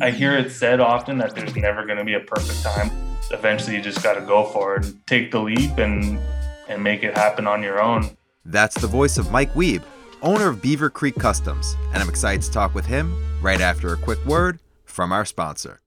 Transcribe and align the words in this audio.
I 0.00 0.10
hear 0.10 0.36
it 0.36 0.50
said 0.50 0.80
often 0.80 1.16
that 1.18 1.34
there's 1.34 1.56
never 1.56 1.86
going 1.86 1.98
to 1.98 2.04
be 2.04 2.14
a 2.14 2.20
perfect 2.20 2.62
time. 2.62 2.90
Eventually, 3.30 3.76
you 3.76 3.82
just 3.82 4.02
got 4.02 4.14
to 4.14 4.20
go 4.20 4.44
for 4.44 4.76
it 4.76 4.84
and 4.84 5.06
take 5.06 5.30
the 5.30 5.40
leap 5.40 5.78
and 5.78 6.18
and 6.68 6.82
make 6.82 7.02
it 7.02 7.16
happen 7.16 7.46
on 7.46 7.62
your 7.62 7.80
own. 7.80 8.16
That's 8.44 8.74
the 8.78 8.86
voice 8.86 9.18
of 9.18 9.30
Mike 9.30 9.54
Weeb, 9.54 9.82
owner 10.20 10.48
of 10.48 10.60
Beaver 10.60 10.90
Creek 10.90 11.14
Customs, 11.14 11.76
and 11.92 12.02
I'm 12.02 12.08
excited 12.08 12.42
to 12.42 12.50
talk 12.50 12.74
with 12.74 12.86
him 12.86 13.16
right 13.40 13.60
after 13.60 13.92
a 13.92 13.96
quick 13.96 14.22
word 14.26 14.58
from 14.84 15.12
our 15.12 15.24
sponsor. 15.24 15.80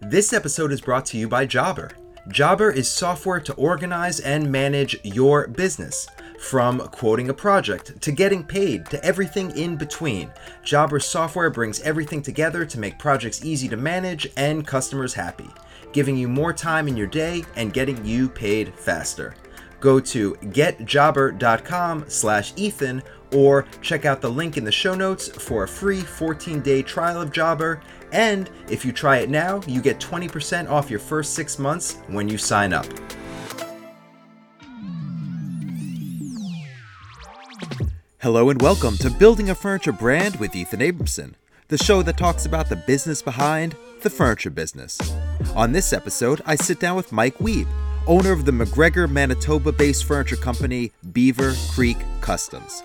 This 0.00 0.32
episode 0.32 0.72
is 0.72 0.80
brought 0.80 1.04
to 1.06 1.18
you 1.18 1.28
by 1.28 1.44
Jobber. 1.46 1.90
Jobber 2.28 2.70
is 2.70 2.88
software 2.88 3.40
to 3.40 3.52
organize 3.54 4.20
and 4.20 4.50
manage 4.50 4.96
your 5.02 5.48
business. 5.48 6.08
From 6.42 6.80
quoting 6.80 7.30
a 7.30 7.34
project 7.34 8.02
to 8.02 8.10
getting 8.10 8.42
paid 8.42 8.86
to 8.86 9.02
everything 9.02 9.56
in 9.56 9.76
between, 9.76 10.30
Jobber 10.64 10.98
software 10.98 11.50
brings 11.50 11.80
everything 11.80 12.20
together 12.20 12.66
to 12.66 12.80
make 12.80 12.98
projects 12.98 13.44
easy 13.44 13.68
to 13.68 13.76
manage 13.76 14.28
and 14.36 14.66
customers 14.66 15.14
happy, 15.14 15.48
giving 15.92 16.16
you 16.16 16.26
more 16.26 16.52
time 16.52 16.88
in 16.88 16.96
your 16.96 17.06
day 17.06 17.44
and 17.54 17.72
getting 17.72 18.04
you 18.04 18.28
paid 18.28 18.74
faster. 18.74 19.34
Go 19.78 20.00
to 20.00 20.34
getjobber.com 20.34 22.04
slash 22.08 22.52
Ethan 22.56 23.02
or 23.32 23.64
check 23.80 24.04
out 24.04 24.20
the 24.20 24.30
link 24.30 24.56
in 24.56 24.64
the 24.64 24.72
show 24.72 24.96
notes 24.96 25.28
for 25.28 25.62
a 25.62 25.68
free 25.68 26.02
14-day 26.02 26.82
trial 26.82 27.22
of 27.22 27.32
Jobber. 27.32 27.80
And 28.10 28.50
if 28.68 28.84
you 28.84 28.92
try 28.92 29.18
it 29.18 29.30
now, 29.30 29.62
you 29.66 29.80
get 29.80 30.00
20% 30.00 30.68
off 30.68 30.90
your 30.90 31.00
first 31.00 31.34
six 31.34 31.58
months 31.58 31.98
when 32.08 32.28
you 32.28 32.36
sign 32.36 32.72
up. 32.72 32.86
Hello 38.22 38.50
and 38.50 38.62
welcome 38.62 38.96
to 38.98 39.10
Building 39.10 39.50
a 39.50 39.54
Furniture 39.56 39.90
Brand 39.90 40.36
with 40.36 40.54
Ethan 40.54 40.78
Abramson, 40.78 41.34
the 41.66 41.76
show 41.76 42.02
that 42.02 42.16
talks 42.16 42.46
about 42.46 42.68
the 42.68 42.76
business 42.76 43.20
behind 43.20 43.74
the 44.02 44.10
furniture 44.10 44.48
business. 44.48 44.96
On 45.56 45.72
this 45.72 45.92
episode, 45.92 46.40
I 46.46 46.54
sit 46.54 46.78
down 46.78 46.94
with 46.94 47.10
Mike 47.10 47.36
Weeb, 47.38 47.66
owner 48.06 48.30
of 48.30 48.44
the 48.44 48.52
McGregor, 48.52 49.10
Manitoba 49.10 49.72
based 49.72 50.04
furniture 50.04 50.36
company 50.36 50.92
Beaver 51.10 51.54
Creek 51.72 51.96
Customs. 52.20 52.84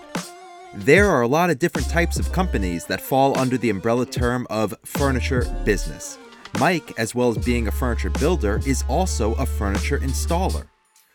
There 0.74 1.08
are 1.08 1.22
a 1.22 1.28
lot 1.28 1.50
of 1.50 1.60
different 1.60 1.88
types 1.88 2.18
of 2.18 2.32
companies 2.32 2.86
that 2.86 3.00
fall 3.00 3.38
under 3.38 3.56
the 3.56 3.70
umbrella 3.70 4.06
term 4.06 4.44
of 4.50 4.74
furniture 4.84 5.44
business. 5.64 6.18
Mike, 6.58 6.98
as 6.98 7.14
well 7.14 7.30
as 7.30 7.38
being 7.38 7.68
a 7.68 7.70
furniture 7.70 8.10
builder, 8.10 8.60
is 8.66 8.82
also 8.88 9.34
a 9.34 9.46
furniture 9.46 10.00
installer. 10.00 10.66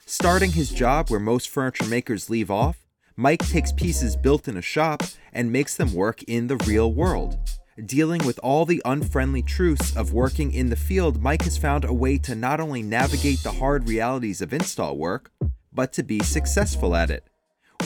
Starting 0.05 0.53
his 0.53 0.69
job 0.69 1.09
where 1.09 1.19
most 1.19 1.49
furniture 1.49 1.87
makers 1.87 2.29
leave 2.29 2.49
off, 2.49 2.82
Mike 3.15 3.45
takes 3.47 3.71
pieces 3.71 4.15
built 4.15 4.47
in 4.47 4.57
a 4.57 4.61
shop 4.61 5.03
and 5.31 5.51
makes 5.51 5.77
them 5.77 5.93
work 5.93 6.23
in 6.23 6.47
the 6.47 6.57
real 6.57 6.91
world. 6.91 7.37
Dealing 7.85 8.25
with 8.25 8.39
all 8.41 8.65
the 8.65 8.81
unfriendly 8.85 9.43
truths 9.43 9.95
of 9.95 10.13
working 10.13 10.51
in 10.51 10.69
the 10.69 10.75
field, 10.75 11.21
Mike 11.21 11.43
has 11.43 11.57
found 11.57 11.85
a 11.85 11.93
way 11.93 12.17
to 12.17 12.33
not 12.33 12.59
only 12.59 12.81
navigate 12.81 13.43
the 13.43 13.51
hard 13.51 13.87
realities 13.87 14.41
of 14.41 14.51
install 14.51 14.97
work, 14.97 15.31
but 15.71 15.93
to 15.93 16.01
be 16.01 16.19
successful 16.21 16.95
at 16.95 17.11
it. 17.11 17.23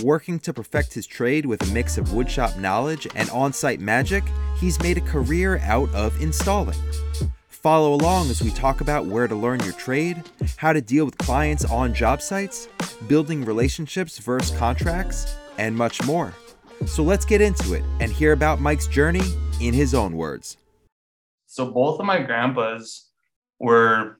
Working 0.02 0.40
to 0.40 0.54
perfect 0.54 0.94
his 0.94 1.08
trade 1.08 1.46
with 1.46 1.62
a 1.62 1.74
mix 1.74 1.98
of 1.98 2.10
woodshop 2.10 2.58
knowledge 2.58 3.06
and 3.14 3.30
on 3.32 3.52
site 3.52 3.82
magic, 3.82 4.24
he's 4.60 4.80
made 4.80 4.98
a 4.98 5.02
career 5.02 5.58
out 5.60 5.94
of 5.94 6.22
installing. 6.22 6.80
Follow 7.68 7.96
along 7.96 8.30
as 8.30 8.42
we 8.42 8.50
talk 8.50 8.80
about 8.80 9.08
where 9.08 9.28
to 9.28 9.36
learn 9.36 9.60
your 9.60 9.74
trade, 9.74 10.24
how 10.56 10.72
to 10.72 10.80
deal 10.80 11.04
with 11.04 11.18
clients 11.18 11.66
on 11.66 11.94
job 11.94 12.22
sites, 12.22 12.70
building 13.10 13.44
relationships 13.44 14.20
versus 14.20 14.58
contracts, 14.58 15.36
and 15.58 15.76
much 15.76 16.02
more. 16.06 16.34
So 16.86 17.04
let's 17.04 17.26
get 17.26 17.42
into 17.42 17.74
it 17.74 17.84
and 18.00 18.10
hear 18.10 18.32
about 18.32 18.62
Mike's 18.62 18.88
journey 18.88 19.20
in 19.60 19.74
his 19.74 19.94
own 19.94 20.16
words. 20.16 20.56
So, 21.46 21.70
both 21.70 22.00
of 22.00 22.06
my 22.06 22.22
grandpas 22.22 23.10
were 23.60 24.18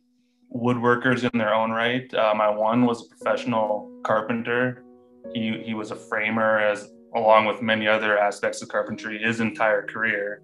woodworkers 0.54 1.24
in 1.24 1.40
their 1.40 1.54
own 1.54 1.72
right. 1.72 2.14
Uh, 2.14 2.34
my 2.36 2.50
one 2.50 2.86
was 2.86 3.06
a 3.06 3.16
professional 3.16 3.90
carpenter. 4.04 4.84
He, 5.34 5.64
he 5.66 5.74
was 5.74 5.92
a 5.92 5.96
framer, 5.96 6.60
as 6.60 6.90
along 7.16 7.46
with 7.46 7.62
many 7.62 7.88
other 7.88 8.20
aspects 8.20 8.62
of 8.62 8.68
carpentry, 8.68 9.20
his 9.20 9.40
entire 9.40 9.88
career, 9.88 10.42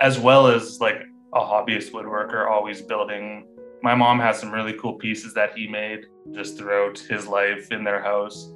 as 0.00 0.18
well 0.18 0.48
as 0.48 0.82
like 0.82 1.06
a 1.34 1.40
hobbyist 1.40 1.90
woodworker, 1.92 2.48
always 2.48 2.80
building. 2.80 3.46
My 3.82 3.94
mom 3.94 4.18
has 4.20 4.38
some 4.38 4.50
really 4.50 4.74
cool 4.74 4.94
pieces 4.94 5.34
that 5.34 5.56
he 5.56 5.66
made 5.66 6.06
just 6.32 6.56
throughout 6.56 6.98
his 6.98 7.26
life 7.26 7.70
in 7.70 7.84
their 7.84 8.02
house. 8.02 8.52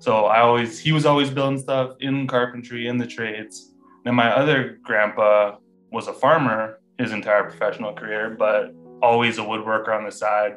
So 0.00 0.26
I 0.26 0.40
always, 0.40 0.78
he 0.78 0.92
was 0.92 1.06
always 1.06 1.30
building 1.30 1.58
stuff 1.58 1.92
in 2.00 2.26
carpentry, 2.26 2.86
in 2.88 2.98
the 2.98 3.06
trades. 3.06 3.72
And 4.04 4.14
my 4.14 4.30
other 4.30 4.78
grandpa 4.82 5.56
was 5.90 6.08
a 6.08 6.12
farmer 6.12 6.80
his 6.98 7.12
entire 7.12 7.44
professional 7.44 7.92
career, 7.94 8.34
but 8.38 8.74
always 9.02 9.38
a 9.38 9.42
woodworker 9.42 9.96
on 9.96 10.04
the 10.04 10.10
side. 10.10 10.56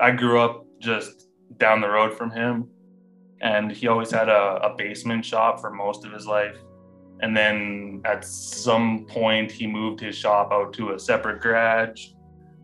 I 0.00 0.10
grew 0.10 0.40
up 0.40 0.66
just 0.80 1.28
down 1.58 1.80
the 1.80 1.88
road 1.88 2.16
from 2.16 2.30
him, 2.30 2.68
and 3.40 3.70
he 3.70 3.86
always 3.86 4.10
had 4.10 4.28
a, 4.28 4.60
a 4.62 4.74
basement 4.76 5.24
shop 5.24 5.60
for 5.60 5.70
most 5.70 6.04
of 6.04 6.12
his 6.12 6.26
life. 6.26 6.56
And 7.22 7.36
then 7.36 8.00
at 8.04 8.24
some 8.24 9.04
point, 9.06 9.50
he 9.50 9.66
moved 9.66 10.00
his 10.00 10.16
shop 10.16 10.50
out 10.52 10.72
to 10.74 10.92
a 10.92 10.98
separate 10.98 11.40
garage 11.40 12.08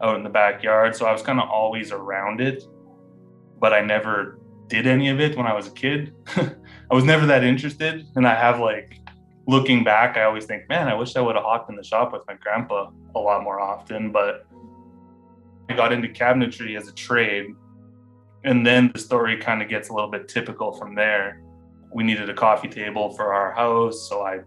out 0.02 0.16
in 0.16 0.22
the 0.22 0.30
backyard. 0.30 0.96
So 0.96 1.06
I 1.06 1.12
was 1.12 1.22
kind 1.22 1.38
of 1.38 1.48
always 1.48 1.92
around 1.92 2.40
it, 2.40 2.64
but 3.58 3.72
I 3.72 3.80
never 3.80 4.40
did 4.68 4.86
any 4.86 5.10
of 5.10 5.20
it 5.20 5.36
when 5.36 5.46
I 5.46 5.54
was 5.54 5.66
a 5.66 5.70
kid. 5.70 6.14
I 6.36 6.94
was 6.94 7.04
never 7.04 7.26
that 7.26 7.44
interested. 7.44 8.06
And 8.16 8.26
I 8.26 8.34
have 8.34 8.58
like, 8.58 8.98
looking 9.46 9.84
back, 9.84 10.16
I 10.16 10.24
always 10.24 10.46
think, 10.46 10.68
man, 10.68 10.88
I 10.88 10.94
wish 10.94 11.16
I 11.16 11.20
would 11.20 11.36
have 11.36 11.44
hopped 11.44 11.70
in 11.70 11.76
the 11.76 11.84
shop 11.84 12.12
with 12.12 12.22
my 12.26 12.34
grandpa 12.34 12.90
a 13.14 13.20
lot 13.20 13.42
more 13.42 13.60
often. 13.60 14.10
But 14.10 14.46
I 15.68 15.74
got 15.74 15.92
into 15.92 16.08
cabinetry 16.08 16.78
as 16.78 16.88
a 16.88 16.92
trade. 16.92 17.46
And 18.44 18.66
then 18.66 18.90
the 18.92 18.98
story 18.98 19.36
kind 19.36 19.60
of 19.60 19.68
gets 19.68 19.90
a 19.90 19.92
little 19.92 20.10
bit 20.10 20.28
typical 20.28 20.72
from 20.72 20.94
there 20.94 21.42
we 21.96 22.04
needed 22.04 22.28
a 22.28 22.34
coffee 22.34 22.68
table 22.68 23.08
for 23.14 23.32
our 23.32 23.52
house. 23.52 24.06
So 24.06 24.20
I, 24.20 24.40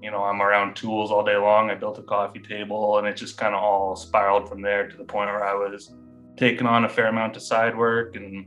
you 0.00 0.12
know, 0.12 0.22
I'm 0.22 0.40
around 0.40 0.76
tools 0.76 1.10
all 1.10 1.24
day 1.24 1.36
long. 1.36 1.70
I 1.70 1.74
built 1.74 1.98
a 1.98 2.04
coffee 2.04 2.38
table 2.38 2.98
and 2.98 3.08
it 3.08 3.16
just 3.16 3.36
kind 3.36 3.52
of 3.52 3.60
all 3.60 3.96
spiraled 3.96 4.48
from 4.48 4.62
there 4.62 4.86
to 4.86 4.96
the 4.96 5.02
point 5.02 5.28
where 5.28 5.44
I 5.44 5.54
was 5.54 5.92
taking 6.36 6.68
on 6.68 6.84
a 6.84 6.88
fair 6.88 7.08
amount 7.08 7.34
of 7.34 7.42
side 7.42 7.76
work 7.76 8.14
and 8.14 8.46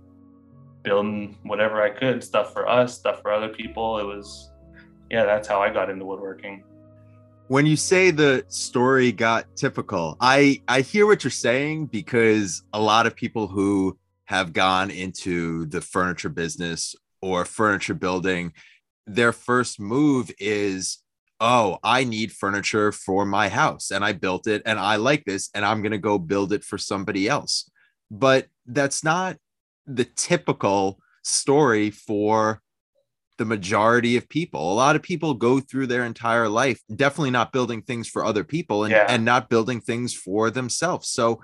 building 0.82 1.38
whatever 1.44 1.82
I 1.82 1.90
could, 1.90 2.24
stuff 2.24 2.54
for 2.54 2.70
us, 2.70 2.98
stuff 2.98 3.22
for 3.22 3.34
other 3.34 3.50
people. 3.50 4.00
It 4.00 4.06
was, 4.06 4.50
yeah, 5.10 5.26
that's 5.26 5.46
how 5.46 5.62
I 5.62 5.70
got 5.70 5.90
into 5.90 6.06
woodworking. 6.06 6.64
When 7.50 7.66
you 7.66 7.76
say 7.76 8.12
the 8.12 8.46
story 8.48 9.12
got 9.12 9.58
typical, 9.58 10.16
I 10.22 10.62
I 10.70 10.80
hear 10.80 11.06
what 11.06 11.26
you're 11.26 11.32
saying 11.32 11.88
because 11.88 12.64
a 12.72 12.80
lot 12.80 13.08
of 13.08 13.14
people 13.14 13.48
who 13.48 13.98
have 14.24 14.54
gone 14.54 14.90
into 14.90 15.66
the 15.66 15.82
furniture 15.82 16.30
business 16.30 16.96
or 17.22 17.46
furniture 17.46 17.94
building, 17.94 18.54
their 19.08 19.32
first 19.32 19.80
move 19.80 20.32
is, 20.40 21.00
oh, 21.40 21.78
I 21.84 22.04
need 22.04 22.32
furniture 22.32 22.92
for 22.92 23.26
my 23.26 23.50
house 23.50 23.92
and 23.92 24.04
I 24.04 24.14
built 24.14 24.48
it 24.48 24.62
and 24.66 24.80
I 24.80 24.98
like 24.98 25.26
this 25.26 25.50
and 25.54 25.66
I'm 25.66 25.82
going 25.82 25.92
to 25.92 25.98
go 25.98 26.18
build 26.18 26.54
it 26.54 26.64
for 26.64 26.78
somebody 26.78 27.28
else. 27.28 27.70
But 28.10 28.48
that's 28.66 29.04
not 29.04 29.38
the 29.88 30.06
typical 30.06 31.00
story 31.24 31.90
for 31.90 32.62
the 33.38 33.46
majority 33.46 34.18
of 34.18 34.30
people. 34.30 34.72
A 34.72 34.76
lot 34.76 34.96
of 34.96 35.02
people 35.02 35.34
go 35.34 35.60
through 35.60 35.88
their 35.88 36.06
entire 36.06 36.48
life 36.48 36.80
definitely 36.96 37.32
not 37.32 37.52
building 37.52 37.82
things 37.82 38.08
for 38.08 38.24
other 38.24 38.44
people 38.44 38.84
and, 38.84 38.92
yeah. 38.92 39.08
and 39.10 39.26
not 39.26 39.50
building 39.50 39.82
things 39.82 40.14
for 40.14 40.52
themselves. 40.52 41.08
So 41.08 41.42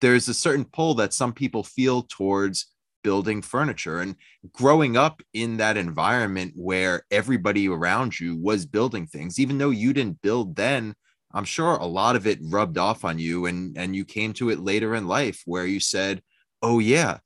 there's 0.00 0.28
a 0.28 0.34
certain 0.34 0.64
pull 0.64 0.94
that 0.94 1.12
some 1.12 1.32
people 1.32 1.62
feel 1.62 2.02
towards 2.02 2.66
building 3.06 3.40
furniture 3.40 4.00
and 4.00 4.16
growing 4.52 4.96
up 4.96 5.22
in 5.32 5.58
that 5.58 5.76
environment 5.76 6.52
where 6.56 7.04
everybody 7.12 7.68
around 7.68 8.18
you 8.18 8.34
was 8.34 8.66
building 8.66 9.06
things 9.06 9.38
even 9.38 9.58
though 9.58 9.70
you 9.70 9.92
didn't 9.92 10.20
build 10.22 10.56
then 10.56 10.92
i'm 11.32 11.44
sure 11.44 11.76
a 11.76 11.86
lot 11.86 12.16
of 12.16 12.26
it 12.26 12.40
rubbed 12.42 12.76
off 12.76 13.04
on 13.04 13.16
you 13.16 13.46
and 13.46 13.78
and 13.78 13.94
you 13.94 14.04
came 14.04 14.32
to 14.32 14.50
it 14.50 14.58
later 14.58 14.96
in 14.96 15.06
life 15.06 15.40
where 15.44 15.64
you 15.64 15.78
said 15.78 16.20
oh 16.62 16.80
yeah 16.80 17.18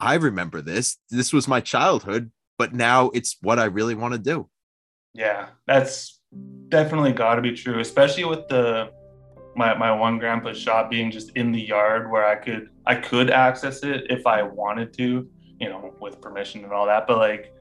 i 0.00 0.14
remember 0.14 0.62
this. 0.62 0.96
This 1.10 1.30
was 1.30 1.46
my 1.46 1.60
childhood 1.60 2.32
but 2.56 2.72
now 2.72 3.10
it's 3.12 3.36
what 3.42 3.58
i 3.58 3.66
really 3.66 3.94
want 3.94 4.14
to 4.14 4.18
do. 4.18 4.48
Yeah 5.12 5.48
that's 5.66 6.22
definitely 6.70 7.12
got 7.12 7.34
to 7.34 7.42
be 7.42 7.52
true 7.52 7.80
especially 7.80 8.24
with 8.24 8.48
the 8.48 8.90
my, 9.58 9.76
my 9.76 9.90
one 9.92 10.18
grandpa's 10.18 10.56
shop 10.56 10.88
being 10.88 11.10
just 11.10 11.30
in 11.36 11.50
the 11.50 11.60
yard 11.60 12.10
where 12.10 12.24
I 12.24 12.36
could 12.36 12.70
I 12.86 12.94
could 12.94 13.28
access 13.28 13.82
it 13.82 14.06
if 14.08 14.24
I 14.24 14.40
wanted 14.40 14.92
to, 14.94 15.28
you 15.60 15.68
know, 15.68 15.92
with 16.00 16.20
permission 16.20 16.62
and 16.62 16.72
all 16.72 16.86
that. 16.86 17.08
But 17.08 17.18
like 17.18 17.52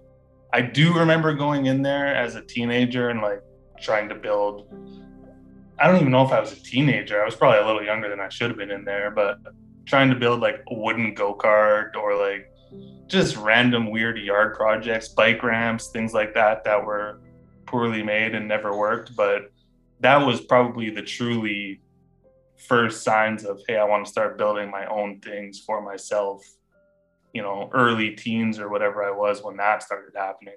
I 0.54 0.62
do 0.62 0.94
remember 0.94 1.34
going 1.34 1.66
in 1.66 1.82
there 1.82 2.16
as 2.16 2.36
a 2.36 2.42
teenager 2.42 3.10
and 3.10 3.22
like 3.22 3.42
trying 3.82 4.08
to 4.10 4.16
build 4.16 4.72
I 5.80 5.88
don't 5.88 5.98
even 5.98 6.12
know 6.12 6.24
if 6.24 6.32
I 6.32 6.40
was 6.40 6.52
a 6.52 6.62
teenager. 6.64 7.20
I 7.22 7.26
was 7.26 7.36
probably 7.36 7.60
a 7.60 7.66
little 7.66 7.84
younger 7.84 8.10
than 8.10 8.20
I 8.20 8.30
should 8.30 8.50
have 8.50 8.58
been 8.58 8.72
in 8.72 8.86
there, 8.86 9.10
but 9.10 9.40
trying 9.86 10.10
to 10.10 10.16
build 10.16 10.40
like 10.40 10.64
a 10.70 10.76
wooden 10.76 11.16
go-kart 11.16 11.96
or 11.96 12.16
like 12.16 12.52
just 13.08 13.38
random 13.38 13.90
weird 13.90 14.20
yard 14.20 14.56
projects, 14.56 15.08
bike 15.10 15.42
ramps, 15.42 15.88
things 15.88 16.14
like 16.14 16.34
that 16.36 16.64
that 16.64 16.84
were 16.84 17.22
poorly 17.66 18.04
made 18.04 18.36
and 18.36 18.48
never 18.48 18.76
worked, 18.76 19.16
but 19.16 19.52
that 20.00 20.18
was 20.18 20.42
probably 20.42 20.90
the 20.90 21.02
truly 21.02 21.82
first 22.58 23.04
signs 23.04 23.46
of, 23.46 23.62
hey, 23.68 23.78
I 23.78 23.84
want 23.84 24.06
to 24.06 24.12
start 24.12 24.38
building 24.38 24.72
my 24.72 24.86
own 24.88 25.20
things 25.20 25.60
for 25.66 25.82
myself, 25.82 26.44
you 27.34 27.42
know, 27.42 27.70
early 27.74 28.12
teens 28.12 28.60
or 28.60 28.70
whatever 28.70 29.04
I 29.04 29.12
was 29.12 29.44
when 29.44 29.58
that 29.58 29.84
started 29.84 30.14
happening. 30.16 30.56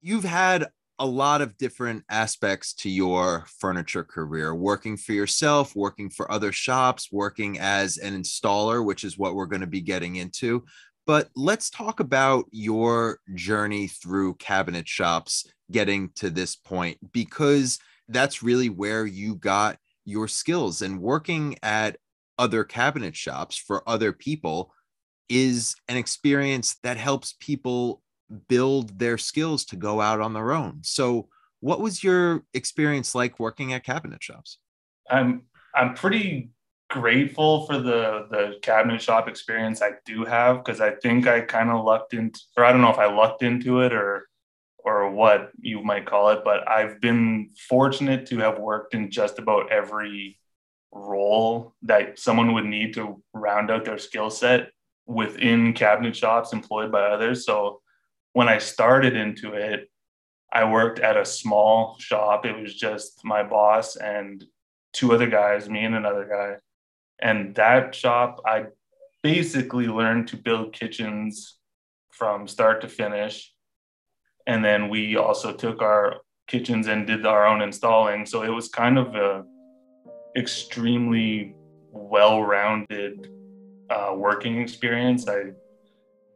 You've 0.00 0.24
had 0.24 0.68
a 0.98 1.06
lot 1.06 1.40
of 1.40 1.56
different 1.56 2.04
aspects 2.10 2.74
to 2.74 2.90
your 2.90 3.46
furniture 3.58 4.04
career 4.04 4.54
working 4.54 4.96
for 4.96 5.12
yourself, 5.12 5.74
working 5.74 6.10
for 6.10 6.30
other 6.30 6.52
shops, 6.52 7.10
working 7.10 7.58
as 7.58 7.96
an 7.98 8.14
installer, 8.14 8.84
which 8.84 9.02
is 9.02 9.18
what 9.18 9.34
we're 9.34 9.46
going 9.46 9.62
to 9.62 9.66
be 9.66 9.80
getting 9.80 10.16
into. 10.16 10.64
But 11.06 11.30
let's 11.34 11.70
talk 11.70 11.98
about 11.98 12.44
your 12.52 13.18
journey 13.34 13.88
through 13.88 14.34
cabinet 14.34 14.86
shops 14.86 15.46
getting 15.70 16.10
to 16.16 16.30
this 16.30 16.54
point, 16.54 16.98
because 17.12 17.78
that's 18.08 18.42
really 18.42 18.68
where 18.68 19.06
you 19.06 19.34
got 19.36 19.78
your 20.04 20.28
skills 20.28 20.82
and 20.82 21.00
working 21.00 21.56
at 21.62 21.96
other 22.38 22.64
cabinet 22.64 23.16
shops 23.16 23.56
for 23.56 23.88
other 23.88 24.12
people 24.12 24.72
is 25.28 25.74
an 25.88 25.96
experience 25.96 26.76
that 26.82 26.96
helps 26.96 27.34
people 27.40 28.02
build 28.48 28.98
their 28.98 29.18
skills 29.18 29.64
to 29.66 29.76
go 29.76 30.00
out 30.00 30.20
on 30.20 30.32
their 30.32 30.52
own. 30.52 30.80
So, 30.82 31.28
what 31.60 31.80
was 31.80 32.02
your 32.02 32.44
experience 32.54 33.14
like 33.14 33.38
working 33.38 33.72
at 33.72 33.84
cabinet 33.84 34.22
shops? 34.22 34.58
I'm 35.08 35.42
I'm 35.74 35.94
pretty 35.94 36.50
grateful 36.90 37.66
for 37.66 37.78
the 37.78 38.26
the 38.30 38.58
cabinet 38.62 39.00
shop 39.00 39.28
experience 39.28 39.80
I 39.80 39.92
do 40.04 40.24
have 40.24 40.58
because 40.58 40.80
I 40.80 40.90
think 40.96 41.26
I 41.26 41.40
kind 41.40 41.70
of 41.70 41.84
lucked 41.84 42.14
into 42.14 42.40
or 42.56 42.64
I 42.64 42.72
don't 42.72 42.82
know 42.82 42.90
if 42.90 42.98
I 42.98 43.06
lucked 43.06 43.42
into 43.42 43.80
it 43.80 43.92
or 43.92 44.28
or 44.84 45.10
what 45.10 45.50
you 45.60 45.82
might 45.82 46.06
call 46.06 46.30
it, 46.30 46.40
but 46.44 46.68
I've 46.68 47.00
been 47.00 47.50
fortunate 47.68 48.26
to 48.26 48.38
have 48.38 48.58
worked 48.58 48.94
in 48.94 49.10
just 49.10 49.38
about 49.38 49.70
every 49.70 50.38
role 50.90 51.74
that 51.82 52.18
someone 52.18 52.52
would 52.54 52.64
need 52.64 52.94
to 52.94 53.22
round 53.32 53.70
out 53.70 53.84
their 53.84 53.98
skill 53.98 54.30
set 54.30 54.70
within 55.06 55.72
cabinet 55.72 56.16
shops 56.16 56.52
employed 56.52 56.92
by 56.92 57.02
others. 57.02 57.46
So 57.46 57.80
when 58.32 58.48
I 58.48 58.58
started 58.58 59.16
into 59.16 59.54
it, 59.54 59.88
I 60.52 60.64
worked 60.64 60.98
at 60.98 61.16
a 61.16 61.24
small 61.24 61.96
shop. 61.98 62.44
It 62.44 62.60
was 62.60 62.74
just 62.74 63.24
my 63.24 63.42
boss 63.42 63.96
and 63.96 64.44
two 64.92 65.14
other 65.14 65.28
guys, 65.28 65.68
me 65.68 65.84
and 65.84 65.94
another 65.94 66.28
guy. 66.28 66.56
And 67.20 67.54
that 67.54 67.94
shop, 67.94 68.40
I 68.46 68.66
basically 69.22 69.86
learned 69.86 70.28
to 70.28 70.36
build 70.36 70.72
kitchens 70.72 71.56
from 72.10 72.46
start 72.46 72.82
to 72.82 72.88
finish 72.88 73.51
and 74.46 74.64
then 74.64 74.88
we 74.88 75.16
also 75.16 75.52
took 75.52 75.82
our 75.82 76.16
kitchens 76.46 76.86
and 76.86 77.06
did 77.06 77.24
our 77.24 77.46
own 77.46 77.62
installing. 77.62 78.26
So 78.26 78.42
it 78.42 78.48
was 78.48 78.68
kind 78.68 78.98
of 78.98 79.14
a 79.14 79.44
extremely 80.36 81.54
well-rounded 81.90 83.28
uh, 83.90 84.14
working 84.16 84.60
experience. 84.60 85.28
I 85.28 85.52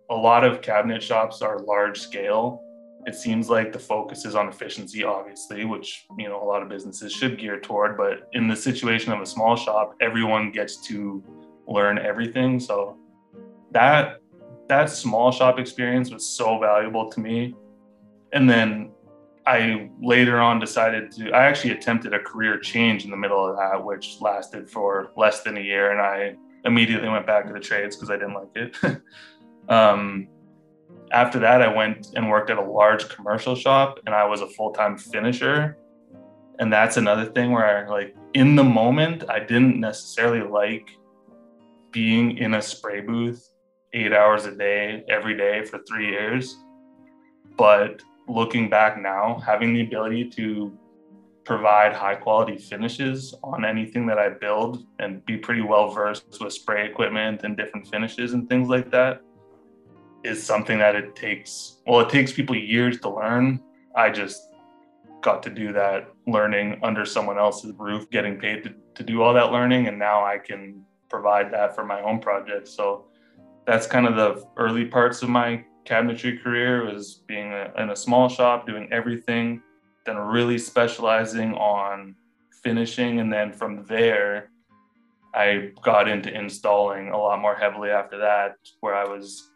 a 0.09 0.15
lot 0.15 0.45
of 0.45 0.63
cabinet 0.63 1.03
shops 1.03 1.43
are 1.43 1.59
large 1.61 2.01
scale. 2.01 2.63
It 3.07 3.15
seems 3.15 3.51
like 3.51 3.73
the 3.73 3.79
focus 3.79 4.25
is 4.25 4.35
on 4.35 4.49
efficiency 4.49 5.03
obviously 5.05 5.65
which 5.65 6.07
you 6.19 6.29
know 6.29 6.43
a 6.43 6.47
lot 6.47 6.63
of 6.63 6.69
businesses 6.69 7.13
should 7.13 7.39
gear 7.39 7.59
toward. 7.59 7.97
But 7.97 8.29
in 8.33 8.49
the 8.49 8.57
situation 8.57 9.13
of 9.13 9.21
a 9.21 9.27
small 9.27 9.57
shop 9.57 9.95
everyone 10.01 10.53
gets 10.53 10.77
to 10.89 11.23
learn 11.67 11.99
everything. 11.99 12.61
So 12.61 12.99
that 13.73 14.21
that 14.69 14.91
small 14.91 15.31
shop 15.31 15.59
experience 15.59 16.11
was 16.11 16.29
so 16.29 16.59
valuable 16.59 17.11
to 17.11 17.21
me 17.21 17.55
and 18.37 18.51
then 18.51 18.91
I 19.47 19.89
later 20.03 20.39
on 20.41 20.61
decided 20.61 21.11
to, 21.13 21.31
I 21.31 21.47
actually 21.47 21.71
attempted 21.71 22.13
a 22.13 22.19
career 22.19 22.59
change 22.59 23.07
in 23.07 23.11
the 23.11 23.17
middle 23.17 23.49
of 23.49 23.57
that, 23.57 23.83
which 23.83 24.19
lasted 24.21 24.69
for 24.69 25.11
less 25.17 25.43
than 25.43 25.57
a 25.57 25.61
year. 25.61 25.91
And 25.91 26.03
I 26.03 26.35
immediately 26.67 27.09
went 27.09 27.27
back 27.27 27.47
to 27.47 27.55
the 27.55 27.61
trades 27.61 27.97
because 27.97 28.11
I 28.11 28.19
didn't 28.19 28.35
like 28.35 28.55
it. 28.55 29.01
um, 29.71 30.29
after 31.13 31.39
that, 31.39 31.63
I 31.63 31.75
went 31.75 32.09
and 32.15 32.29
worked 32.29 32.51
at 32.51 32.59
a 32.59 32.63
large 32.63 33.09
commercial 33.09 33.57
shop 33.57 34.01
and 34.05 34.15
I 34.15 34.27
was 34.27 34.43
a 34.43 34.49
full 34.49 34.73
time 34.73 34.99
finisher. 34.99 35.79
And 36.59 36.71
that's 36.71 36.99
another 36.99 37.25
thing 37.25 37.53
where, 37.53 37.87
I, 37.87 37.89
like, 37.89 38.15
in 38.35 38.55
the 38.55 38.65
moment, 38.65 39.25
I 39.31 39.39
didn't 39.39 39.81
necessarily 39.81 40.47
like 40.47 40.91
being 41.91 42.37
in 42.37 42.53
a 42.53 42.61
spray 42.61 43.01
booth 43.01 43.49
eight 43.95 44.13
hours 44.13 44.45
a 44.45 44.55
day, 44.55 45.05
every 45.09 45.39
day 45.39 45.65
for 45.65 45.81
three 45.89 46.11
years. 46.11 46.55
But 47.57 48.03
looking 48.29 48.69
back 48.69 49.01
now, 49.01 49.41
having 49.45 49.75
the 49.75 49.83
ability 49.83 50.29
to 50.31 50.77
provide 51.47 51.93
high 51.93 52.17
quality 52.17 52.59
finishes 52.59 53.33
on 53.45 53.65
anything 53.65 54.05
that 54.07 54.19
I 54.19 54.31
build 54.31 54.85
and 54.99 55.25
be 55.25 55.37
pretty 55.37 55.61
well 55.61 55.91
versed 55.91 56.41
with 56.41 56.53
spray 56.53 56.91
equipment 56.91 57.45
and 57.45 57.57
different 57.57 57.87
finishes 57.87 58.33
and 58.33 58.49
things 58.49 58.69
like 58.69 58.91
that 58.91 59.23
is 60.25 60.43
something 60.43 60.77
that 60.79 60.97
it 60.97 61.15
takes 61.15 61.83
well 61.87 62.01
it 62.01 62.09
takes 62.09 62.33
people 62.33 62.57
years 62.57 62.99
to 63.01 63.09
learn. 63.09 63.61
I 63.95 64.11
just 64.11 64.49
got 65.21 65.43
to 65.45 65.51
do 65.51 65.73
that 65.73 66.13
learning 66.27 66.81
under 66.83 67.07
someone 67.07 67.39
else's 67.39 67.73
roof, 67.79 68.11
getting 68.11 68.39
paid 68.39 68.65
to, 68.65 68.75
to 68.97 69.05
do 69.05 69.23
all 69.23 69.33
that 69.35 69.53
learning 69.53 69.87
and 69.87 69.97
now 69.99 70.25
I 70.25 70.39
can 70.39 70.85
provide 71.09 71.53
that 71.53 71.77
for 71.77 71.85
my 71.85 72.01
own 72.03 72.19
projects. 72.19 72.75
So 72.75 73.07
that's 73.67 73.87
kind 73.87 74.07
of 74.07 74.17
the 74.17 74.45
early 74.57 74.85
parts 74.85 75.23
of 75.23 75.29
my 75.29 75.65
cabinetry 75.87 76.43
career 76.43 76.85
was 76.85 77.23
being 77.27 77.53
a, 77.53 77.73
in 77.79 77.91
a 77.91 77.97
small 77.97 78.29
shop, 78.29 78.67
doing 78.67 78.89
everything, 78.93 79.63
then 80.05 80.17
really 80.17 80.59
specializing 80.59 81.55
on 81.55 82.15
finishing. 82.63 83.21
And 83.21 83.33
then 83.33 83.53
from 83.53 83.85
there, 83.85 84.51
I 85.35 85.71
got 85.83 86.09
into 86.09 86.35
installing 86.35 87.09
a 87.09 87.19
lot 87.19 87.41
more 87.41 87.55
heavily 87.55 87.91
after 87.91 88.19
that, 88.19 88.57
where 88.81 88.95
I 88.95 89.05
was 89.05 89.51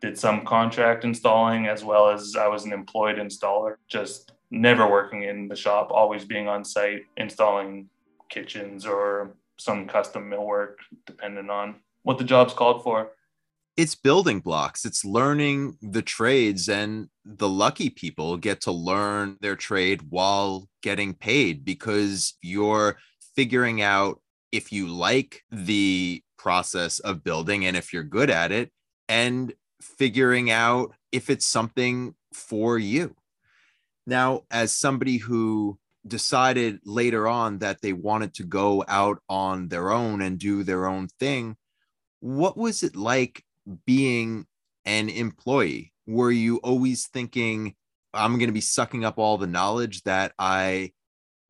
did 0.00 0.18
some 0.18 0.44
contract 0.44 1.04
installing 1.04 1.66
as 1.66 1.82
well 1.82 2.10
as 2.10 2.36
I 2.36 2.46
was 2.46 2.66
an 2.66 2.72
employed 2.72 3.16
installer, 3.16 3.76
just 3.88 4.32
never 4.50 4.88
working 4.90 5.22
in 5.22 5.48
the 5.48 5.56
shop, 5.56 5.90
always 5.90 6.26
being 6.26 6.46
on 6.46 6.62
site 6.62 7.04
installing 7.16 7.88
kitchens 8.28 8.84
or 8.84 9.34
some 9.56 9.86
custom 9.86 10.30
millwork, 10.30 10.74
depending 11.06 11.48
on 11.48 11.76
what 12.02 12.18
the 12.18 12.24
job's 12.24 12.52
called 12.52 12.82
for 12.82 13.12
it's 13.76 13.94
building 13.94 14.40
blocks 14.40 14.84
it's 14.84 15.04
learning 15.04 15.76
the 15.82 16.02
trades 16.02 16.68
and 16.68 17.08
the 17.24 17.48
lucky 17.48 17.90
people 17.90 18.36
get 18.36 18.60
to 18.60 18.70
learn 18.70 19.36
their 19.40 19.56
trade 19.56 20.00
while 20.10 20.68
getting 20.82 21.14
paid 21.14 21.64
because 21.64 22.34
you're 22.42 22.96
figuring 23.34 23.82
out 23.82 24.20
if 24.52 24.70
you 24.70 24.86
like 24.86 25.42
the 25.50 26.22
process 26.38 27.00
of 27.00 27.24
building 27.24 27.66
and 27.66 27.76
if 27.76 27.92
you're 27.92 28.04
good 28.04 28.30
at 28.30 28.52
it 28.52 28.70
and 29.08 29.52
figuring 29.82 30.50
out 30.50 30.94
if 31.10 31.30
it's 31.30 31.46
something 31.46 32.14
for 32.32 32.78
you. 32.78 33.16
Now 34.06 34.42
as 34.50 34.76
somebody 34.76 35.16
who 35.16 35.78
decided 36.06 36.80
later 36.84 37.26
on 37.26 37.58
that 37.58 37.80
they 37.80 37.92
wanted 37.92 38.34
to 38.34 38.44
go 38.44 38.84
out 38.86 39.20
on 39.28 39.68
their 39.68 39.90
own 39.90 40.20
and 40.20 40.38
do 40.38 40.62
their 40.62 40.86
own 40.86 41.08
thing 41.18 41.56
what 42.20 42.56
was 42.56 42.82
it 42.82 42.96
like 42.96 43.43
being 43.86 44.46
an 44.84 45.08
employee? 45.08 45.92
Were 46.06 46.30
you 46.30 46.58
always 46.58 47.06
thinking, 47.06 47.74
I'm 48.12 48.38
going 48.38 48.48
to 48.48 48.52
be 48.52 48.60
sucking 48.60 49.04
up 49.04 49.18
all 49.18 49.38
the 49.38 49.46
knowledge 49.46 50.02
that 50.02 50.32
I 50.38 50.92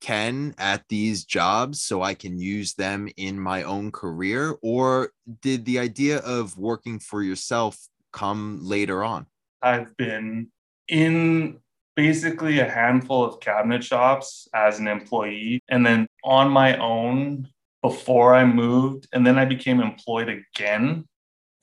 can 0.00 0.54
at 0.58 0.84
these 0.88 1.24
jobs 1.24 1.80
so 1.80 2.02
I 2.02 2.14
can 2.14 2.38
use 2.38 2.74
them 2.74 3.08
in 3.16 3.38
my 3.40 3.62
own 3.62 3.90
career? 3.90 4.56
Or 4.62 5.10
did 5.42 5.64
the 5.64 5.78
idea 5.78 6.18
of 6.18 6.58
working 6.58 6.98
for 6.98 7.22
yourself 7.22 7.78
come 8.12 8.58
later 8.62 9.02
on? 9.02 9.26
I've 9.62 9.96
been 9.96 10.48
in 10.88 11.58
basically 11.96 12.58
a 12.58 12.68
handful 12.68 13.24
of 13.24 13.40
cabinet 13.40 13.82
shops 13.82 14.48
as 14.54 14.78
an 14.78 14.88
employee 14.88 15.62
and 15.68 15.86
then 15.86 16.06
on 16.22 16.50
my 16.50 16.76
own 16.76 17.48
before 17.82 18.34
I 18.34 18.44
moved. 18.44 19.08
And 19.12 19.26
then 19.26 19.38
I 19.38 19.44
became 19.44 19.80
employed 19.80 20.28
again 20.28 21.06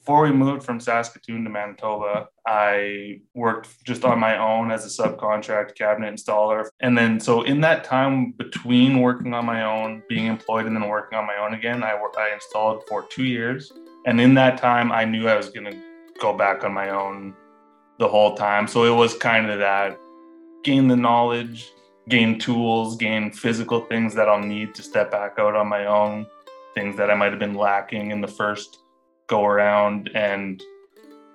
before 0.02 0.24
we 0.24 0.32
moved 0.32 0.64
from 0.64 0.80
Saskatoon 0.80 1.44
to 1.44 1.50
Manitoba, 1.52 2.28
I 2.48 3.20
worked 3.36 3.86
just 3.86 4.04
on 4.04 4.20
my 4.20 4.36
own 4.36 4.72
as 4.72 4.84
a 4.84 5.04
subcontract 5.04 5.76
cabinet 5.76 6.16
installer. 6.16 6.68
And 6.80 6.98
then, 6.98 7.20
so 7.20 7.44
in 7.44 7.62
that 7.62 7.84
time 7.84 8.32
between 8.32 9.00
working 9.00 9.36
on 9.36 9.46
my 9.46 9.64
own, 9.64 10.02
being 10.10 10.26
employed, 10.26 10.66
and 10.66 10.76
then 10.76 10.90
working 10.90 11.20
on 11.20 11.28
my 11.28 11.38
own 11.38 11.54
again, 11.54 11.84
I, 11.84 11.92
I 11.92 12.34
installed 12.34 12.84
for 12.88 13.04
two 13.04 13.26
years. 13.26 13.72
And 14.08 14.20
in 14.20 14.34
that 14.34 14.58
time, 14.58 14.92
I 14.92 15.06
knew 15.06 15.28
I 15.28 15.38
was 15.38 15.50
going 15.50 15.72
to 15.72 15.80
go 16.20 16.36
back 16.36 16.64
on 16.64 16.74
my 16.74 16.90
own 16.90 17.36
the 18.00 18.08
whole 18.08 18.36
time. 18.36 18.68
So 18.68 18.86
it 18.86 18.98
was 18.98 19.16
kind 19.16 19.52
of 19.52 19.60
that 19.60 20.00
gain 20.64 20.88
the 20.88 20.96
knowledge, 20.96 21.72
gain 22.10 22.40
tools, 22.40 22.98
gain 22.98 23.32
physical 23.32 23.82
things 23.82 24.16
that 24.16 24.28
I'll 24.28 24.40
need 24.40 24.74
to 24.74 24.82
step 24.82 25.12
back 25.12 25.36
out 25.38 25.56
on 25.56 25.68
my 25.68 25.86
own, 25.86 26.26
things 26.74 26.98
that 26.98 27.12
I 27.12 27.14
might 27.14 27.30
have 27.30 27.40
been 27.40 27.54
lacking 27.54 28.10
in 28.10 28.20
the 28.20 28.28
first 28.28 28.81
go 29.32 29.46
around 29.46 30.12
and 30.14 30.62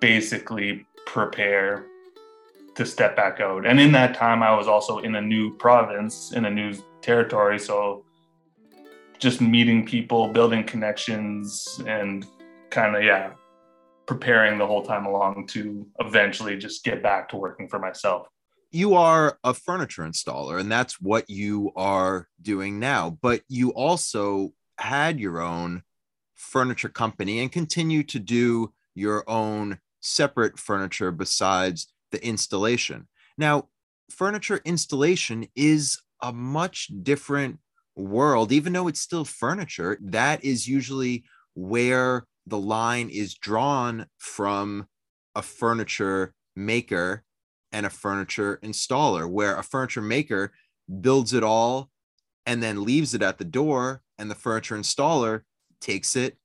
basically 0.01 0.87
prepare 1.07 1.87
to 2.75 2.85
step 2.85 3.17
back 3.17 3.41
out. 3.41 3.65
And 3.67 3.81
in 3.81 3.91
that 3.93 4.15
time, 4.15 4.43
I 4.43 4.55
was 4.55 4.69
also 4.69 4.99
in 4.99 5.15
a 5.15 5.21
new 5.23 5.57
province, 5.57 6.33
in 6.33 6.45
a 6.45 6.51
new 6.51 6.75
territory. 7.01 7.59
So 7.59 8.05
just 9.19 9.41
meeting 9.41 9.87
people, 9.87 10.29
building 10.29 10.63
connections, 10.63 11.81
and 11.87 12.27
kind 12.69 12.95
of, 12.95 13.03
yeah, 13.03 13.33
preparing 14.05 14.59
the 14.59 14.67
whole 14.67 14.85
time 14.85 15.07
along 15.07 15.47
to 15.49 15.87
eventually 16.01 16.59
just 16.59 16.85
get 16.85 17.03
back 17.03 17.31
to 17.31 17.37
working 17.39 17.67
for 17.67 17.79
myself. 17.79 18.29
You 18.73 18.93
are 18.93 19.39
a 19.43 19.55
furniture 19.55 20.03
installer, 20.03 20.61
and 20.61 20.71
that's 20.71 21.01
what 21.01 21.31
you 21.31 21.73
are 21.77 22.29
doing 22.43 22.79
now. 22.79 23.17
But 23.23 23.41
you 23.49 23.71
also 23.71 24.53
had 24.77 25.19
your 25.19 25.41
own 25.41 25.83
furniture 26.47 26.89
company 26.89 27.41
and 27.41 27.51
continue 27.51 28.03
to 28.05 28.19
do 28.19 28.73
your 28.95 29.29
own 29.29 29.79
separate 30.01 30.59
furniture 30.59 31.11
besides 31.11 31.93
the 32.13 32.25
installation. 32.25 33.09
Now, 33.37 33.69
furniture 34.11 34.61
installation 34.65 35.47
is 35.55 36.01
a 36.23 36.33
much 36.33 36.91
different 37.03 37.59
world, 37.97 38.53
even 38.53 38.73
though 38.73 38.89
it's 38.89 39.01
still 39.01 39.25
furniture. 39.25 39.99
That 40.01 40.45
is 40.45 40.69
usually 40.69 41.25
where 41.55 42.27
the 42.47 42.59
line 42.59 43.09
is 43.09 43.35
drawn 43.35 44.07
from 44.19 44.87
a 45.35 45.43
furniture 45.43 46.35
maker 46.55 47.25
and 47.73 47.85
a 47.85 47.91
furniture 47.91 48.59
installer, 48.63 49.29
where 49.29 49.59
a 49.59 49.65
furniture 49.65 50.01
maker 50.01 50.53
builds 51.01 51.33
it 51.35 51.43
all 51.43 51.91
and 52.47 52.63
then 52.63 52.85
leaves 52.85 53.13
it 53.13 53.23
at 53.23 53.39
the 53.39 53.45
door, 53.45 54.03
and 54.19 54.31
the 54.31 54.35
furniture 54.37 54.77
installer 54.77 55.43
takes 55.81 56.17
it 56.17 56.37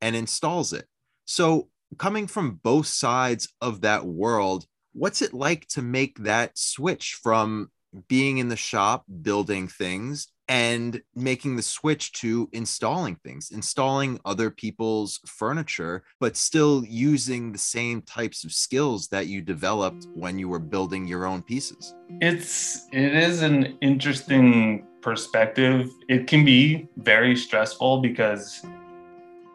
and 0.00 0.16
installs 0.16 0.72
it. 0.72 0.86
So, 1.24 1.68
coming 1.98 2.26
from 2.26 2.60
both 2.62 2.86
sides 2.86 3.48
of 3.60 3.80
that 3.82 4.06
world, 4.06 4.66
what's 4.92 5.22
it 5.22 5.34
like 5.34 5.66
to 5.68 5.82
make 5.82 6.18
that 6.20 6.56
switch 6.56 7.18
from 7.22 7.70
being 8.08 8.38
in 8.38 8.48
the 8.48 8.56
shop 8.56 9.04
building 9.22 9.66
things 9.66 10.28
and 10.48 11.00
making 11.14 11.54
the 11.54 11.62
switch 11.62 12.12
to 12.12 12.48
installing 12.52 13.14
things, 13.16 13.50
installing 13.52 14.18
other 14.24 14.50
people's 14.50 15.20
furniture, 15.24 16.02
but 16.18 16.36
still 16.36 16.84
using 16.84 17.52
the 17.52 17.58
same 17.58 18.02
types 18.02 18.42
of 18.44 18.52
skills 18.52 19.06
that 19.08 19.28
you 19.28 19.40
developed 19.40 20.08
when 20.14 20.38
you 20.38 20.48
were 20.48 20.58
building 20.58 21.06
your 21.06 21.24
own 21.24 21.42
pieces? 21.42 21.94
It's 22.20 22.88
it 22.92 23.14
is 23.14 23.42
an 23.42 23.78
interesting 23.80 24.86
perspective. 25.02 25.90
It 26.08 26.26
can 26.26 26.44
be 26.44 26.88
very 26.96 27.36
stressful 27.36 28.00
because 28.00 28.64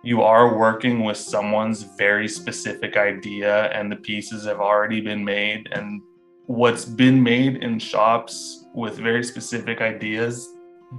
you 0.04 0.22
are 0.22 0.58
working 0.58 1.04
with 1.04 1.18
someone's 1.18 1.84
very 1.98 2.28
specific 2.28 2.96
idea 2.96 3.72
and 3.72 3.92
the 3.92 3.96
pieces 3.96 4.46
have 4.46 4.60
already 4.60 5.02
been 5.02 5.26
made 5.26 5.68
and 5.72 6.02
what's 6.46 6.86
been 6.86 7.24
made 7.24 7.64
in 7.64 7.80
shops 7.80 8.66
with 8.76 8.98
very 8.98 9.24
specific 9.24 9.82
ideas 9.82 10.48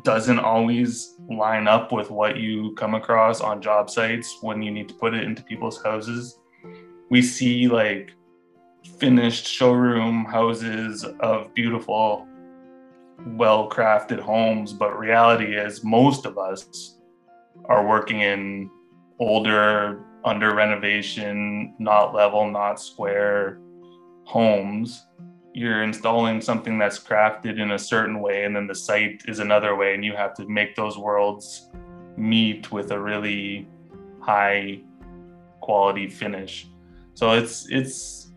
doesn't 0.03 0.41
always 0.41 1.15
line 1.31 1.69
up 1.69 1.93
with 1.93 2.11
what 2.11 2.37
you 2.37 2.75
come 2.75 2.95
across 2.95 3.41
on 3.41 3.63
job 3.63 3.89
sites 3.89 4.39
when 4.41 4.63
you 4.63 4.71
need 4.71 4.89
to 4.89 4.95
put 4.95 5.15
it 5.15 5.25
into 5.25 5.43
people's 5.45 5.83
houses. 5.83 6.39
We 7.09 7.23
see 7.23 7.69
like 7.69 8.13
finished 8.99 9.47
showroom 9.47 10.25
houses 10.25 11.05
of 11.21 11.55
beautiful, 11.55 12.27
well 13.25 13.69
crafted 13.69 14.21
homes, 14.21 14.73
but 14.73 14.99
reality 14.99 15.57
is 15.57 15.85
most 15.85 16.27
of 16.27 16.39
us 16.39 16.99
are 17.67 17.87
working 17.87 18.21
in 18.21 18.71
older, 19.19 20.05
under 20.25 20.55
renovation, 20.55 21.75
not 21.79 22.15
level, 22.15 22.51
not 22.51 22.81
square 22.81 23.59
homes. 24.25 25.07
You're 25.55 25.83
installing 25.83 26.41
something 26.41 26.79
that's 26.79 26.99
crafted 26.99 27.59
in 27.59 27.71
a 27.71 27.79
certain 27.79 28.21
way 28.21 28.45
and 28.45 28.55
then 28.55 28.67
the 28.67 28.75
site 28.75 29.23
is 29.27 29.39
another 29.39 29.75
way 29.75 29.95
and 29.95 30.05
you 30.05 30.15
have 30.15 30.35
to 30.35 30.47
make 30.47 30.77
those 30.77 30.99
worlds 30.99 31.71
meet 32.17 32.71
with 32.71 32.91
a 32.91 33.01
really 33.01 33.67
high 34.21 34.81
quality 35.61 36.09
finish. 36.09 36.69
So 37.15 37.33
it's 37.33 37.67
it's 37.71 38.33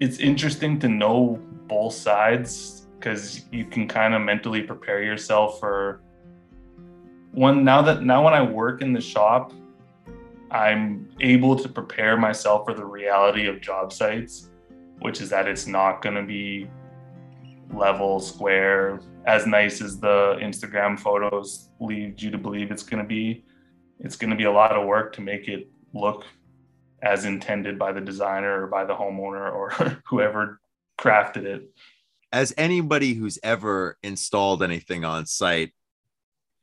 it's 0.00 0.18
interesting 0.18 0.78
to 0.80 0.88
know 0.88 1.40
both 1.66 1.94
sides 1.94 2.83
because 3.04 3.44
you 3.52 3.66
can 3.66 3.86
kind 3.86 4.14
of 4.14 4.22
mentally 4.22 4.62
prepare 4.62 5.02
yourself 5.02 5.60
for 5.60 6.00
one 7.32 7.62
now 7.62 7.82
that 7.82 8.02
now 8.02 8.24
when 8.24 8.32
i 8.32 8.40
work 8.40 8.80
in 8.80 8.94
the 8.94 9.00
shop 9.00 9.52
i'm 10.50 11.06
able 11.20 11.54
to 11.54 11.68
prepare 11.68 12.16
myself 12.16 12.64
for 12.64 12.72
the 12.72 12.84
reality 12.84 13.46
of 13.46 13.60
job 13.60 13.92
sites 13.92 14.48
which 15.00 15.20
is 15.20 15.28
that 15.28 15.46
it's 15.46 15.66
not 15.66 16.00
going 16.00 16.14
to 16.14 16.22
be 16.22 16.66
level, 17.72 18.20
square, 18.20 19.00
as 19.26 19.46
nice 19.46 19.80
as 19.80 19.98
the 19.98 20.36
Instagram 20.40 20.98
photos 20.98 21.70
lead 21.80 22.20
you 22.22 22.30
to 22.30 22.38
believe 22.38 22.70
it's 22.70 22.82
going 22.84 23.02
to 23.02 23.08
be. 23.08 23.44
It's 23.98 24.16
going 24.16 24.30
to 24.30 24.36
be 24.36 24.44
a 24.44 24.52
lot 24.52 24.72
of 24.72 24.86
work 24.86 25.12
to 25.14 25.20
make 25.20 25.48
it 25.48 25.68
look 25.92 26.24
as 27.02 27.24
intended 27.24 27.78
by 27.78 27.92
the 27.92 28.00
designer 28.00 28.62
or 28.62 28.66
by 28.66 28.84
the 28.84 28.94
homeowner 28.94 29.52
or 29.52 29.70
whoever 30.06 30.60
crafted 30.98 31.44
it. 31.44 31.70
As 32.34 32.52
anybody 32.58 33.14
who's 33.14 33.38
ever 33.44 33.96
installed 34.02 34.64
anything 34.64 35.04
on 35.04 35.24
site, 35.24 35.72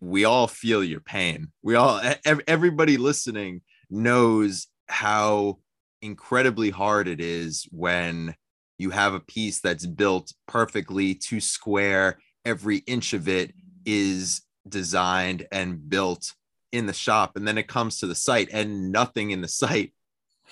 we 0.01 0.25
all 0.25 0.47
feel 0.47 0.83
your 0.83 0.99
pain. 0.99 1.53
We 1.63 1.75
all, 1.75 2.01
everybody 2.45 2.97
listening 2.97 3.61
knows 3.89 4.67
how 4.87 5.59
incredibly 6.01 6.71
hard 6.71 7.07
it 7.07 7.21
is 7.21 7.69
when 7.71 8.35
you 8.79 8.89
have 8.89 9.13
a 9.13 9.21
piece 9.21 9.61
that's 9.61 9.85
built 9.85 10.33
perfectly 10.45 11.15
to 11.15 11.39
square 11.39 12.19
every 12.43 12.79
inch 12.79 13.13
of 13.13 13.29
it 13.29 13.53
is 13.85 14.41
designed 14.67 15.47
and 15.53 15.89
built 15.89 16.33
in 16.73 16.85
the 16.85 16.91
shop 16.93 17.37
and 17.37 17.47
then 17.47 17.57
it 17.57 17.69
comes 17.69 17.99
to 17.99 18.07
the 18.07 18.15
site 18.15 18.49
and 18.51 18.91
nothing 18.91 19.31
in 19.31 19.39
the 19.39 19.47
site 19.47 19.93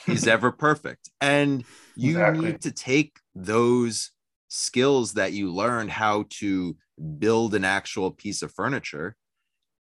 is 0.08 0.28
ever 0.30 0.50
perfect 0.50 1.10
and 1.20 1.66
you 1.98 2.12
exactly. 2.12 2.46
need 2.46 2.62
to 2.62 2.72
take 2.72 3.18
those 3.36 4.12
skills 4.50 5.14
that 5.14 5.32
you 5.32 5.54
learned 5.54 5.92
how 5.92 6.26
to 6.30 6.76
build 7.18 7.56
an 7.56 7.64
actual 7.64 8.12
piece 8.12 8.42
of 8.42 8.52
furniture 8.52 9.16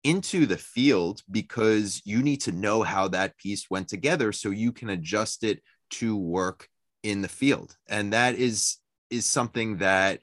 into 0.04 0.46
the 0.46 0.58
field 0.58 1.22
because 1.30 2.02
you 2.06 2.22
need 2.22 2.42
to 2.42 2.52
know 2.52 2.84
how 2.84 3.08
that 3.08 3.38
piece 3.38 3.70
went 3.70 3.88
together 3.88 4.32
so 4.32 4.50
you 4.50 4.72
can 4.72 4.90
adjust 4.90 5.44
it 5.44 5.62
to 5.90 6.16
work 6.16 6.68
in 7.04 7.22
the 7.22 7.28
field. 7.28 7.76
And 7.88 8.14
that 8.14 8.36
is 8.36 8.78
is 9.10 9.26
something 9.26 9.78
that 9.78 10.22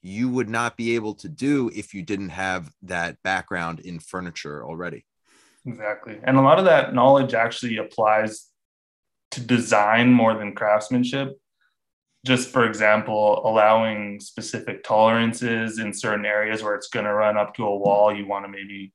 you 0.00 0.28
would 0.28 0.48
not 0.48 0.76
be 0.76 0.94
able 0.94 1.14
to 1.14 1.28
do 1.28 1.70
if 1.74 1.94
you 1.94 2.02
didn't 2.02 2.30
have 2.30 2.70
that 2.82 3.16
background 3.22 3.80
in 3.80 3.98
furniture 3.98 4.64
already. 4.64 5.04
Exactly. 5.66 6.18
And 6.24 6.36
a 6.36 6.42
lot 6.42 6.58
of 6.58 6.66
that 6.66 6.94
knowledge 6.94 7.34
actually 7.34 7.78
applies 7.78 8.46
to 9.32 9.40
design 9.40 10.12
more 10.12 10.34
than 10.34 10.54
craftsmanship 10.54 11.38
just 12.24 12.50
for 12.50 12.66
example 12.66 13.46
allowing 13.46 14.18
specific 14.18 14.82
tolerances 14.82 15.78
in 15.78 15.92
certain 15.92 16.24
areas 16.24 16.62
where 16.62 16.74
it's 16.74 16.88
going 16.88 17.04
to 17.04 17.12
run 17.12 17.36
up 17.36 17.54
to 17.54 17.66
a 17.66 17.76
wall 17.76 18.14
you 18.14 18.26
want 18.26 18.44
to 18.44 18.50
maybe 18.50 18.92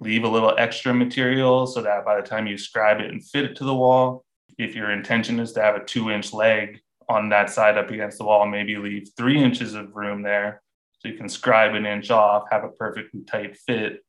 leave 0.00 0.24
a 0.24 0.28
little 0.28 0.54
extra 0.58 0.92
material 0.92 1.66
so 1.66 1.80
that 1.80 2.04
by 2.04 2.20
the 2.20 2.26
time 2.26 2.46
you 2.46 2.58
scribe 2.58 3.00
it 3.00 3.10
and 3.10 3.24
fit 3.24 3.44
it 3.44 3.56
to 3.56 3.64
the 3.64 3.74
wall, 3.74 4.24
if 4.58 4.74
your 4.74 4.90
intention 4.90 5.38
is 5.38 5.52
to 5.52 5.62
have 5.62 5.76
a 5.76 5.84
two 5.84 6.10
inch 6.10 6.32
leg 6.32 6.80
on 7.08 7.28
that 7.28 7.50
side 7.50 7.78
up 7.78 7.90
against 7.90 8.18
the 8.18 8.24
wall, 8.24 8.46
maybe 8.46 8.76
leave 8.76 9.10
three 9.16 9.42
inches 9.42 9.74
of 9.74 9.94
room 9.94 10.22
there 10.22 10.62
so 10.98 11.08
you 11.08 11.16
can 11.16 11.28
scribe 11.28 11.74
an 11.74 11.86
inch 11.86 12.10
off, 12.10 12.44
have 12.50 12.64
a 12.64 12.68
perfectly 12.68 13.22
tight 13.24 13.56
fit, 13.56 14.04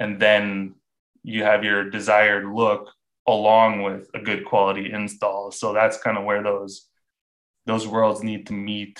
and 0.00 0.20
then 0.20 0.74
you 1.22 1.44
have 1.44 1.64
your 1.64 1.90
desired 1.90 2.46
look 2.46 2.90
along 3.26 3.82
with 3.82 4.08
a 4.14 4.18
good 4.18 4.44
quality 4.44 4.90
install. 4.90 5.50
So 5.50 5.74
that's 5.74 5.98
kind 5.98 6.16
of 6.16 6.24
where 6.24 6.42
those 6.42 6.87
those 7.68 7.86
worlds 7.86 8.22
need 8.22 8.46
to 8.46 8.54
meet 8.54 8.98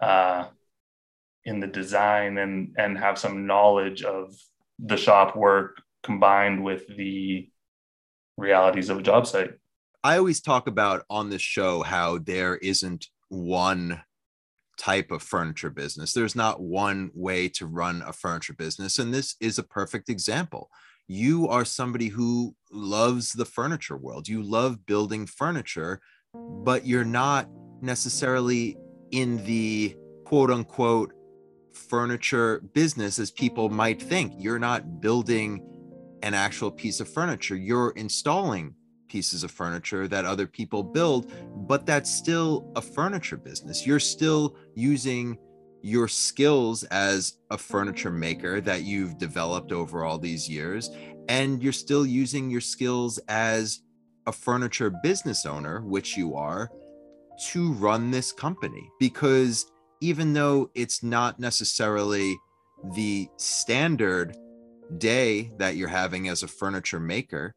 uh, 0.00 0.46
in 1.44 1.60
the 1.60 1.66
design 1.66 2.38
and 2.38 2.74
and 2.78 2.98
have 2.98 3.18
some 3.18 3.46
knowledge 3.46 4.02
of 4.02 4.34
the 4.78 4.96
shop 4.96 5.36
work 5.36 5.82
combined 6.02 6.64
with 6.64 6.86
the 6.96 7.48
realities 8.38 8.88
of 8.88 8.98
a 8.98 9.02
job 9.02 9.26
site. 9.26 9.52
I 10.02 10.16
always 10.16 10.40
talk 10.40 10.66
about 10.66 11.04
on 11.10 11.28
this 11.28 11.42
show 11.42 11.82
how 11.82 12.18
there 12.18 12.56
isn't 12.56 13.06
one 13.28 14.00
type 14.78 15.10
of 15.10 15.22
furniture 15.22 15.70
business. 15.70 16.12
There's 16.12 16.36
not 16.36 16.62
one 16.62 17.10
way 17.12 17.48
to 17.50 17.66
run 17.66 18.02
a 18.06 18.12
furniture 18.12 18.54
business. 18.54 18.98
And 18.98 19.12
this 19.12 19.34
is 19.40 19.58
a 19.58 19.64
perfect 19.64 20.08
example. 20.08 20.70
You 21.08 21.48
are 21.48 21.64
somebody 21.64 22.08
who 22.08 22.54
loves 22.70 23.32
the 23.32 23.44
furniture 23.44 23.96
world, 23.96 24.28
you 24.28 24.40
love 24.42 24.86
building 24.86 25.26
furniture, 25.26 26.00
but 26.64 26.86
you're 26.86 27.04
not 27.04 27.48
necessarily 27.80 28.76
in 29.10 29.44
the 29.44 29.96
quote 30.24 30.50
unquote 30.50 31.12
furniture 31.72 32.60
business 32.72 33.18
as 33.18 33.30
people 33.30 33.68
might 33.68 34.02
think. 34.02 34.32
You're 34.36 34.58
not 34.58 35.00
building 35.00 35.64
an 36.22 36.34
actual 36.34 36.70
piece 36.70 37.00
of 37.00 37.08
furniture, 37.08 37.56
you're 37.56 37.90
installing 37.90 38.74
pieces 39.08 39.42
of 39.42 39.50
furniture 39.50 40.06
that 40.06 40.24
other 40.24 40.46
people 40.46 40.82
build, 40.82 41.32
but 41.66 41.86
that's 41.86 42.10
still 42.10 42.70
a 42.76 42.82
furniture 42.82 43.36
business. 43.36 43.86
You're 43.86 44.00
still 44.00 44.56
using 44.74 45.38
your 45.80 46.08
skills 46.08 46.82
as 46.84 47.38
a 47.50 47.56
furniture 47.56 48.10
maker 48.10 48.60
that 48.60 48.82
you've 48.82 49.16
developed 49.16 49.72
over 49.72 50.04
all 50.04 50.18
these 50.18 50.48
years 50.48 50.90
and 51.28 51.62
you're 51.62 51.72
still 51.72 52.06
using 52.06 52.50
your 52.50 52.60
skills 52.60 53.18
as 53.28 53.82
a 54.28 54.32
furniture 54.32 54.90
business 55.02 55.44
owner 55.46 55.80
which 55.82 56.16
you 56.16 56.34
are 56.34 56.70
to 57.40 57.72
run 57.74 58.10
this 58.10 58.32
company 58.32 58.90
because 58.98 59.70
even 60.00 60.32
though 60.32 60.70
it's 60.74 61.02
not 61.02 61.38
necessarily 61.38 62.36
the 62.94 63.28
standard 63.36 64.36
day 64.98 65.50
that 65.58 65.76
you're 65.76 65.88
having 65.88 66.28
as 66.28 66.42
a 66.42 66.48
furniture 66.48 67.00
maker 67.00 67.54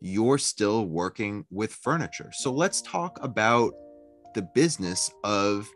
you're 0.00 0.38
still 0.38 0.86
working 0.86 1.44
with 1.50 1.72
furniture 1.72 2.30
so 2.32 2.52
let's 2.52 2.82
talk 2.82 3.18
about 3.22 3.72
the 4.34 4.42
business 4.54 5.10
of 5.22 5.68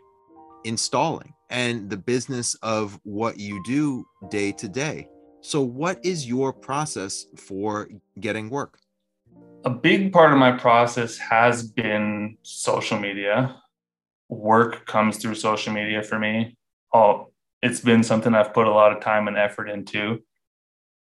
installing 0.64 1.32
and 1.50 1.88
the 1.88 1.96
business 1.96 2.54
of 2.56 2.98
what 3.04 3.38
you 3.38 3.62
do 3.64 4.04
day 4.30 4.52
to 4.52 4.68
day. 4.68 5.08
So, 5.40 5.62
what 5.62 6.04
is 6.04 6.26
your 6.26 6.52
process 6.52 7.26
for 7.36 7.88
getting 8.20 8.50
work? 8.50 8.78
A 9.64 9.70
big 9.70 10.12
part 10.12 10.32
of 10.32 10.38
my 10.38 10.52
process 10.52 11.18
has 11.18 11.62
been 11.62 12.36
social 12.42 12.98
media. 12.98 13.56
Work 14.28 14.86
comes 14.86 15.16
through 15.18 15.34
social 15.34 15.72
media 15.72 16.02
for 16.02 16.18
me. 16.18 16.56
Oh, 16.94 17.32
it's 17.62 17.80
been 17.80 18.02
something 18.02 18.34
I've 18.34 18.54
put 18.54 18.68
a 18.68 18.72
lot 18.72 18.96
of 18.96 19.02
time 19.02 19.26
and 19.26 19.36
effort 19.36 19.68
into. 19.68 20.22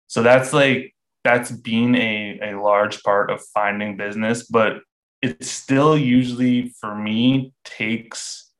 So 0.06 0.22
that's 0.22 0.52
like 0.52 0.94
that's 1.22 1.50
been 1.50 1.94
a, 1.96 2.38
a 2.42 2.60
large 2.60 3.02
part 3.02 3.30
of 3.30 3.44
finding 3.52 3.96
business, 3.96 4.46
but 4.46 4.78
it 5.20 5.44
still 5.44 5.98
usually 5.98 6.72
for 6.80 6.94
me 6.94 7.52
takes 7.64 8.52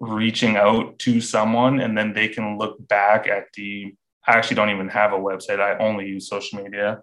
reaching 0.00 0.56
out 0.56 0.98
to 1.00 1.20
someone 1.20 1.80
and 1.80 1.96
then 1.96 2.12
they 2.12 2.28
can 2.28 2.58
look 2.58 2.76
back 2.88 3.26
at 3.26 3.44
the 3.54 3.94
I 4.26 4.32
actually 4.32 4.56
don't 4.56 4.70
even 4.70 4.88
have 4.88 5.12
a 5.12 5.18
website. 5.18 5.60
I 5.60 5.78
only 5.78 6.06
use 6.06 6.28
social 6.28 6.62
media. 6.62 7.02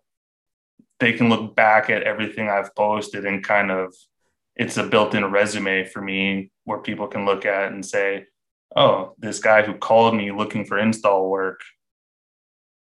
They 1.00 1.13
can 1.13 1.30
look 1.30 1.56
back 1.56 1.89
at 1.89 2.03
everything 2.03 2.50
I've 2.50 2.74
posted 2.75 3.25
and 3.25 3.44
kind 3.44 3.72
of 3.72 3.94
it's 4.56 4.77
a 4.77 4.84
built-in 4.84 5.25
resume 5.32 5.86
for 5.86 6.01
me 6.01 6.51
where 6.65 6.80
people 6.80 7.08
can 7.08 7.25
look 7.25 7.46
at 7.46 7.72
and 7.72 7.86
say, 7.86 8.27
"Oh, 8.75 9.15
this 9.18 9.39
guy 9.39 9.63
who 9.63 9.74
called 9.74 10.15
me 10.15 10.32
looking 10.32 10.65
for 10.65 10.77
install 10.77 11.30
work 11.30 11.62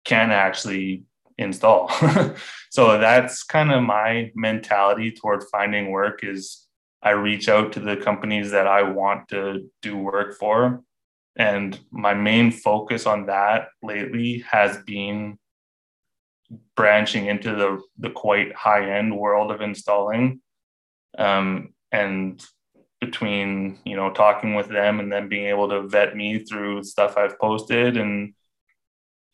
can 0.04 0.30
actually 0.30 1.04
install." 1.38 1.90
so 2.70 2.98
that's 2.98 3.42
kind 3.42 3.72
of 3.72 3.82
my 3.82 4.30
mentality 4.34 5.10
toward 5.10 5.42
finding 5.50 5.90
work 5.90 6.22
is 6.22 6.66
I 7.02 7.10
reach 7.10 7.48
out 7.48 7.72
to 7.72 7.80
the 7.80 7.96
companies 7.96 8.50
that 8.52 8.66
I 8.66 8.82
want 8.82 9.28
to 9.28 9.70
do 9.82 9.96
work 9.96 10.38
for. 10.38 10.82
And 11.38 11.78
my 11.90 12.14
main 12.14 12.50
focus 12.50 13.06
on 13.06 13.26
that 13.26 13.68
lately 13.82 14.44
has 14.50 14.78
been 14.84 15.38
branching 16.76 17.26
into 17.26 17.54
the, 17.54 17.80
the 17.98 18.10
quite 18.10 18.54
high 18.54 18.90
end 18.98 19.16
world 19.16 19.50
of 19.50 19.60
installing. 19.60 20.40
Um, 21.18 21.72
and 21.90 22.44
between, 23.00 23.78
you 23.84 23.96
know, 23.96 24.12
talking 24.12 24.54
with 24.54 24.68
them 24.68 25.00
and 25.00 25.12
then 25.12 25.28
being 25.28 25.46
able 25.46 25.68
to 25.68 25.82
vet 25.82 26.16
me 26.16 26.38
through 26.38 26.82
stuff 26.82 27.16
I've 27.16 27.38
posted 27.38 27.96
and 27.96 28.34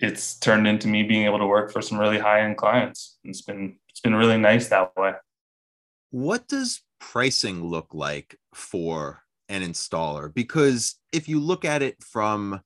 it's 0.02 0.36
turned 0.38 0.66
into 0.66 0.88
me 0.88 1.04
being 1.04 1.26
able 1.26 1.38
to 1.38 1.46
work 1.46 1.72
for 1.72 1.80
some 1.80 1.98
really 1.98 2.18
high 2.18 2.40
end 2.40 2.56
clients. 2.56 3.18
It's 3.24 3.42
been 3.42 3.78
it's 3.88 4.00
been 4.00 4.16
really 4.16 4.36
nice 4.36 4.68
that 4.68 4.96
way. 4.96 5.12
What 6.10 6.48
does 6.48 6.82
pricing 7.00 7.64
look 7.64 7.94
like 7.94 8.36
for 8.52 9.22
an 9.48 9.62
installer? 9.62 10.32
Because 10.32 10.96
if 11.12 11.28
you 11.28 11.38
look 11.38 11.64
at 11.64 11.82
it 11.82 12.02
from 12.02 12.60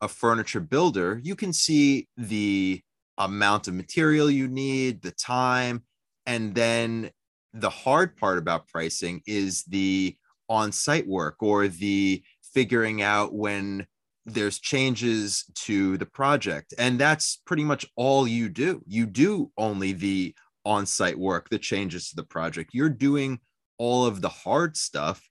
a 0.00 0.08
furniture 0.08 0.60
builder, 0.60 1.20
you 1.24 1.34
can 1.34 1.52
see 1.52 2.06
the 2.16 2.82
amount 3.18 3.68
of 3.68 3.74
material 3.74 4.30
you 4.30 4.48
need, 4.48 5.02
the 5.02 5.10
time, 5.10 5.82
and 6.26 6.54
then 6.54 7.10
the 7.52 7.70
hard 7.70 8.16
part 8.16 8.38
about 8.38 8.68
pricing 8.68 9.22
is 9.26 9.64
the 9.64 10.16
on 10.48 10.72
site 10.72 11.06
work 11.06 11.42
or 11.42 11.68
the 11.68 12.22
figuring 12.54 13.02
out 13.02 13.34
when 13.34 13.86
there's 14.24 14.58
changes 14.58 15.44
to 15.54 15.96
the 15.96 16.06
project. 16.06 16.74
And 16.78 16.98
that's 16.98 17.40
pretty 17.46 17.64
much 17.64 17.86
all 17.96 18.28
you 18.28 18.48
do. 18.48 18.82
You 18.86 19.06
do 19.06 19.50
only 19.56 19.92
the 19.92 20.34
on 20.64 20.86
site 20.86 21.18
work, 21.18 21.48
the 21.48 21.58
changes 21.58 22.10
to 22.10 22.16
the 22.16 22.24
project. 22.24 22.70
You're 22.74 22.90
doing 22.90 23.40
all 23.78 24.04
of 24.04 24.20
the 24.20 24.28
hard 24.28 24.76
stuff. 24.76 25.28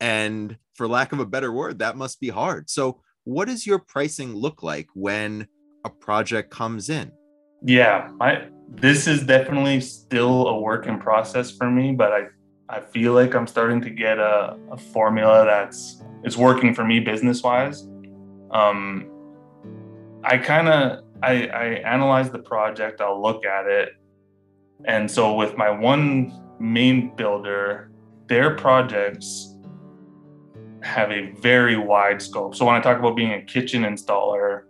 And 0.00 0.56
for 0.74 0.88
lack 0.88 1.12
of 1.12 1.20
a 1.20 1.26
better 1.26 1.52
word, 1.52 1.80
that 1.80 1.96
must 1.96 2.20
be 2.20 2.30
hard. 2.30 2.70
So, 2.70 3.02
what 3.24 3.48
does 3.48 3.66
your 3.66 3.78
pricing 3.78 4.34
look 4.34 4.62
like 4.62 4.88
when 4.94 5.46
a 5.84 5.90
project 5.90 6.50
comes 6.50 6.88
in? 6.88 7.12
Yeah, 7.62 8.10
I 8.20 8.48
this 8.68 9.06
is 9.06 9.24
definitely 9.24 9.80
still 9.80 10.46
a 10.46 10.60
work 10.60 10.86
in 10.86 10.98
process 10.98 11.50
for 11.50 11.70
me, 11.70 11.92
but 11.92 12.12
I 12.12 12.26
I 12.68 12.80
feel 12.80 13.12
like 13.12 13.34
I'm 13.34 13.46
starting 13.46 13.80
to 13.82 13.90
get 13.90 14.18
a, 14.18 14.56
a 14.70 14.76
formula 14.76 15.44
that's 15.44 16.02
it's 16.22 16.36
working 16.36 16.74
for 16.74 16.84
me 16.84 17.00
business 17.00 17.42
wise. 17.42 17.88
Um, 18.50 19.10
I 20.24 20.38
kind 20.38 20.68
of 20.68 21.04
I, 21.22 21.48
I 21.48 21.64
analyze 21.84 22.30
the 22.30 22.38
project, 22.38 23.00
I'll 23.00 23.20
look 23.20 23.44
at 23.44 23.66
it, 23.66 23.90
and 24.86 25.10
so 25.10 25.34
with 25.34 25.56
my 25.56 25.70
one 25.70 26.32
main 26.58 27.14
builder, 27.16 27.90
their 28.26 28.54
projects 28.54 29.56
have 30.82 31.10
a 31.10 31.32
very 31.32 31.76
wide 31.76 32.22
scope. 32.22 32.54
So 32.54 32.64
when 32.64 32.74
I 32.74 32.80
talk 32.80 32.98
about 32.98 33.16
being 33.16 33.32
a 33.32 33.42
kitchen 33.42 33.82
installer, 33.82 34.62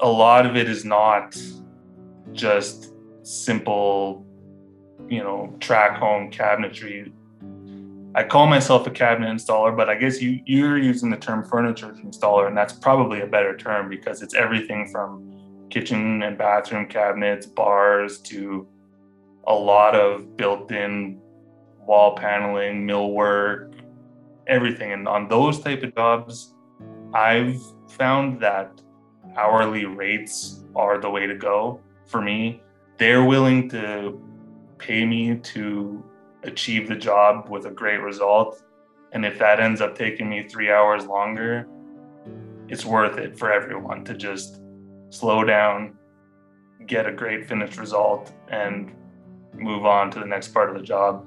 a 0.00 0.08
lot 0.08 0.44
of 0.44 0.56
it 0.56 0.68
is 0.68 0.84
not 0.84 1.36
just 2.34 2.92
simple, 3.22 4.26
you 5.08 5.22
know, 5.22 5.56
track 5.60 5.98
home 5.98 6.30
cabinetry. 6.30 7.12
I 8.16 8.22
call 8.22 8.46
myself 8.46 8.86
a 8.86 8.90
cabinet 8.90 9.28
installer, 9.28 9.76
but 9.76 9.88
I 9.88 9.96
guess 9.96 10.20
you 10.22 10.40
you're 10.46 10.78
using 10.78 11.10
the 11.10 11.16
term 11.16 11.44
furniture 11.44 11.92
installer, 12.04 12.46
and 12.46 12.56
that's 12.56 12.72
probably 12.72 13.22
a 13.22 13.26
better 13.26 13.56
term 13.56 13.88
because 13.88 14.22
it's 14.22 14.34
everything 14.34 14.88
from 14.88 15.66
kitchen 15.70 16.22
and 16.22 16.38
bathroom 16.38 16.86
cabinets, 16.86 17.46
bars 17.46 18.20
to 18.20 18.68
a 19.46 19.54
lot 19.54 19.94
of 19.94 20.36
built-in 20.36 21.20
wall 21.86 22.14
paneling, 22.14 22.86
millwork, 22.86 23.74
everything. 24.46 24.92
And 24.92 25.08
on 25.08 25.28
those 25.28 25.60
type 25.60 25.82
of 25.82 25.94
jobs, 25.94 26.54
I've 27.12 27.60
found 27.88 28.40
that 28.40 28.80
hourly 29.36 29.84
rates 29.84 30.64
are 30.76 30.98
the 30.98 31.10
way 31.10 31.26
to 31.26 31.34
go 31.34 31.80
for 32.06 32.20
me. 32.20 32.62
They're 32.98 33.24
willing 33.24 33.68
to 33.70 34.20
pay 34.78 35.04
me 35.04 35.36
to 35.36 36.04
achieve 36.42 36.88
the 36.88 36.96
job 36.96 37.48
with 37.48 37.66
a 37.66 37.70
great 37.70 38.00
result. 38.00 38.62
And 39.12 39.24
if 39.24 39.38
that 39.38 39.60
ends 39.60 39.80
up 39.80 39.96
taking 39.96 40.28
me 40.28 40.46
three 40.48 40.70
hours 40.70 41.06
longer, 41.06 41.66
it's 42.68 42.84
worth 42.84 43.18
it 43.18 43.38
for 43.38 43.52
everyone 43.52 44.04
to 44.04 44.14
just 44.14 44.60
slow 45.10 45.44
down, 45.44 45.96
get 46.86 47.06
a 47.06 47.12
great 47.12 47.46
finished 47.46 47.78
result, 47.78 48.32
and 48.48 48.92
move 49.54 49.86
on 49.86 50.10
to 50.10 50.18
the 50.18 50.26
next 50.26 50.48
part 50.48 50.68
of 50.70 50.76
the 50.76 50.82
job. 50.82 51.26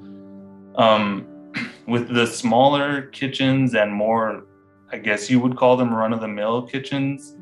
Um, 0.75 1.27
with 1.87 2.13
the 2.13 2.27
smaller 2.27 3.03
kitchens 3.03 3.75
and 3.75 3.91
more, 3.91 4.43
I 4.91 4.97
guess 4.97 5.29
you 5.29 5.39
would 5.39 5.55
call 5.55 5.77
them 5.77 5.93
run 5.93 6.13
of 6.13 6.21
the 6.21 6.27
mill 6.27 6.63
kitchens, 6.63 7.35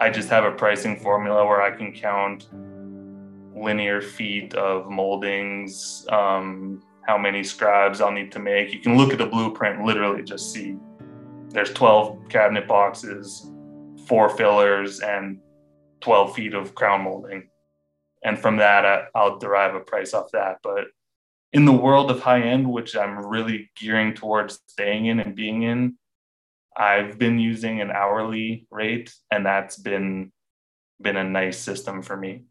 I 0.00 0.10
just 0.10 0.28
have 0.30 0.44
a 0.44 0.50
pricing 0.50 0.98
formula 0.98 1.46
where 1.46 1.62
I 1.62 1.70
can 1.70 1.92
count 1.92 2.48
linear 3.54 4.00
feet 4.00 4.54
of 4.54 4.90
moldings, 4.90 6.06
um, 6.10 6.82
how 7.06 7.18
many 7.18 7.44
scribes 7.44 8.00
I'll 8.00 8.10
need 8.10 8.32
to 8.32 8.38
make. 8.38 8.72
You 8.72 8.80
can 8.80 8.96
look 8.96 9.12
at 9.12 9.18
the 9.18 9.26
blueprint, 9.26 9.84
literally 9.84 10.22
just 10.22 10.52
see 10.52 10.76
there's 11.50 11.72
12 11.72 12.28
cabinet 12.28 12.66
boxes, 12.66 13.50
four 14.06 14.30
fillers, 14.30 15.00
and 15.00 15.40
12 16.00 16.34
feet 16.34 16.54
of 16.54 16.74
crown 16.74 17.02
molding 17.02 17.48
and 18.24 18.38
from 18.38 18.56
that 18.56 18.84
I, 18.84 19.04
i'll 19.14 19.38
derive 19.38 19.74
a 19.74 19.80
price 19.80 20.14
off 20.14 20.30
that 20.32 20.58
but 20.62 20.86
in 21.52 21.64
the 21.64 21.72
world 21.72 22.10
of 22.10 22.20
high 22.20 22.42
end 22.42 22.70
which 22.70 22.96
i'm 22.96 23.24
really 23.24 23.70
gearing 23.76 24.14
towards 24.14 24.60
staying 24.66 25.06
in 25.06 25.20
and 25.20 25.34
being 25.34 25.62
in 25.62 25.96
i've 26.76 27.18
been 27.18 27.38
using 27.38 27.80
an 27.80 27.90
hourly 27.90 28.66
rate 28.70 29.12
and 29.30 29.44
that's 29.44 29.76
been 29.76 30.32
been 31.02 31.16
a 31.16 31.24
nice 31.24 31.58
system 31.58 32.02
for 32.02 32.16
me. 32.16 32.44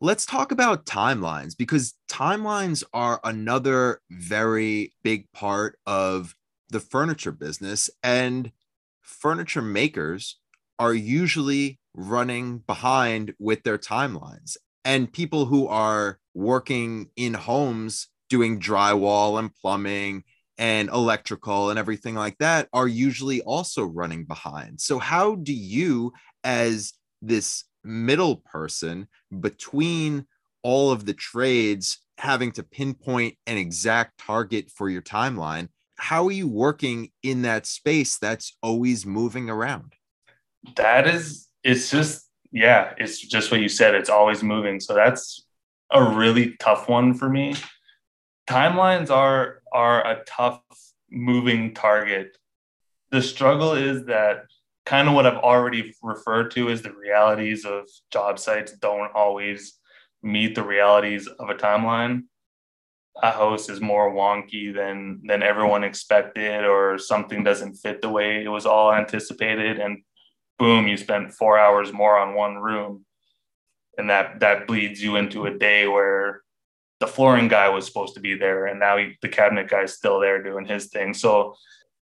Let's 0.00 0.26
talk 0.26 0.50
about 0.50 0.84
timelines 0.84 1.56
because 1.56 1.94
timelines 2.10 2.82
are 2.92 3.20
another 3.22 4.00
very 4.10 4.92
big 5.02 5.30
part 5.32 5.78
of 5.86 6.34
the 6.70 6.80
furniture 6.80 7.32
business 7.32 7.88
and 8.02 8.50
furniture 9.00 9.62
makers 9.62 10.38
are 10.78 10.94
usually 10.94 11.78
running 11.94 12.58
behind 12.58 13.34
with 13.38 13.62
their 13.62 13.78
timelines. 13.78 14.56
And 14.84 15.12
people 15.12 15.46
who 15.46 15.68
are 15.68 16.18
working 16.34 17.10
in 17.14 17.34
homes 17.34 18.08
doing 18.28 18.58
drywall 18.58 19.38
and 19.38 19.54
plumbing 19.54 20.24
and 20.58 20.88
electrical 20.90 21.70
and 21.70 21.78
everything 21.78 22.14
like 22.14 22.36
that 22.38 22.68
are 22.72 22.88
usually 22.88 23.40
also 23.42 23.84
running 23.84 24.24
behind. 24.24 24.80
So, 24.80 24.98
how 24.98 25.36
do 25.36 25.52
you, 25.52 26.12
as 26.44 26.92
this 27.20 27.64
middle 27.84 28.36
person 28.36 29.08
between 29.40 30.26
all 30.62 30.90
of 30.90 31.06
the 31.06 31.14
trades, 31.14 31.98
having 32.18 32.52
to 32.52 32.62
pinpoint 32.62 33.36
an 33.46 33.56
exact 33.56 34.18
target 34.18 34.70
for 34.70 34.88
your 34.88 35.02
timeline, 35.02 35.68
how 35.96 36.26
are 36.26 36.32
you 36.32 36.48
working 36.48 37.10
in 37.22 37.42
that 37.42 37.66
space 37.66 38.18
that's 38.18 38.56
always 38.62 39.06
moving 39.06 39.48
around? 39.48 39.94
That 40.76 41.08
is, 41.08 41.48
it's 41.64 41.90
just, 41.90 42.28
yeah, 42.52 42.92
it's 42.98 43.18
just 43.18 43.50
what 43.50 43.60
you 43.60 43.68
said. 43.68 43.94
It's 43.94 44.10
always 44.10 44.42
moving. 44.42 44.80
So, 44.80 44.94
that's 44.94 45.44
a 45.90 46.02
really 46.02 46.56
tough 46.58 46.88
one 46.88 47.14
for 47.14 47.28
me. 47.28 47.54
Timelines 48.48 49.10
are 49.10 49.61
are 49.72 50.06
a 50.06 50.22
tough 50.26 50.62
moving 51.10 51.74
target. 51.74 52.36
The 53.10 53.22
struggle 53.22 53.72
is 53.72 54.06
that 54.06 54.44
kind 54.86 55.08
of 55.08 55.14
what 55.14 55.26
I've 55.26 55.36
already 55.38 55.94
referred 56.02 56.50
to 56.52 56.68
is 56.68 56.82
the 56.82 56.92
realities 56.92 57.64
of 57.64 57.88
job 58.10 58.38
sites 58.38 58.72
don't 58.72 59.14
always 59.14 59.78
meet 60.22 60.54
the 60.54 60.62
realities 60.62 61.26
of 61.26 61.50
a 61.50 61.54
timeline. 61.54 62.24
A 63.22 63.30
host 63.30 63.68
is 63.68 63.80
more 63.80 64.12
wonky 64.12 64.74
than 64.74 65.20
than 65.24 65.42
everyone 65.42 65.84
expected, 65.84 66.64
or 66.64 66.98
something 66.98 67.44
doesn't 67.44 67.74
fit 67.74 68.00
the 68.00 68.08
way 68.08 68.42
it 68.42 68.48
was 68.48 68.64
all 68.64 68.92
anticipated, 68.92 69.78
and 69.78 70.02
boom, 70.58 70.86
you 70.88 70.96
spent 70.96 71.32
four 71.32 71.58
hours 71.58 71.92
more 71.92 72.18
on 72.18 72.34
one 72.34 72.56
room, 72.56 73.04
and 73.98 74.08
that 74.08 74.40
that 74.40 74.66
bleeds 74.66 75.02
you 75.02 75.16
into 75.16 75.44
a 75.44 75.58
day 75.58 75.86
where 75.86 76.41
the 77.02 77.08
flooring 77.08 77.48
guy 77.48 77.68
was 77.68 77.84
supposed 77.84 78.14
to 78.14 78.20
be 78.20 78.36
there 78.36 78.66
and 78.66 78.78
now 78.78 78.96
he, 78.96 79.18
the 79.22 79.28
cabinet 79.28 79.68
guy's 79.68 79.92
still 79.92 80.20
there 80.20 80.40
doing 80.40 80.64
his 80.64 80.86
thing. 80.86 81.12
So 81.12 81.56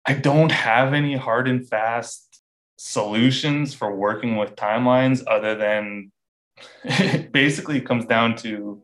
i 0.08 0.14
don't 0.14 0.52
have 0.52 0.94
any 0.94 1.16
hard 1.18 1.48
and 1.48 1.68
fast 1.68 2.42
solutions 2.78 3.74
for 3.74 3.94
working 3.96 4.38
with 4.38 4.56
timelines 4.56 5.24
other 5.28 5.54
than 5.56 6.12
it 6.86 7.32
basically 7.32 7.82
comes 7.82 8.06
down 8.06 8.36
to 8.36 8.82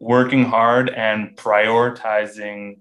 working 0.00 0.44
hard 0.44 0.88
and 0.90 1.36
prioritizing 1.36 2.78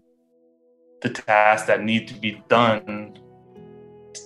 the 1.02 1.10
tasks 1.10 1.68
that 1.68 1.84
need 1.84 2.08
to 2.08 2.14
be 2.14 2.42
done 2.48 3.20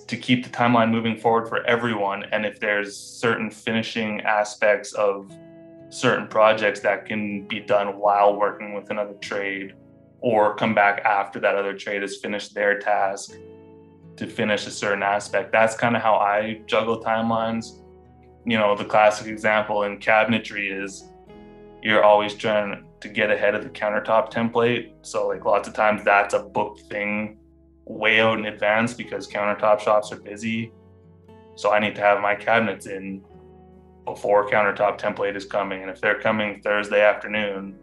to 0.06 0.16
keep 0.16 0.44
the 0.44 0.50
timeline 0.50 0.90
moving 0.90 1.16
forward 1.16 1.48
for 1.48 1.64
everyone. 1.66 2.22
And 2.30 2.46
if 2.46 2.60
there's 2.60 2.96
certain 2.96 3.50
finishing 3.50 4.20
aspects 4.20 4.92
of 4.92 5.32
certain 5.90 6.28
projects 6.28 6.80
that 6.80 7.06
can 7.06 7.46
be 7.48 7.60
done 7.60 7.98
while 7.98 8.36
working 8.36 8.74
with 8.74 8.90
another 8.90 9.14
trade 9.14 9.74
or 10.20 10.54
come 10.56 10.74
back 10.74 11.00
after 11.04 11.40
that 11.40 11.54
other 11.54 11.74
trade 11.74 12.02
has 12.02 12.16
finished 12.16 12.54
their 12.54 12.78
task 12.78 13.32
to 14.16 14.26
finish 14.26 14.66
a 14.66 14.70
certain 14.70 15.02
aspect. 15.02 15.52
That's 15.52 15.76
kind 15.76 15.96
of 15.96 16.02
how 16.02 16.16
I 16.16 16.62
juggle 16.66 17.00
timelines. 17.00 17.80
You 18.44 18.58
know, 18.58 18.76
the 18.76 18.84
classic 18.84 19.28
example 19.28 19.84
in 19.84 19.98
cabinetry 19.98 20.82
is 20.82 21.04
you're 21.82 22.02
always 22.02 22.34
trying 22.34 22.84
to 23.00 23.08
get 23.08 23.30
ahead 23.30 23.54
of 23.54 23.62
the 23.62 23.70
countertop 23.70 24.32
template. 24.32 24.92
So, 25.02 25.28
like, 25.28 25.44
lots 25.44 25.68
of 25.68 25.74
times 25.74 26.02
that's 26.04 26.34
a 26.34 26.40
booked 26.40 26.80
thing 26.90 27.38
way 27.84 28.20
out 28.20 28.38
in 28.38 28.46
advance 28.46 28.92
because 28.92 29.28
countertop 29.28 29.80
shops 29.80 30.10
are 30.10 30.20
busy. 30.20 30.72
So, 31.54 31.72
I 31.72 31.78
need 31.78 31.94
to 31.94 32.00
have 32.00 32.20
my 32.20 32.34
cabinets 32.34 32.86
in 32.86 33.22
before 34.14 34.48
countertop 34.48 34.98
template 34.98 35.36
is 35.36 35.44
coming. 35.44 35.82
And 35.82 35.90
if 35.90 36.00
they're 36.00 36.20
coming 36.20 36.60
Thursday 36.62 37.02
afternoon, 37.02 37.78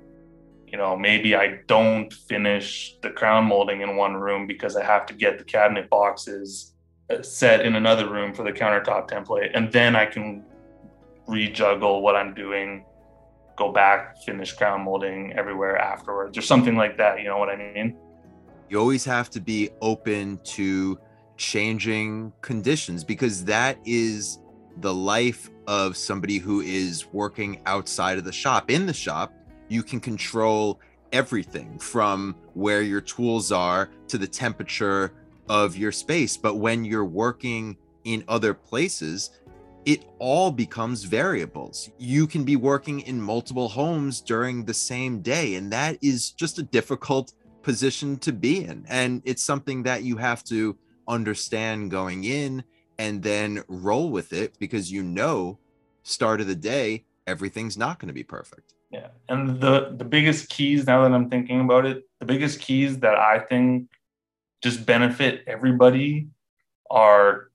you 0.67 0.77
know, 0.77 0.97
maybe 0.97 1.35
I 1.35 1.59
don't 1.67 2.11
finish 2.11 2.95
the 3.01 3.11
crown 3.11 3.45
molding 3.45 3.81
in 3.81 3.95
one 3.95 4.15
room 4.15 4.47
because 4.47 4.75
I 4.75 4.83
have 4.83 5.05
to 5.07 5.13
get 5.13 5.37
the 5.37 5.43
cabinet 5.43 5.89
boxes 5.89 6.73
uh, 7.09 7.21
set 7.21 7.65
in 7.65 7.75
another 7.75 8.09
room 8.09 8.33
for 8.33 8.43
the 8.43 8.51
countertop 8.51 9.07
template. 9.09 9.51
And 9.53 9.71
then 9.71 9.95
I 9.95 10.05
can 10.05 10.43
rejuggle 11.27 12.01
what 12.01 12.15
I'm 12.15 12.33
doing, 12.33 12.85
go 13.55 13.71
back, 13.71 14.17
finish 14.23 14.53
crown 14.53 14.81
molding 14.81 15.33
everywhere 15.33 15.77
afterwards 15.77 16.37
or 16.37 16.41
something 16.41 16.75
like 16.75 16.97
that. 16.97 17.19
You 17.19 17.25
know 17.25 17.37
what 17.37 17.49
I 17.49 17.55
mean? 17.55 17.97
You 18.69 18.79
always 18.79 19.05
have 19.05 19.29
to 19.29 19.39
be 19.39 19.69
open 19.81 20.39
to 20.55 20.99
changing 21.37 22.33
conditions 22.41 23.03
because 23.03 23.45
that 23.45 23.77
is 23.85 24.39
the 24.77 24.93
life 24.93 25.49
of 25.67 25.97
somebody 25.97 26.37
who 26.37 26.61
is 26.61 27.05
working 27.13 27.61
outside 27.65 28.17
of 28.17 28.23
the 28.23 28.31
shop. 28.31 28.69
In 28.69 28.85
the 28.85 28.93
shop, 28.93 29.33
you 29.67 29.83
can 29.83 29.99
control 29.99 30.79
everything 31.11 31.79
from 31.79 32.35
where 32.53 32.81
your 32.81 33.01
tools 33.01 33.51
are 33.51 33.89
to 34.07 34.17
the 34.17 34.27
temperature 34.27 35.13
of 35.49 35.77
your 35.77 35.91
space. 35.91 36.37
But 36.37 36.55
when 36.55 36.83
you're 36.85 37.05
working 37.05 37.77
in 38.03 38.23
other 38.27 38.53
places, 38.53 39.31
it 39.85 40.05
all 40.19 40.51
becomes 40.51 41.03
variables. 41.03 41.89
You 41.97 42.27
can 42.27 42.43
be 42.43 42.55
working 42.55 43.01
in 43.01 43.21
multiple 43.21 43.69
homes 43.69 44.19
during 44.19 44.65
the 44.65 44.73
same 44.73 45.21
day, 45.21 45.55
and 45.55 45.71
that 45.71 45.97
is 46.01 46.31
just 46.31 46.57
a 46.57 46.63
difficult 46.63 47.33
position 47.61 48.17
to 48.17 48.33
be 48.33 48.65
in. 48.65 48.85
And 48.89 49.21
it's 49.25 49.43
something 49.43 49.83
that 49.83 50.03
you 50.03 50.17
have 50.17 50.43
to 50.45 50.77
understand 51.07 51.91
going 51.91 52.23
in 52.23 52.63
and 52.97 53.23
then 53.23 53.63
roll 53.67 54.09
with 54.09 54.33
it 54.33 54.57
because 54.59 54.91
you 54.91 55.03
know 55.03 55.57
start 56.03 56.41
of 56.41 56.47
the 56.47 56.55
day 56.55 57.03
everything's 57.27 57.77
not 57.77 57.99
going 57.99 58.07
to 58.07 58.13
be 58.13 58.23
perfect. 58.23 58.73
Yeah 58.91 59.07
and 59.29 59.59
the 59.59 59.93
the 59.97 60.05
biggest 60.05 60.49
keys 60.49 60.85
now 60.85 61.01
that 61.03 61.13
i'm 61.13 61.29
thinking 61.29 61.61
about 61.61 61.85
it 61.85 62.03
the 62.19 62.25
biggest 62.25 62.59
keys 62.59 62.99
that 62.99 63.15
i 63.15 63.39
think 63.39 63.89
just 64.63 64.85
benefit 64.85 65.43
everybody 65.47 66.27
are 66.89 67.49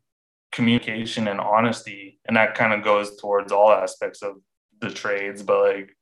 communication 0.53 1.29
and 1.29 1.41
honesty 1.41 2.19
and 2.27 2.37
that 2.37 2.55
kind 2.55 2.73
of 2.73 2.83
goes 2.83 3.17
towards 3.17 3.53
all 3.53 3.71
aspects 3.71 4.23
of 4.23 4.37
the 4.81 4.91
trades 4.91 5.43
but 5.43 5.63
like 5.63 5.97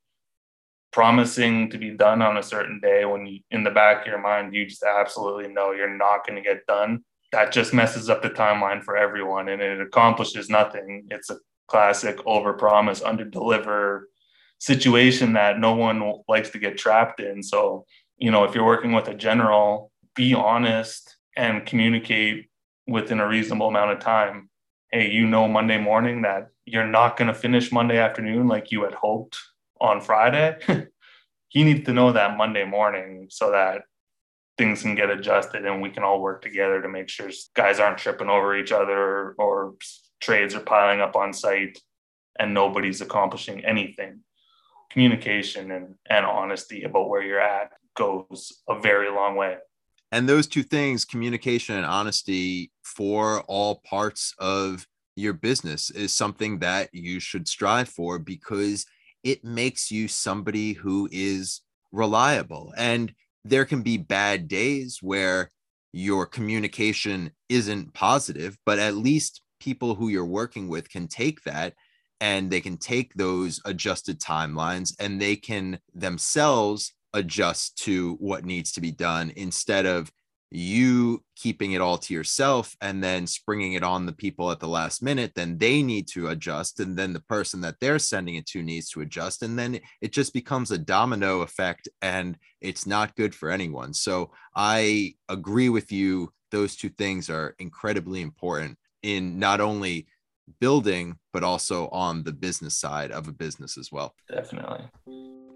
promising 0.91 1.69
to 1.71 1.77
be 1.77 1.91
done 1.91 2.23
on 2.23 2.39
a 2.39 2.43
certain 2.43 2.81
day 2.81 3.05
when 3.05 3.27
you 3.27 3.41
in 3.51 3.63
the 3.63 3.71
back 3.71 4.03
of 4.03 4.07
your 4.07 4.21
mind 4.21 4.55
you 4.55 4.67
just 4.67 4.83
absolutely 4.83 5.49
know 5.53 5.73
you're 5.73 5.97
not 5.97 6.27
going 6.27 6.37
to 6.37 6.49
get 6.49 6.67
done 6.67 7.05
that 7.33 7.53
just 7.53 7.75
messes 7.75 8.09
up 8.09 8.23
the 8.23 8.31
timeline 8.31 8.83
for 8.83 8.97
everyone 8.97 9.49
and 9.49 9.61
it 9.61 9.81
accomplishes 9.81 10.49
nothing. 10.49 11.07
It's 11.11 11.31
a 11.31 11.39
classic 11.67 12.19
over 12.27 12.55
promise, 12.55 13.03
under 13.03 13.25
deliver 13.25 14.09
situation 14.59 15.35
that 15.35 15.59
no 15.59 15.75
one 15.75 16.15
likes 16.29 16.51
to 16.51 16.59
get 16.59 16.79
trapped 16.79 17.21
in. 17.21 17.43
So, 17.43 17.85
you 18.17 18.31
know, 18.31 18.45
if 18.45 18.55
you're 18.55 18.65
working 18.65 18.93
with 18.93 19.09
a 19.09 19.15
general, 19.15 19.93
be 20.15 20.35
honest 20.35 21.17
and 21.37 21.65
communicate 21.65 22.49
within 22.87 23.21
a 23.21 23.29
reasonable 23.29 23.69
amount 23.69 23.93
of 23.93 24.01
time. 24.01 24.49
Hey, 24.91 25.11
you 25.11 25.27
know, 25.27 25.47
Monday 25.47 25.79
morning 25.79 26.23
that 26.23 26.49
you're 26.65 26.87
not 26.87 27.17
going 27.17 27.29
to 27.29 27.35
finish 27.35 27.71
Monday 27.71 27.99
afternoon 27.99 28.49
like 28.49 28.73
you 28.73 28.83
had 28.85 28.95
hoped 28.95 29.39
on 29.81 30.01
Friday. 30.01 30.57
he 31.49 31.63
needs 31.63 31.85
to 31.85 31.93
know 31.93 32.13
that 32.13 32.37
Monday 32.37 32.65
morning 32.65 33.27
so 33.31 33.53
that 33.53 33.83
things 34.59 34.83
can 34.83 34.97
get 34.97 35.09
adjusted 35.09 35.65
and 35.65 35.81
we 35.81 35.89
can 35.89 36.03
all 36.03 36.21
work 36.21 36.43
together 36.43 36.83
to 36.83 36.89
make 36.89 37.09
sure 37.09 37.31
guys 37.55 37.79
aren't 37.79 37.99
tripping 37.99 38.29
over 38.29 38.57
each 38.57 38.73
other 38.73 39.35
or 39.39 39.75
trades 40.21 40.55
are 40.55 40.61
piling 40.61 41.01
up 41.01 41.15
on 41.15 41.33
site 41.33 41.79
and 42.39 42.53
nobody's 42.53 43.01
accomplishing 43.01 43.65
anything. 43.65 44.21
Communication 44.91 45.71
and, 45.71 45.95
and 46.11 46.27
honesty 46.27 46.83
about 46.83 47.09
where 47.09 47.23
you're 47.23 47.41
at 47.41 47.71
goes 47.97 48.63
a 48.69 48.79
very 48.81 49.11
long 49.11 49.37
way. 49.37 49.57
And 50.11 50.29
those 50.29 50.47
two 50.47 50.63
things 50.63 51.05
communication 51.05 51.77
and 51.77 51.87
honesty 51.87 52.73
for 52.83 53.43
all 53.43 53.83
parts 53.85 54.35
of 54.39 54.87
your 55.17 55.35
business 55.35 55.91
is 55.91 56.13
something 56.13 56.61
that 56.61 56.89
you 56.93 57.21
should 57.21 57.47
strive 57.47 57.89
for 57.89 58.19
because 58.19 58.87
it 59.23 59.45
makes 59.45 59.91
you 59.91 60.09
somebody 60.09 60.73
who 60.73 61.09
is 61.13 61.61
reliable. 61.93 62.73
And 62.77 63.13
there 63.49 63.65
can 63.65 63.83
be 63.83 63.97
bad 63.97 64.49
days 64.49 64.99
where 65.03 65.51
your 65.93 66.27
communication 66.27 67.31
isn't 67.49 67.95
positive, 67.95 68.57
but 68.67 68.79
at 68.79 68.97
least 68.97 69.43
people 69.61 69.95
who 69.95 70.09
you're 70.09 70.25
working 70.25 70.69
with 70.69 70.89
can 70.89 71.09
take 71.09 71.43
that 71.45 71.75
and 72.21 72.51
they 72.51 72.61
can 72.61 72.77
take 72.77 73.15
those 73.15 73.61
adjusted 73.65 74.21
timelines 74.21 74.95
and 75.01 75.21
they 75.21 75.37
can 75.37 75.79
themselves 75.95 76.93
adjust 77.15 77.79
to 77.79 78.15
what 78.21 78.45
needs 78.45 78.73
to 78.73 78.81
be 78.81 78.91
done 78.91 79.33
instead 79.37 79.87
of 79.87 80.11
you 80.51 81.23
keeping 81.37 81.73
it 81.73 81.81
all 81.81 81.99
to 81.99 82.15
yourself 82.15 82.75
and 82.81 83.03
then 83.05 83.27
springing 83.27 83.75
it 83.75 83.83
on 83.83 84.07
the 84.07 84.13
people 84.13 84.51
at 84.51 84.61
the 84.61 84.69
last 84.69 85.03
minute, 85.03 85.33
then 85.35 85.59
they 85.59 85.83
need 85.83 86.09
to 86.09 86.29
adjust. 86.29 86.81
And 86.81 86.97
then 86.97 87.13
the 87.13 87.21
person 87.21 87.61
that 87.63 87.77
they're 87.81 87.99
sending 87.99 88.37
it 88.37 88.47
to 88.47 88.63
needs 88.63 88.89
to 88.91 89.03
adjust. 89.03 89.43
And 89.43 89.59
then 89.59 89.81
it 90.01 90.13
just 90.13 90.33
becomes 90.33 90.71
a 90.71 90.79
domino 90.79 91.43
effect 91.43 91.89
and 92.01 92.39
it's 92.61 92.87
not 92.87 93.17
good 93.17 93.35
for 93.35 93.51
anyone. 93.51 93.93
So 93.93 94.31
I 94.55 95.15
agree 95.29 95.69
with 95.69 95.93
you. 95.93 96.33
Those 96.51 96.77
two 96.77 96.89
things 96.91 97.29
are 97.29 97.55
incredibly 97.59 98.23
important 98.23 98.79
in 99.03 99.39
not 99.39 99.61
only 99.61 100.07
building, 100.61 101.19
but 101.33 101.45
also 101.45 101.89
on 101.89 102.23
the 102.23 102.33
business 102.33 102.79
side 102.79 103.13
of 103.13 103.29
a 103.29 103.33
business 103.33 103.77
as 103.77 103.93
well. 103.93 104.15
Definitely. 104.31 104.89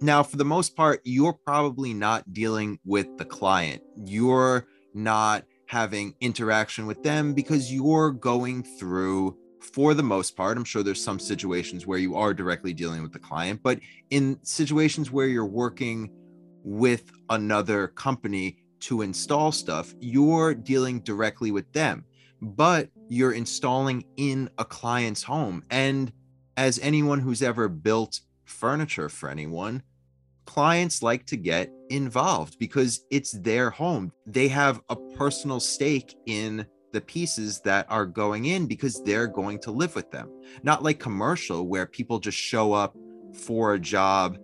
Now, 0.02 0.22
for 0.22 0.36
the 0.36 0.44
most 0.44 0.76
part, 0.76 1.00
you're 1.04 1.32
probably 1.32 1.94
not 1.94 2.32
dealing 2.32 2.78
with 2.84 3.16
the 3.18 3.24
client. 3.24 3.82
You're 4.04 4.66
not 4.94 5.44
having 5.66 6.14
interaction 6.20 6.86
with 6.86 7.02
them 7.02 7.32
because 7.32 7.72
you're 7.72 8.10
going 8.10 8.62
through 8.62 9.36
for 9.60 9.94
the 9.94 10.02
most 10.02 10.36
part 10.36 10.56
i'm 10.56 10.64
sure 10.64 10.82
there's 10.82 11.02
some 11.02 11.18
situations 11.18 11.86
where 11.86 11.98
you 11.98 12.16
are 12.16 12.34
directly 12.34 12.72
dealing 12.72 13.02
with 13.02 13.12
the 13.12 13.18
client 13.18 13.60
but 13.62 13.78
in 14.10 14.38
situations 14.42 15.10
where 15.10 15.28
you're 15.28 15.46
working 15.46 16.10
with 16.64 17.12
another 17.30 17.88
company 17.88 18.58
to 18.80 19.02
install 19.02 19.52
stuff 19.52 19.94
you're 20.00 20.52
dealing 20.52 21.00
directly 21.00 21.52
with 21.52 21.72
them 21.72 22.04
but 22.42 22.88
you're 23.08 23.32
installing 23.32 24.04
in 24.16 24.50
a 24.58 24.64
client's 24.64 25.22
home. 25.22 25.62
And 25.70 26.12
as 26.56 26.78
anyone 26.80 27.20
who's 27.20 27.40
ever 27.40 27.68
built 27.68 28.20
furniture 28.44 29.08
for 29.08 29.28
anyone 29.28 29.82
clients 30.44 31.02
like 31.02 31.26
to 31.26 31.36
get 31.36 31.70
involved 31.90 32.58
because 32.58 33.04
it's 33.10 33.32
their 33.32 33.70
home. 33.70 34.12
They 34.26 34.48
have 34.48 34.82
a 34.88 34.96
personal 34.96 35.60
stake 35.60 36.16
in 36.26 36.66
the 36.92 37.00
pieces 37.00 37.60
that 37.60 37.86
are 37.88 38.06
going 38.06 38.46
in 38.46 38.66
because 38.66 39.02
they're 39.02 39.26
going 39.26 39.58
to 39.60 39.70
live 39.70 39.94
with 39.94 40.10
them. 40.10 40.30
Not 40.62 40.82
like 40.82 40.98
commercial 40.98 41.66
where 41.66 41.86
people 41.86 42.18
just 42.18 42.38
show 42.38 42.72
up 42.72 42.96
for 43.34 43.74
a 43.74 43.78
job 43.78 44.38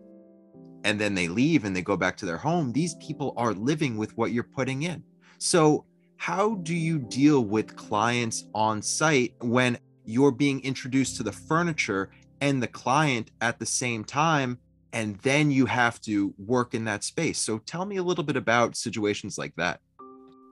and 0.85 0.99
then 0.99 1.15
they 1.15 1.29
leave 1.29 1.65
and 1.65 1.75
they 1.75 1.83
go 1.83 1.97
back 1.97 2.17
to 2.19 2.27
their 2.27 2.39
home. 2.39 2.73
These 2.73 2.95
people 2.97 3.35
are 3.37 3.53
living 3.53 3.97
with 3.97 4.17
what 4.17 4.33
you're 4.33 4.45
putting 4.45 4.83
in. 4.83 5.03
So, 5.39 5.85
how 6.17 6.57
do 6.57 6.75
you 6.75 6.99
deal 6.99 7.45
with 7.45 7.77
clients 7.77 8.47
on 8.53 8.83
site 8.83 9.35
when 9.41 9.79
you're 10.05 10.33
being 10.33 10.61
introduced 10.65 11.17
to 11.17 11.23
the 11.23 11.31
furniture 11.31 12.11
and 12.41 12.61
the 12.61 12.67
client 12.67 13.31
at 13.41 13.61
the 13.61 13.67
same 13.67 14.03
time 14.03 14.59
and 14.93 15.17
then 15.19 15.51
you 15.51 15.67
have 15.67 16.01
to 16.03 16.35
work 16.39 16.75
in 16.75 16.85
that 16.85 17.05
space. 17.05 17.39
So 17.39 17.59
tell 17.59 17.85
me 17.85 17.97
a 17.97 18.03
little 18.03 18.25
bit 18.25 18.37
about 18.37 18.77
situations 18.77 19.39
like 19.39 19.55
that. 19.57 19.81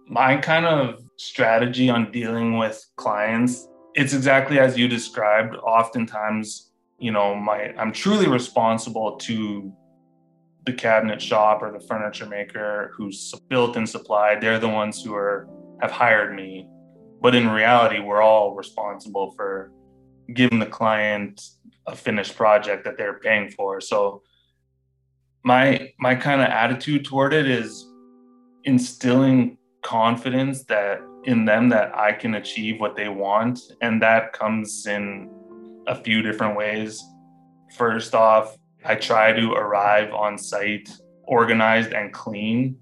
My 0.08 0.36
kind 0.36 0.66
of 0.66 1.02
strategy 1.16 1.90
on 1.90 2.12
dealing 2.12 2.58
with 2.58 2.84
clients, 2.96 3.68
it's 3.94 4.12
exactly 4.12 4.58
as 4.58 4.78
you 4.78 4.88
described. 4.88 5.56
Oftentimes, 5.56 6.70
you 6.98 7.10
know, 7.10 7.34
my 7.34 7.74
I'm 7.76 7.92
truly 7.92 8.28
responsible 8.28 9.16
to 9.16 9.72
the 10.64 10.72
cabinet 10.72 11.22
shop 11.22 11.62
or 11.62 11.72
the 11.72 11.80
furniture 11.80 12.26
maker 12.26 12.92
who's 12.94 13.34
built 13.48 13.76
and 13.76 13.88
supplied. 13.88 14.40
They're 14.40 14.58
the 14.58 14.68
ones 14.68 15.02
who 15.02 15.14
are 15.14 15.48
have 15.80 15.90
hired 15.90 16.34
me. 16.34 16.68
But 17.20 17.34
in 17.34 17.48
reality, 17.48 18.00
we're 18.00 18.22
all 18.22 18.54
responsible 18.54 19.32
for 19.32 19.72
giving 20.34 20.58
the 20.58 20.66
client 20.66 21.42
a 21.86 21.94
finished 21.94 22.36
project 22.36 22.84
that 22.84 22.96
they're 22.96 23.18
paying 23.18 23.50
for. 23.50 23.80
So 23.80 24.22
my 25.46 25.92
my 26.00 26.12
kind 26.12 26.40
of 26.40 26.48
attitude 26.48 27.04
toward 27.04 27.32
it 27.32 27.48
is 27.48 27.88
instilling 28.64 29.56
confidence 29.82 30.64
that 30.64 31.00
in 31.22 31.44
them 31.44 31.68
that 31.68 31.96
I 31.96 32.12
can 32.12 32.34
achieve 32.34 32.80
what 32.80 32.96
they 32.96 33.08
want 33.08 33.60
and 33.80 34.02
that 34.02 34.32
comes 34.32 34.86
in 34.86 35.30
a 35.86 35.94
few 35.94 36.20
different 36.20 36.56
ways. 36.56 37.00
First 37.76 38.12
off, 38.12 38.56
I 38.84 38.96
try 38.96 39.32
to 39.32 39.52
arrive 39.52 40.12
on 40.12 40.36
site 40.36 40.90
organized 41.22 41.92
and 41.92 42.12
clean. 42.12 42.76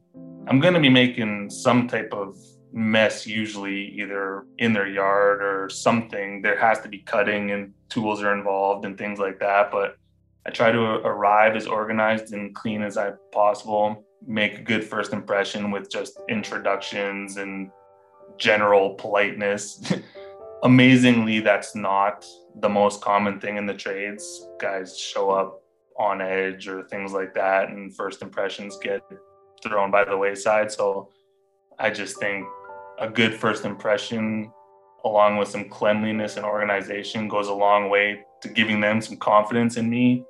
I'm 0.46 0.58
going 0.58 0.74
to 0.74 0.80
be 0.80 0.88
making 0.88 1.50
some 1.50 1.86
type 1.86 2.14
of 2.14 2.34
mess 2.72 3.26
usually 3.26 3.88
either 4.00 4.46
in 4.56 4.72
their 4.72 4.88
yard 4.88 5.42
or 5.42 5.68
something 5.68 6.42
there 6.42 6.58
has 6.58 6.80
to 6.80 6.88
be 6.88 6.98
cutting 6.98 7.52
and 7.52 7.72
tools 7.88 8.20
are 8.20 8.36
involved 8.36 8.84
and 8.84 8.98
things 8.98 9.20
like 9.20 9.38
that 9.38 9.70
but 9.70 9.96
i 10.46 10.50
try 10.50 10.70
to 10.70 10.80
arrive 10.80 11.56
as 11.56 11.66
organized 11.66 12.32
and 12.32 12.54
clean 12.54 12.82
as 12.82 12.96
i 12.96 13.10
possible 13.32 14.04
make 14.26 14.58
a 14.58 14.62
good 14.62 14.84
first 14.84 15.12
impression 15.12 15.70
with 15.70 15.90
just 15.90 16.18
introductions 16.28 17.36
and 17.36 17.70
general 18.38 18.94
politeness. 18.94 19.92
Amazingly 20.62 21.40
that's 21.40 21.74
not 21.74 22.24
the 22.60 22.68
most 22.68 23.02
common 23.02 23.38
thing 23.38 23.56
in 23.56 23.66
the 23.66 23.74
trades. 23.74 24.46
Guys 24.58 24.98
show 24.98 25.30
up 25.30 25.62
on 25.98 26.20
edge 26.20 26.66
or 26.66 26.82
things 26.84 27.12
like 27.12 27.34
that 27.34 27.68
and 27.68 27.94
first 27.94 28.22
impressions 28.22 28.78
get 28.82 29.02
thrown 29.62 29.90
by 29.90 30.04
the 30.04 30.16
wayside. 30.16 30.70
So 30.72 31.10
i 31.78 31.90
just 31.90 32.18
think 32.18 32.46
a 32.98 33.08
good 33.08 33.34
first 33.34 33.64
impression 33.64 34.50
along 35.04 35.36
with 35.36 35.48
some 35.48 35.68
cleanliness 35.68 36.36
and 36.36 36.46
organization 36.46 37.28
goes 37.28 37.48
a 37.48 37.52
long 37.52 37.90
way 37.90 38.20
to 38.40 38.48
giving 38.48 38.80
them 38.80 39.00
some 39.00 39.16
confidence 39.16 39.76
in 39.76 39.90
me 39.90 40.24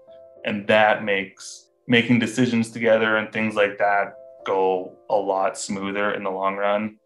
and 0.45 0.67
that 0.67 1.05
makes 1.05 1.71
making 1.87 2.19
decisions 2.19 2.71
together 2.71 3.17
and 3.17 3.33
things 3.33 3.55
like 3.55 3.79
that 3.79 4.15
go 4.47 4.97
a 5.11 5.17
lot 5.17 5.59
smoother 5.59 6.13
in 6.13 6.23
the 6.23 6.31
long 6.31 6.57
run 6.57 6.97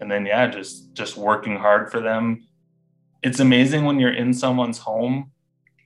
and 0.00 0.10
then 0.10 0.26
yeah 0.26 0.46
just 0.46 0.92
just 0.92 1.16
working 1.16 1.56
hard 1.56 1.90
for 1.90 2.00
them 2.00 2.46
it's 3.22 3.40
amazing 3.40 3.84
when 3.84 3.98
you're 3.98 4.12
in 4.12 4.32
someone's 4.32 4.78
home 4.78 5.30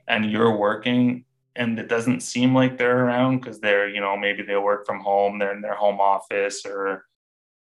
and 0.09 0.31
you're 0.31 0.57
working 0.57 1.25
and 1.57 1.79
it 1.79 1.89
doesn't 1.89 2.21
seem 2.21 2.55
like 2.55 2.79
they're 2.79 3.05
around 3.05 3.39
because 3.39 3.61
they're 3.61 3.89
you 3.89 4.01
know 4.01 4.17
maybe 4.17 4.43
they 4.43 4.57
work 4.57 4.87
from 4.87 5.01
home 5.01 5.39
they're 5.39 5.55
in 5.55 5.63
their 5.63 5.75
home 5.75 6.01
office 6.01 6.65
or 6.65 7.05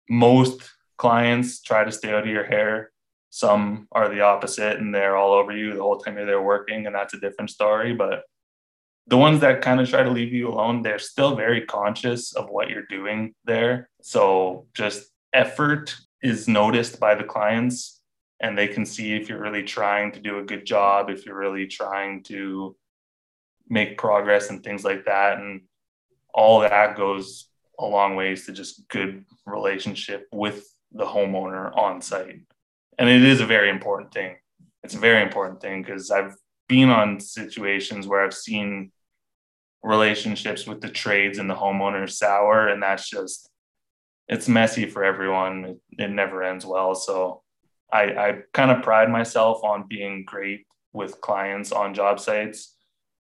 most 0.08 0.70
clients 0.96 1.62
try 1.62 1.84
to 1.84 1.92
stay 1.92 2.12
out 2.12 2.24
of 2.24 2.26
your 2.26 2.44
hair. 2.44 2.90
Some 3.30 3.88
are 3.92 4.08
the 4.08 4.20
opposite 4.20 4.78
and 4.78 4.94
they're 4.94 5.16
all 5.16 5.32
over 5.32 5.52
you 5.52 5.74
the 5.74 5.82
whole 5.82 5.98
time 5.98 6.16
you're 6.16 6.26
there 6.26 6.42
working, 6.42 6.86
and 6.86 6.94
that's 6.94 7.14
a 7.14 7.20
different 7.20 7.50
story. 7.50 7.94
But 7.94 8.22
the 9.08 9.16
ones 9.16 9.40
that 9.40 9.62
kind 9.62 9.80
of 9.80 9.88
try 9.88 10.02
to 10.02 10.10
leave 10.10 10.32
you 10.32 10.48
alone, 10.48 10.82
they're 10.82 10.98
still 10.98 11.34
very 11.34 11.62
conscious 11.62 12.34
of 12.34 12.50
what 12.50 12.68
you're 12.68 12.86
doing 12.86 13.34
there. 13.44 13.88
So 14.02 14.66
just 14.74 15.10
effort 15.32 15.96
is 16.22 16.46
noticed 16.46 17.00
by 17.00 17.14
the 17.14 17.24
clients 17.24 18.00
and 18.40 18.56
they 18.56 18.68
can 18.68 18.84
see 18.84 19.14
if 19.14 19.28
you're 19.28 19.40
really 19.40 19.62
trying 19.62 20.12
to 20.12 20.20
do 20.20 20.38
a 20.38 20.44
good 20.44 20.66
job, 20.66 21.08
if 21.08 21.24
you're 21.24 21.38
really 21.38 21.66
trying 21.66 22.22
to 22.24 22.76
make 23.68 23.98
progress 23.98 24.50
and 24.50 24.62
things 24.62 24.84
like 24.84 25.06
that. 25.06 25.38
And 25.38 25.62
all 26.34 26.60
that 26.60 26.96
goes 26.96 27.48
a 27.78 27.86
long 27.86 28.14
ways 28.14 28.44
to 28.46 28.52
just 28.52 28.88
good 28.88 29.24
relationship 29.46 30.26
with 30.32 30.68
the 30.92 31.06
homeowner 31.06 31.74
on 31.76 32.02
site. 32.02 32.40
And 32.98 33.08
it 33.08 33.24
is 33.24 33.40
a 33.40 33.46
very 33.46 33.70
important 33.70 34.12
thing. 34.12 34.36
It's 34.84 34.94
a 34.94 34.98
very 34.98 35.22
important 35.22 35.60
thing 35.60 35.82
because 35.82 36.10
I've 36.10 36.36
been 36.68 36.90
on 36.90 37.20
situations 37.20 38.06
where 38.06 38.22
I've 38.22 38.34
seen 38.34 38.92
relationships 39.82 40.66
with 40.66 40.80
the 40.80 40.88
trades 40.88 41.38
and 41.38 41.48
the 41.48 41.54
homeowners 41.54 42.12
sour, 42.12 42.68
and 42.68 42.82
that's 42.82 43.08
just 43.08 43.50
it's 44.28 44.48
messy 44.48 44.86
for 44.86 45.04
everyone. 45.04 45.64
It, 45.64 46.04
it 46.04 46.10
never 46.10 46.42
ends 46.42 46.66
well. 46.66 46.94
So 46.94 47.42
I, 47.92 48.02
I 48.02 48.38
kind 48.52 48.70
of 48.70 48.82
pride 48.82 49.10
myself 49.10 49.64
on 49.64 49.86
being 49.88 50.24
great 50.24 50.66
with 50.92 51.20
clients 51.20 51.72
on 51.72 51.94
job 51.94 52.20
sites, 52.20 52.76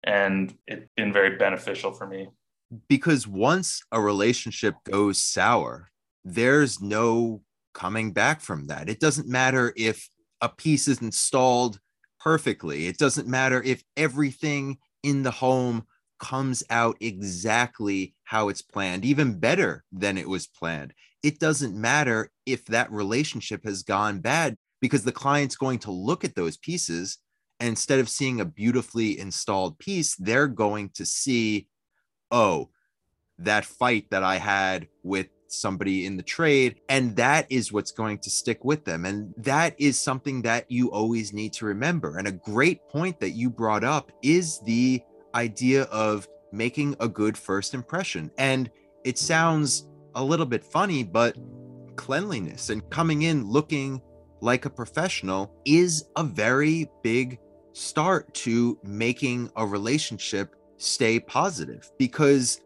and 0.04 0.54
it's 0.66 0.88
been 0.96 1.12
very 1.12 1.36
beneficial 1.36 1.92
for 1.92 2.06
me. 2.06 2.28
Because 2.88 3.26
once 3.26 3.82
a 3.90 4.00
relationship 4.00 4.74
goes 4.84 5.18
sour, 5.18 5.90
there's 6.24 6.80
no 6.80 7.42
coming 7.72 8.12
back 8.12 8.40
from 8.40 8.66
that. 8.66 8.88
It 8.88 9.00
doesn't 9.00 9.28
matter 9.28 9.72
if 9.76 10.08
a 10.40 10.48
piece 10.48 10.88
is 10.88 11.00
installed 11.00 11.80
perfectly, 12.20 12.86
it 12.86 12.98
doesn't 12.98 13.28
matter 13.28 13.62
if 13.62 13.82
everything 13.96 14.78
in 15.02 15.22
the 15.22 15.30
home 15.30 15.86
comes 16.20 16.62
out 16.70 16.96
exactly 17.00 18.14
how 18.24 18.48
it's 18.48 18.62
planned, 18.62 19.04
even 19.04 19.38
better 19.38 19.84
than 19.90 20.16
it 20.16 20.28
was 20.28 20.46
planned. 20.46 20.92
It 21.22 21.38
doesn't 21.38 21.74
matter 21.74 22.30
if 22.46 22.64
that 22.66 22.92
relationship 22.92 23.64
has 23.64 23.82
gone 23.82 24.20
bad 24.20 24.56
because 24.80 25.02
the 25.02 25.12
client's 25.12 25.56
going 25.56 25.80
to 25.80 25.90
look 25.90 26.24
at 26.24 26.34
those 26.34 26.56
pieces 26.56 27.18
and 27.60 27.68
instead 27.68 27.98
of 28.00 28.08
seeing 28.08 28.40
a 28.40 28.46
beautifully 28.46 29.18
installed 29.18 29.78
piece, 29.78 30.16
they're 30.16 30.48
going 30.48 30.90
to 30.94 31.04
see, 31.04 31.68
oh, 32.30 32.70
that 33.38 33.66
fight 33.66 34.06
that 34.10 34.24
I 34.24 34.36
had 34.36 34.88
with 35.02 35.28
somebody 35.48 36.06
in 36.06 36.16
the 36.16 36.22
trade. 36.22 36.80
And 36.88 37.16
that 37.16 37.46
is 37.50 37.70
what's 37.70 37.92
going 37.92 38.18
to 38.20 38.30
stick 38.30 38.64
with 38.64 38.84
them. 38.86 39.04
And 39.04 39.34
that 39.36 39.74
is 39.78 40.00
something 40.00 40.42
that 40.42 40.70
you 40.70 40.90
always 40.90 41.34
need 41.34 41.52
to 41.54 41.66
remember. 41.66 42.16
And 42.16 42.26
a 42.26 42.32
great 42.32 42.88
point 42.88 43.20
that 43.20 43.30
you 43.30 43.50
brought 43.50 43.84
up 43.84 44.10
is 44.22 44.60
the 44.60 45.02
idea 45.34 45.84
of 45.84 46.28
making 46.52 46.96
a 47.00 47.08
good 47.08 47.36
first 47.36 47.74
impression. 47.74 48.30
And 48.38 48.70
it 49.04 49.18
sounds 49.18 49.86
a 50.14 50.22
little 50.22 50.46
bit 50.46 50.64
funny, 50.64 51.02
but 51.02 51.36
cleanliness 51.96 52.70
and 52.70 52.88
coming 52.90 53.22
in 53.22 53.48
looking 53.48 54.00
like 54.40 54.64
a 54.64 54.70
professional 54.70 55.54
is 55.64 56.04
a 56.16 56.24
very 56.24 56.90
big 57.02 57.38
start 57.72 58.32
to 58.34 58.78
making 58.82 59.50
a 59.56 59.66
relationship 59.66 60.56
stay 60.76 61.20
positive 61.20 61.90
because 61.98 62.62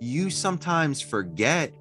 you 0.00 0.28
sometimes 0.28 1.00
forget 1.00 1.72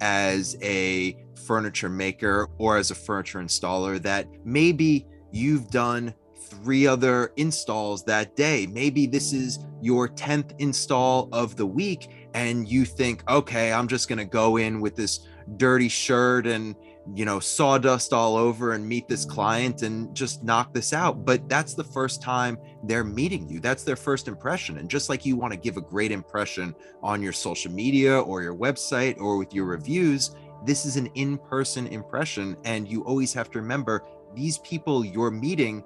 as 0.00 0.56
a 0.62 1.16
furniture 1.44 1.88
maker 1.88 2.48
or 2.58 2.76
as 2.78 2.90
a 2.90 2.94
furniture 2.94 3.40
installer 3.40 4.00
that 4.00 4.26
maybe 4.44 5.06
you've 5.32 5.68
done 5.70 6.14
three 6.48 6.86
other 6.86 7.32
installs 7.36 8.04
that 8.04 8.36
day. 8.36 8.66
Maybe 8.66 9.06
this 9.06 9.32
is 9.32 9.58
your 9.80 10.08
10th 10.08 10.54
install 10.58 11.28
of 11.32 11.56
the 11.56 11.66
week, 11.66 12.08
and 12.34 12.68
you 12.68 12.84
think, 12.84 13.22
okay, 13.30 13.72
I'm 13.72 13.88
just 13.88 14.08
going 14.08 14.18
to 14.18 14.24
go 14.24 14.56
in 14.56 14.80
with 14.80 14.96
this 14.96 15.26
dirty 15.56 15.88
shirt 15.88 16.46
and 16.46 16.74
you 17.14 17.26
know 17.26 17.38
sawdust 17.38 18.14
all 18.14 18.34
over 18.34 18.72
and 18.72 18.88
meet 18.88 19.06
this 19.06 19.26
client 19.26 19.82
and 19.82 20.14
just 20.16 20.42
knock 20.42 20.72
this 20.72 20.94
out. 20.94 21.24
But 21.24 21.48
that's 21.48 21.74
the 21.74 21.84
first 21.84 22.22
time 22.22 22.56
they're 22.84 23.04
meeting 23.04 23.48
you. 23.48 23.60
That's 23.60 23.84
their 23.84 23.96
first 23.96 24.26
impression. 24.26 24.78
And 24.78 24.88
just 24.88 25.10
like 25.10 25.26
you 25.26 25.36
want 25.36 25.52
to 25.52 25.58
give 25.58 25.76
a 25.76 25.82
great 25.82 26.12
impression 26.12 26.74
on 27.02 27.22
your 27.22 27.32
social 27.32 27.70
media 27.70 28.20
or 28.20 28.42
your 28.42 28.56
website 28.56 29.20
or 29.20 29.36
with 29.36 29.52
your 29.52 29.66
reviews 29.66 30.34
this 30.64 30.86
is 30.86 30.96
an 30.96 31.06
in-person 31.14 31.86
impression. 31.88 32.56
And 32.64 32.88
you 32.88 33.04
always 33.04 33.32
have 33.34 33.50
to 33.52 33.60
remember 33.60 34.02
these 34.34 34.58
people 34.58 35.04
you're 35.04 35.30
meeting 35.30 35.84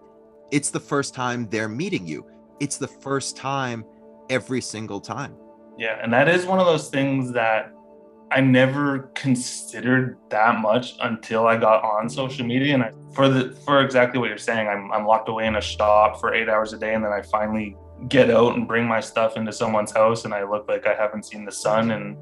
it's 0.51 0.71
the 0.71 0.81
first 0.81 1.15
time 1.15 1.49
they're 1.51 1.69
meeting 1.69 2.07
you 2.07 2.25
it's 2.61 2.77
the 2.77 2.89
first 2.89 3.37
time 3.37 3.85
every 4.31 4.61
single 4.61 5.01
time 5.01 5.35
yeah 5.79 5.99
and 6.03 6.13
that 6.13 6.29
is 6.29 6.47
one 6.47 6.59
of 6.59 6.67
those 6.67 6.89
things 6.89 7.33
that 7.33 7.73
I 8.31 8.41
never 8.41 9.11
considered 9.15 10.19
that 10.29 10.61
much 10.61 10.97
until 11.01 11.47
I 11.47 11.57
got 11.57 11.83
on 11.83 12.09
social 12.11 12.45
media. 12.45 12.75
And 12.75 12.83
I, 12.83 12.93
for 13.15 13.29
the 13.29 13.53
for 13.65 13.83
exactly 13.83 14.21
what 14.21 14.29
you're 14.29 14.39
saying, 14.39 14.69
I'm 14.69 14.93
I'm 14.93 15.07
locked 15.07 15.29
away 15.29 15.47
in 15.47 15.57
a 15.57 15.61
shop 15.61 16.21
for 16.21 16.35
eight 16.35 16.49
hours 16.49 16.73
a 16.73 16.79
day, 16.79 16.95
and 16.95 17.05
then 17.05 17.13
I 17.13 17.23
finally 17.23 17.77
get 18.09 18.31
out 18.31 18.55
and 18.55 18.69
bring 18.69 18.87
my 18.87 19.01
stuff 19.01 19.37
into 19.37 19.53
someone's 19.53 19.93
house, 19.93 20.25
and 20.25 20.35
I 20.35 20.45
look 20.45 20.69
like 20.69 20.87
I 20.87 20.95
haven't 20.95 21.25
seen 21.25 21.45
the 21.45 21.53
sun 21.53 21.91
in 21.91 22.17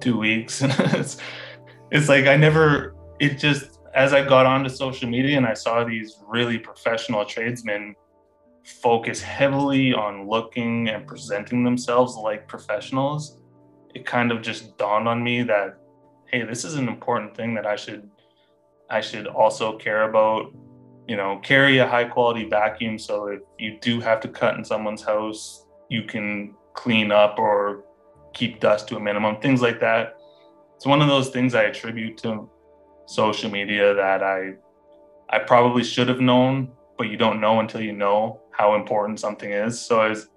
two 0.00 0.18
weeks. 0.18 0.62
And 0.62 0.72
it's 0.78 1.18
it's 1.90 2.08
like 2.08 2.26
I 2.26 2.36
never. 2.36 2.94
It 3.20 3.38
just 3.38 3.73
as 3.94 4.12
I 4.12 4.24
got 4.24 4.46
onto 4.46 4.68
social 4.68 5.08
media 5.08 5.36
and 5.36 5.46
I 5.46 5.54
saw 5.54 5.84
these 5.84 6.18
really 6.26 6.58
professional 6.58 7.24
tradesmen 7.24 7.94
focus 8.64 9.20
heavily 9.20 9.92
on 9.92 10.28
looking 10.28 10.88
and 10.88 11.06
presenting 11.06 11.64
themselves 11.64 12.16
like 12.16 12.48
professionals 12.48 13.38
it 13.94 14.04
kind 14.06 14.32
of 14.32 14.42
just 14.42 14.76
dawned 14.78 15.06
on 15.06 15.22
me 15.22 15.42
that 15.42 15.78
hey 16.30 16.42
this 16.42 16.64
is 16.64 16.74
an 16.74 16.88
important 16.88 17.36
thing 17.36 17.54
that 17.54 17.66
i 17.66 17.76
should 17.76 18.08
i 18.88 19.02
should 19.02 19.26
also 19.26 19.76
care 19.76 20.08
about 20.08 20.50
you 21.06 21.14
know 21.14 21.38
carry 21.42 21.76
a 21.76 21.86
high 21.86 22.04
quality 22.04 22.48
vacuum 22.48 22.98
so 22.98 23.26
if 23.26 23.40
you 23.58 23.78
do 23.82 24.00
have 24.00 24.18
to 24.18 24.28
cut 24.28 24.56
in 24.56 24.64
someone's 24.64 25.02
house 25.02 25.66
you 25.90 26.02
can 26.02 26.54
clean 26.72 27.12
up 27.12 27.38
or 27.38 27.84
keep 28.32 28.60
dust 28.60 28.88
to 28.88 28.96
a 28.96 29.00
minimum 29.00 29.36
things 29.40 29.62
like 29.62 29.78
that. 29.80 30.16
It's 30.74 30.86
one 30.86 31.00
of 31.00 31.08
those 31.08 31.28
things 31.28 31.54
i 31.54 31.62
attribute 31.62 32.18
to 32.18 32.50
social 33.06 33.50
media 33.50 33.94
that 33.94 34.22
i 34.22 34.52
i 35.30 35.38
probably 35.38 35.84
should 35.84 36.08
have 36.08 36.20
known 36.20 36.70
but 36.96 37.08
you 37.08 37.16
don't 37.16 37.40
know 37.40 37.60
until 37.60 37.80
you 37.80 37.92
know 37.92 38.40
how 38.50 38.74
important 38.74 39.18
something 39.18 39.50
is 39.50 39.80
so 39.80 40.02
it's 40.02 40.28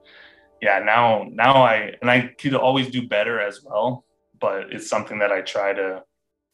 yeah, 0.62 0.80
now 0.80 1.28
now 1.32 1.62
I 1.62 1.94
and 2.02 2.10
I 2.10 2.34
could 2.40 2.56
always 2.56 2.90
do 2.90 3.08
better 3.08 3.40
as 3.40 3.64
well, 3.64 4.06
but 4.40 4.74
it's 4.74 4.90
something 4.90 5.20
that 5.20 5.32
I 5.32 5.42
try 5.42 5.74
to 5.74 6.04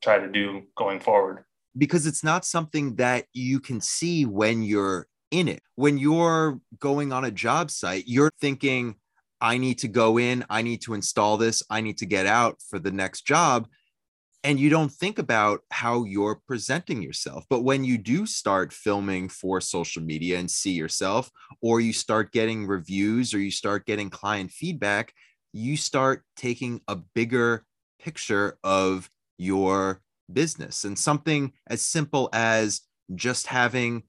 try 0.02 0.20
to 0.20 0.28
do 0.28 0.64
going 0.76 1.00
forward. 1.00 1.46
Because 1.78 2.06
it's 2.06 2.24
not 2.24 2.46
something 2.46 2.96
that 2.98 3.26
you 3.34 3.60
can 3.60 3.82
see 3.82 4.26
when 4.26 4.62
you're 4.62 5.08
in 5.32 5.48
it. 5.48 5.64
When 5.76 5.98
you're 5.98 6.60
going 6.80 7.12
on 7.12 7.26
a 7.26 7.32
job 7.32 7.72
site, 7.72 8.04
you're 8.06 8.32
thinking, 8.40 8.96
I 9.42 9.58
need 9.58 9.80
to 9.80 9.88
go 9.88 10.20
in, 10.20 10.46
I 10.50 10.62
need 10.62 10.82
to 10.84 10.94
install 10.94 11.38
this, 11.38 11.64
I 11.70 11.82
need 11.82 11.98
to 12.00 12.06
get 12.06 12.28
out 12.28 12.62
for 12.70 12.78
the 12.78 12.92
next 12.92 13.26
job 13.26 13.68
and 14.44 14.60
you 14.60 14.70
don't 14.70 14.92
think 14.92 15.20
about 15.20 15.62
how 15.72 16.04
you're 16.04 16.42
presenting 16.48 17.02
yourself. 17.02 17.46
But 17.50 17.64
when 17.64 17.84
you 17.84 17.98
do 17.98 18.26
start 18.26 18.74
filming 18.74 19.30
for 19.30 19.62
social 19.62 20.04
media 20.04 20.38
and 20.38 20.52
see 20.52 20.74
yourself, 20.74 21.32
or 21.62 21.80
you 21.80 21.94
start 21.94 22.34
getting 22.34 22.68
reviews 22.68 23.34
or 23.34 23.40
you 23.40 23.52
start 23.52 23.86
getting 23.86 24.10
client 24.10 24.52
feedback, 24.52 25.14
you 25.54 25.78
start 25.78 26.24
taking 26.36 26.82
a 26.88 26.96
bigger 26.96 27.64
picture 28.00 28.58
of 28.64 29.10
your 29.38 30.02
business. 30.32 30.84
And 30.84 31.00
something 31.00 31.54
as 31.68 31.82
simple 31.82 32.30
as 32.34 32.82
just 33.16 33.48
having 33.48 34.04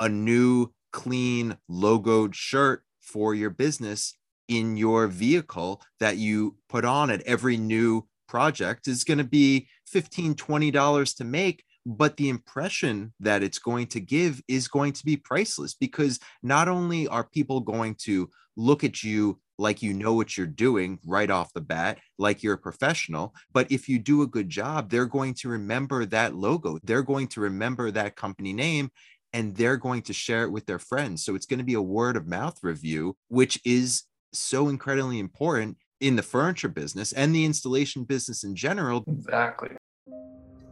a 0.00 0.08
new, 0.08 0.72
clean, 0.92 1.56
logoed 1.70 2.34
shirt 2.34 2.82
for 3.00 3.34
your 3.34 3.50
business 3.50 4.14
in 4.48 4.76
your 4.76 5.08
vehicle 5.08 5.82
that 6.00 6.16
you 6.16 6.56
put 6.68 6.84
on 6.84 7.10
at 7.10 7.22
every 7.22 7.56
new 7.56 8.06
project 8.28 8.88
is 8.88 9.04
going 9.04 9.18
to 9.18 9.24
be 9.24 9.68
15 9.86 10.34
20 10.34 10.70
dollars 10.70 11.14
to 11.14 11.24
make 11.24 11.64
but 11.86 12.16
the 12.16 12.28
impression 12.28 13.12
that 13.20 13.42
it's 13.42 13.58
going 13.58 13.86
to 13.88 14.00
give 14.00 14.40
is 14.48 14.68
going 14.68 14.92
to 14.92 15.04
be 15.04 15.16
priceless 15.16 15.74
because 15.74 16.18
not 16.42 16.68
only 16.68 17.06
are 17.08 17.24
people 17.24 17.60
going 17.60 17.94
to 17.94 18.30
look 18.56 18.84
at 18.84 19.02
you 19.02 19.38
like 19.58 19.82
you 19.82 19.92
know 19.92 20.14
what 20.14 20.36
you're 20.36 20.46
doing 20.46 20.98
right 21.04 21.30
off 21.30 21.52
the 21.52 21.60
bat, 21.60 21.98
like 22.18 22.42
you're 22.42 22.54
a 22.54 22.58
professional. 22.58 23.34
But 23.52 23.70
if 23.70 23.88
you 23.88 23.98
do 23.98 24.22
a 24.22 24.26
good 24.26 24.48
job, 24.48 24.90
they're 24.90 25.06
going 25.06 25.34
to 25.34 25.48
remember 25.48 26.04
that 26.06 26.34
logo. 26.34 26.78
They're 26.82 27.02
going 27.02 27.28
to 27.28 27.40
remember 27.40 27.90
that 27.90 28.16
company 28.16 28.52
name 28.52 28.90
and 29.32 29.54
they're 29.54 29.76
going 29.76 30.02
to 30.02 30.12
share 30.12 30.44
it 30.44 30.50
with 30.50 30.66
their 30.66 30.78
friends. 30.78 31.24
So 31.24 31.34
it's 31.34 31.46
going 31.46 31.58
to 31.58 31.64
be 31.64 31.74
a 31.74 31.82
word 31.82 32.16
of 32.16 32.26
mouth 32.26 32.58
review, 32.62 33.16
which 33.28 33.60
is 33.64 34.04
so 34.32 34.68
incredibly 34.68 35.18
important 35.18 35.76
in 36.04 36.16
the 36.16 36.22
furniture 36.22 36.68
business 36.68 37.12
and 37.12 37.34
the 37.34 37.44
installation 37.46 38.04
business 38.04 38.44
in 38.44 38.54
general. 38.54 39.02
Exactly. 39.08 39.70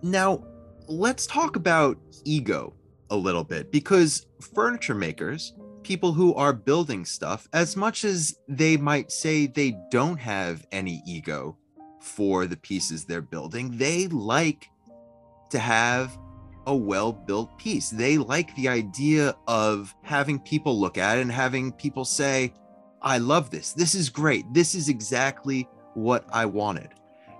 Now, 0.02 0.44
let's 0.88 1.26
talk 1.26 1.56
about 1.56 1.96
ego 2.24 2.74
a 3.08 3.16
little 3.16 3.42
bit 3.42 3.72
because 3.72 4.26
furniture 4.54 4.94
makers, 4.94 5.54
people 5.82 6.12
who 6.12 6.34
are 6.34 6.52
building 6.52 7.06
stuff, 7.06 7.48
as 7.54 7.76
much 7.76 8.04
as 8.04 8.36
they 8.46 8.76
might 8.76 9.10
say 9.10 9.46
they 9.46 9.74
don't 9.90 10.18
have 10.18 10.66
any 10.70 11.02
ego 11.06 11.56
for 12.00 12.46
the 12.46 12.56
pieces 12.58 13.06
they're 13.06 13.22
building, 13.22 13.76
they 13.78 14.08
like 14.08 14.68
to 15.48 15.58
have 15.58 16.18
a 16.66 16.76
well 16.76 17.10
built 17.12 17.56
piece. 17.58 17.88
They 17.88 18.18
like 18.18 18.54
the 18.54 18.68
idea 18.68 19.34
of 19.48 19.94
having 20.02 20.38
people 20.40 20.78
look 20.78 20.98
at 20.98 21.16
it 21.16 21.22
and 21.22 21.32
having 21.32 21.72
people 21.72 22.04
say, 22.04 22.52
I 23.02 23.18
love 23.18 23.50
this. 23.50 23.72
This 23.72 23.94
is 23.94 24.08
great. 24.08 24.52
This 24.54 24.74
is 24.74 24.88
exactly 24.88 25.68
what 25.94 26.24
I 26.32 26.46
wanted. 26.46 26.90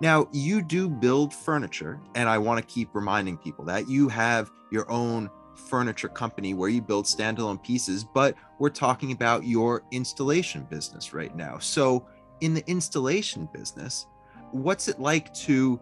Now, 0.00 0.28
you 0.32 0.62
do 0.62 0.88
build 0.88 1.32
furniture, 1.32 2.00
and 2.16 2.28
I 2.28 2.36
want 2.38 2.58
to 2.58 2.74
keep 2.74 2.92
reminding 2.92 3.38
people 3.38 3.64
that 3.66 3.88
you 3.88 4.08
have 4.08 4.50
your 4.72 4.90
own 4.90 5.30
furniture 5.54 6.08
company 6.08 6.54
where 6.54 6.68
you 6.68 6.82
build 6.82 7.04
standalone 7.04 7.62
pieces, 7.62 8.04
but 8.04 8.34
we're 8.58 8.70
talking 8.70 9.12
about 9.12 9.46
your 9.46 9.84
installation 9.92 10.64
business 10.64 11.14
right 11.14 11.34
now. 11.36 11.58
So, 11.58 12.08
in 12.40 12.54
the 12.54 12.68
installation 12.68 13.48
business, 13.52 14.06
what's 14.50 14.88
it 14.88 14.98
like 15.00 15.32
to 15.34 15.80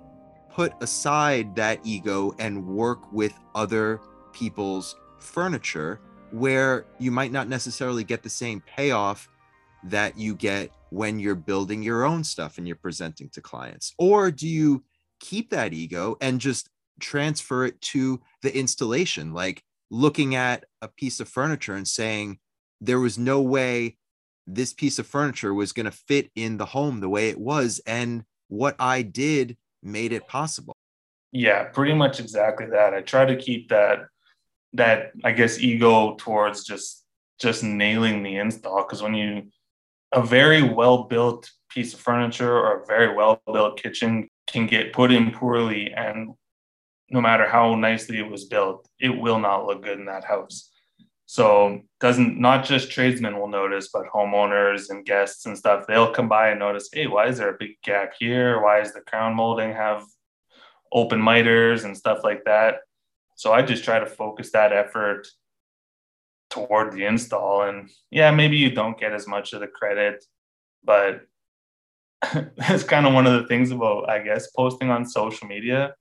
put 0.50 0.74
aside 0.82 1.54
that 1.56 1.80
ego 1.84 2.34
and 2.38 2.66
work 2.66 3.10
with 3.12 3.32
other 3.54 4.00
people's 4.32 4.96
furniture 5.18 6.00
where 6.30 6.86
you 6.98 7.10
might 7.10 7.32
not 7.32 7.48
necessarily 7.48 8.04
get 8.04 8.22
the 8.22 8.28
same 8.28 8.60
payoff 8.66 9.28
that 9.84 10.18
you 10.18 10.34
get 10.34 10.70
when 10.90 11.18
you're 11.18 11.34
building 11.34 11.82
your 11.82 12.04
own 12.04 12.24
stuff 12.24 12.58
and 12.58 12.66
you're 12.66 12.76
presenting 12.76 13.28
to 13.30 13.40
clients? 13.40 13.94
Or 13.98 14.30
do 14.30 14.46
you 14.46 14.84
keep 15.20 15.50
that 15.50 15.72
ego 15.72 16.16
and 16.20 16.40
just 16.40 16.68
transfer 17.00 17.64
it 17.64 17.80
to 17.80 18.20
the 18.42 18.56
installation? 18.56 19.32
Like 19.32 19.62
looking 19.90 20.34
at 20.34 20.64
a 20.82 20.88
piece 20.88 21.20
of 21.20 21.28
furniture 21.28 21.74
and 21.74 21.86
saying, 21.86 22.38
there 22.80 23.00
was 23.00 23.18
no 23.18 23.40
way 23.40 23.96
this 24.46 24.72
piece 24.72 24.98
of 24.98 25.06
furniture 25.06 25.54
was 25.54 25.72
going 25.72 25.84
to 25.84 25.90
fit 25.90 26.30
in 26.34 26.56
the 26.56 26.66
home 26.66 27.00
the 27.00 27.08
way 27.08 27.28
it 27.28 27.38
was. 27.38 27.80
And 27.86 28.24
what 28.48 28.74
I 28.78 29.02
did 29.02 29.56
made 29.82 30.12
it 30.12 30.26
possible. 30.26 30.74
Yeah, 31.32 31.64
pretty 31.64 31.94
much 31.94 32.18
exactly 32.18 32.66
that. 32.66 32.92
I 32.92 33.02
try 33.02 33.24
to 33.24 33.36
keep 33.36 33.68
that 33.68 34.06
that 34.72 35.12
I 35.24 35.32
guess 35.32 35.58
ego 35.58 36.14
towards 36.16 36.64
just 36.64 37.04
just 37.40 37.64
nailing 37.64 38.22
the 38.22 38.36
install 38.36 38.82
because 38.82 39.02
when 39.02 39.14
you 39.14 39.42
a 40.12 40.22
very 40.22 40.62
well 40.62 41.04
built 41.04 41.50
piece 41.70 41.94
of 41.94 42.00
furniture 42.00 42.56
or 42.56 42.82
a 42.82 42.86
very 42.86 43.14
well 43.14 43.40
built 43.46 43.80
kitchen 43.80 44.28
can 44.46 44.66
get 44.66 44.92
put 44.92 45.12
in 45.12 45.30
poorly 45.30 45.92
and 45.92 46.30
no 47.10 47.20
matter 47.20 47.48
how 47.48 47.74
nicely 47.74 48.18
it 48.18 48.30
was 48.30 48.46
built 48.46 48.88
it 48.98 49.10
will 49.10 49.38
not 49.38 49.66
look 49.66 49.82
good 49.82 49.98
in 49.98 50.06
that 50.06 50.24
house. 50.24 50.70
So 51.26 51.82
doesn't 52.00 52.40
not 52.40 52.64
just 52.64 52.90
tradesmen 52.90 53.38
will 53.38 53.48
notice 53.48 53.90
but 53.92 54.06
homeowners 54.12 54.90
and 54.90 55.06
guests 55.06 55.46
and 55.46 55.56
stuff 55.56 55.84
they'll 55.86 56.12
come 56.12 56.28
by 56.28 56.50
and 56.50 56.58
notice 56.58 56.88
hey 56.92 57.06
why 57.06 57.26
is 57.26 57.38
there 57.38 57.54
a 57.54 57.58
big 57.58 57.76
gap 57.84 58.14
here? 58.18 58.60
Why 58.60 58.80
is 58.80 58.92
the 58.92 59.00
crown 59.02 59.36
molding 59.36 59.72
have 59.72 60.04
open 60.92 61.20
miters 61.20 61.84
and 61.84 61.96
stuff 61.96 62.20
like 62.24 62.44
that? 62.46 62.78
So 63.36 63.52
i 63.52 63.62
just 63.62 63.84
try 63.84 64.00
to 64.00 64.06
focus 64.06 64.50
that 64.52 64.72
effort 64.72 65.28
toward 66.50 66.92
the 66.92 67.04
install. 67.06 67.62
And 67.62 67.90
yeah, 68.10 68.30
maybe 68.30 68.56
you 68.56 68.70
don't 68.70 68.98
get 68.98 69.12
as 69.12 69.26
much 69.26 69.52
of 69.52 69.60
the 69.60 69.68
credit, 69.68 70.24
but 70.84 71.22
that's 72.56 72.82
kind 72.84 73.06
of 73.06 73.14
one 73.14 73.26
of 73.26 73.40
the 73.40 73.48
things 73.48 73.70
about, 73.70 74.10
I 74.10 74.22
guess, 74.22 74.50
posting 74.50 74.90
on 74.90 75.06
social 75.06 75.46
media. 75.48 75.94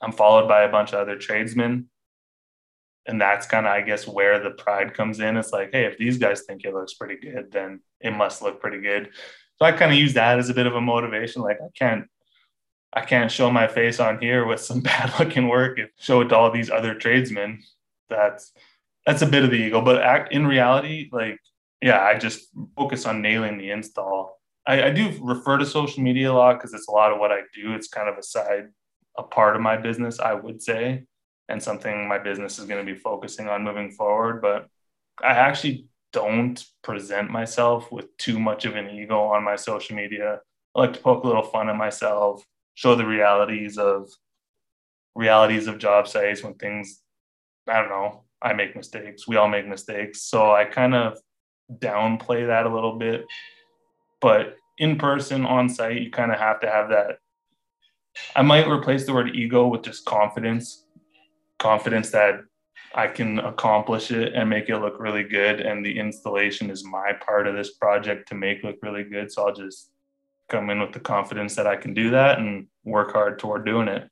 I'm 0.00 0.12
followed 0.12 0.48
by 0.48 0.62
a 0.62 0.70
bunch 0.72 0.92
of 0.92 0.98
other 1.00 1.16
tradesmen. 1.16 1.88
and 3.06 3.20
that's 3.20 3.46
kind 3.46 3.66
of 3.66 3.72
i 3.72 3.80
guess 3.80 4.06
where 4.06 4.38
the 4.38 4.50
pride 4.50 4.94
comes 4.94 5.20
in 5.20 5.36
it's 5.36 5.52
like 5.52 5.70
hey 5.72 5.84
if 5.84 5.98
these 5.98 6.18
guys 6.18 6.42
think 6.42 6.64
it 6.64 6.74
looks 6.74 6.94
pretty 6.94 7.16
good 7.16 7.50
then 7.50 7.80
it 8.00 8.12
must 8.12 8.42
look 8.42 8.60
pretty 8.60 8.80
good 8.80 9.10
so 9.58 9.66
i 9.66 9.72
kind 9.72 9.92
of 9.92 9.98
use 9.98 10.14
that 10.14 10.38
as 10.38 10.48
a 10.48 10.54
bit 10.54 10.66
of 10.66 10.74
a 10.74 10.80
motivation 10.80 11.42
like 11.42 11.58
i 11.60 11.68
can't 11.76 12.04
i 12.92 13.00
can't 13.00 13.30
show 13.30 13.50
my 13.50 13.66
face 13.66 13.98
on 14.00 14.20
here 14.20 14.46
with 14.46 14.60
some 14.60 14.80
bad 14.90 15.12
looking 15.18 15.48
work 15.48 15.78
and 15.78 15.88
show 15.98 16.20
it 16.20 16.28
to 16.28 16.36
all 16.36 16.50
these 16.50 16.70
other 16.70 16.94
tradesmen 16.94 17.60
that's 18.08 18.52
that's 19.06 19.22
a 19.22 19.26
bit 19.26 19.44
of 19.44 19.50
the 19.50 19.56
ego 19.56 19.80
but 19.80 20.32
in 20.32 20.46
reality 20.46 21.08
like 21.12 21.38
yeah 21.80 22.02
i 22.02 22.16
just 22.16 22.48
focus 22.76 23.06
on 23.06 23.22
nailing 23.22 23.58
the 23.58 23.70
install 23.70 24.38
I, 24.66 24.84
I 24.84 24.90
do 24.90 25.18
refer 25.20 25.58
to 25.58 25.66
social 25.66 26.02
media 26.02 26.30
a 26.30 26.34
lot 26.34 26.54
because 26.54 26.72
it's 26.72 26.88
a 26.88 26.92
lot 26.92 27.12
of 27.12 27.18
what 27.18 27.32
i 27.32 27.40
do 27.54 27.74
it's 27.74 27.88
kind 27.88 28.08
of 28.08 28.16
a 28.16 28.22
side 28.22 28.68
a 29.18 29.22
part 29.22 29.56
of 29.56 29.62
my 29.62 29.76
business 29.76 30.20
i 30.20 30.34
would 30.34 30.62
say 30.62 31.04
and 31.48 31.62
something 31.62 32.08
my 32.08 32.18
business 32.18 32.58
is 32.58 32.64
going 32.64 32.84
to 32.84 32.92
be 32.92 32.98
focusing 32.98 33.48
on 33.48 33.62
moving 33.62 33.90
forward. 33.90 34.40
But 34.40 34.68
I 35.22 35.32
actually 35.32 35.86
don't 36.12 36.62
present 36.82 37.30
myself 37.30 37.90
with 37.92 38.16
too 38.16 38.38
much 38.38 38.64
of 38.64 38.74
an 38.76 38.90
ego 38.90 39.20
on 39.20 39.44
my 39.44 39.56
social 39.56 39.96
media. 39.96 40.40
I 40.74 40.80
like 40.80 40.94
to 40.94 41.00
poke 41.00 41.24
a 41.24 41.26
little 41.26 41.42
fun 41.42 41.68
at 41.68 41.76
myself, 41.76 42.42
show 42.74 42.94
the 42.94 43.06
realities 43.06 43.78
of 43.78 44.08
realities 45.14 45.66
of 45.66 45.78
job 45.78 46.08
sites 46.08 46.42
when 46.42 46.54
things 46.54 47.00
I 47.68 47.80
don't 47.80 47.90
know, 47.90 48.24
I 48.42 48.52
make 48.52 48.76
mistakes. 48.76 49.28
We 49.28 49.36
all 49.36 49.48
make 49.48 49.66
mistakes. 49.66 50.22
So 50.22 50.52
I 50.52 50.64
kind 50.64 50.94
of 50.94 51.18
downplay 51.78 52.46
that 52.46 52.66
a 52.66 52.74
little 52.74 52.98
bit. 52.98 53.24
But 54.20 54.56
in 54.78 54.96
person 54.96 55.46
on 55.46 55.68
site, 55.68 56.00
you 56.00 56.10
kind 56.10 56.32
of 56.32 56.38
have 56.38 56.60
to 56.60 56.68
have 56.68 56.90
that. 56.90 57.18
I 58.36 58.42
might 58.42 58.68
replace 58.68 59.06
the 59.06 59.14
word 59.14 59.34
ego 59.34 59.66
with 59.66 59.82
just 59.82 60.04
confidence 60.04 60.82
confidence 61.62 62.10
that 62.10 62.40
I 62.94 63.06
can 63.06 63.38
accomplish 63.38 64.10
it 64.10 64.34
and 64.34 64.50
make 64.50 64.68
it 64.68 64.78
look 64.78 64.98
really 64.98 65.22
good. 65.22 65.60
And 65.60 65.86
the 65.86 65.98
installation 65.98 66.70
is 66.70 66.84
my 66.84 67.12
part 67.24 67.46
of 67.46 67.54
this 67.54 67.74
project 67.74 68.28
to 68.28 68.34
make 68.34 68.64
look 68.64 68.76
really 68.82 69.04
good. 69.04 69.30
So 69.32 69.46
I'll 69.46 69.54
just 69.54 69.92
come 70.50 70.68
in 70.70 70.80
with 70.80 70.92
the 70.92 71.00
confidence 71.00 71.54
that 71.54 71.66
I 71.66 71.76
can 71.76 71.94
do 71.94 72.10
that 72.10 72.38
and 72.38 72.66
work 72.84 73.12
hard 73.12 73.38
toward 73.38 73.64
doing 73.64 73.88
it. 73.88 74.08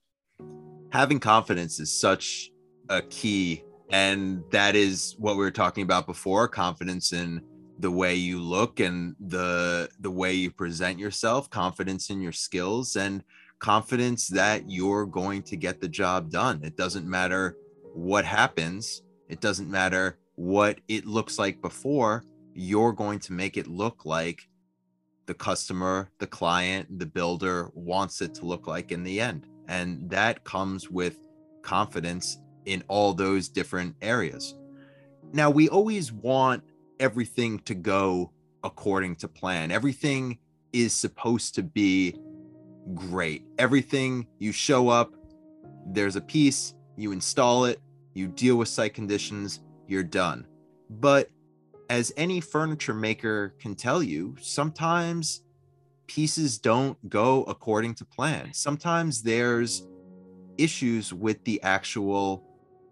Having 0.93 1.21
confidence 1.21 1.81
is 1.81 1.93
such 1.93 2.51
a 2.89 3.03
key. 3.03 3.65
And 3.91 4.45
that 4.51 4.77
is 4.77 5.17
what 5.19 5.37
we 5.37 5.45
were 5.45 5.51
talking 5.51 5.83
about 5.83 6.07
before 6.07 6.49
confidence 6.49 7.13
in 7.13 7.43
the 7.81 7.91
way 7.91 8.15
you 8.15 8.39
look 8.39 8.79
and 8.79 9.17
the 9.19 9.89
the 10.01 10.11
way 10.11 10.35
you 10.35 10.51
present 10.51 10.99
yourself 10.99 11.49
confidence 11.49 12.11
in 12.11 12.21
your 12.21 12.33
skills 12.33 12.97
and 12.97 13.25
confidence 13.59 14.29
that 14.29 14.71
you're 14.71 15.07
going 15.07 15.43
to 15.43 15.57
get 15.57 15.81
the 15.81 15.89
job 15.89 16.31
done. 16.31 16.61
It 16.63 16.77
doesn't 16.77 17.07
matter 17.07 17.57
what 17.95 18.25
happens, 18.25 19.03
it 19.29 19.41
doesn't 19.41 19.71
matter 19.71 20.19
what 20.37 20.81
it 20.89 21.07
looks 21.07 21.39
like 21.39 21.61
before, 21.61 22.25
you're 22.55 22.93
going 22.93 23.19
to 23.21 23.33
make 23.33 23.57
it 23.57 23.67
look 23.67 24.07
like 24.07 24.49
the 25.27 25.35
customer, 25.35 26.11
the 26.19 26.27
client, 26.27 26.99
the 26.99 27.07
builder 27.07 27.71
wants 27.75 28.23
it 28.23 28.35
to 28.35 28.47
look 28.47 28.67
like 28.67 28.91
in 28.91 29.05
the 29.05 29.21
end. 29.21 29.47
And 29.69 30.09
that 30.11 30.43
comes 30.45 30.91
with 30.91 31.19
confidence 31.63 32.39
in 32.67 32.83
all 32.89 33.13
those 33.13 33.49
different 33.49 33.97
areas. 34.03 34.55
Now, 35.33 35.51
we 35.51 35.69
always 35.69 36.13
want 36.13 36.63
everything 36.99 37.59
to 37.61 37.75
go 37.75 38.33
according 38.63 39.17
to 39.17 39.29
plan. 39.29 39.71
Everything 39.71 40.39
is 40.73 40.93
supposed 40.93 41.55
to 41.55 41.63
be 41.63 42.17
great. 42.95 43.45
Everything 43.59 44.27
you 44.39 44.53
show 44.53 44.89
up, 44.89 45.15
there's 45.87 46.17
a 46.17 46.21
piece, 46.21 46.75
you 46.97 47.13
install 47.13 47.65
it, 47.65 47.81
you 48.15 48.27
deal 48.27 48.57
with 48.57 48.69
site 48.69 48.95
conditions, 48.95 49.61
you're 49.87 50.03
done. 50.03 50.47
But 50.89 51.31
as 51.89 52.13
any 52.17 52.41
furniture 52.41 52.95
maker 52.95 53.55
can 53.59 53.75
tell 53.75 54.03
you, 54.03 54.37
sometimes 54.41 55.43
pieces 56.07 56.59
don't 56.59 56.97
go 57.09 57.45
according 57.45 57.95
to 57.95 58.05
plan. 58.05 58.53
Sometimes 58.53 59.23
there's 59.23 59.87
issues 60.59 61.15
with 61.15 61.43
the 61.45 61.63
actual 61.63 62.45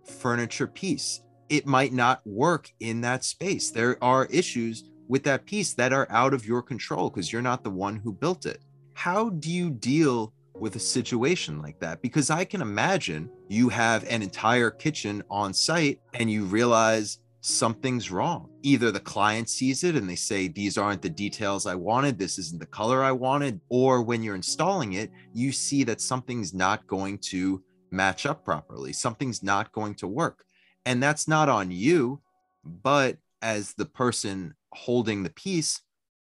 furniture 0.08 0.66
piece. 0.66 1.22
It 1.48 1.66
might 1.66 1.92
not 1.92 2.20
work 2.26 2.70
in 2.80 3.00
that 3.02 3.24
space. 3.24 3.70
There 3.70 4.02
are 4.02 4.26
issues 4.26 4.90
with 5.08 5.24
that 5.24 5.46
piece 5.46 5.72
that 5.74 5.92
are 5.92 6.06
out 6.10 6.34
of 6.34 6.46
your 6.46 6.62
control 6.62 7.08
because 7.08 7.32
you're 7.32 7.42
not 7.42 7.64
the 7.64 7.70
one 7.70 7.96
who 7.96 8.12
built 8.12 8.44
it 8.44 8.62
how 8.98 9.28
do 9.28 9.48
you 9.48 9.70
deal 9.70 10.32
with 10.54 10.74
a 10.74 10.80
situation 10.80 11.62
like 11.62 11.78
that? 11.78 12.02
Because 12.02 12.30
I 12.30 12.44
can 12.44 12.60
imagine 12.60 13.30
you 13.48 13.68
have 13.68 14.02
an 14.10 14.22
entire 14.22 14.72
kitchen 14.72 15.22
on 15.30 15.54
site 15.54 16.00
and 16.14 16.28
you 16.28 16.42
realize 16.44 17.20
something's 17.40 18.10
wrong. 18.10 18.50
Either 18.64 18.90
the 18.90 18.98
client 18.98 19.48
sees 19.48 19.84
it 19.84 19.94
and 19.94 20.10
they 20.10 20.16
say, 20.16 20.48
These 20.48 20.76
aren't 20.76 21.00
the 21.00 21.08
details 21.08 21.64
I 21.64 21.76
wanted, 21.76 22.18
this 22.18 22.40
isn't 22.40 22.58
the 22.58 22.66
color 22.66 23.04
I 23.04 23.12
wanted. 23.12 23.60
Or 23.68 24.02
when 24.02 24.20
you're 24.20 24.34
installing 24.34 24.94
it, 24.94 25.12
you 25.32 25.52
see 25.52 25.84
that 25.84 26.00
something's 26.00 26.52
not 26.52 26.84
going 26.88 27.18
to 27.30 27.62
match 27.90 28.26
up 28.26 28.44
properly, 28.44 28.92
something's 28.92 29.42
not 29.42 29.72
going 29.72 29.94
to 29.96 30.06
work. 30.06 30.44
And 30.86 31.02
that's 31.02 31.28
not 31.28 31.48
on 31.48 31.70
you, 31.70 32.20
but 32.64 33.18
as 33.42 33.74
the 33.74 33.86
person 33.86 34.54
holding 34.72 35.22
the 35.22 35.30
piece, 35.30 35.80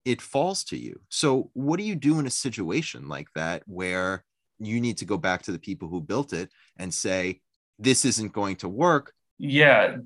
it 0.05 0.21
falls 0.21 0.63
to 0.65 0.77
you. 0.77 1.01
So, 1.09 1.49
what 1.53 1.77
do 1.77 1.83
you 1.83 1.95
do 1.95 2.19
in 2.19 2.27
a 2.27 2.31
situation 2.31 3.09
like 3.09 3.27
that 3.35 3.63
where 3.65 4.23
you 4.59 4.79
need 4.79 4.97
to 4.99 5.05
go 5.05 5.17
back 5.17 5.41
to 5.43 5.51
the 5.51 5.59
people 5.59 5.89
who 5.89 5.99
built 5.99 6.31
it 6.31 6.49
and 6.77 6.93
say, 6.93 7.41
this 7.79 8.05
isn't 8.05 8.31
going 8.31 8.55
to 8.57 8.69
work? 8.69 9.13
Yeah, 9.37 9.97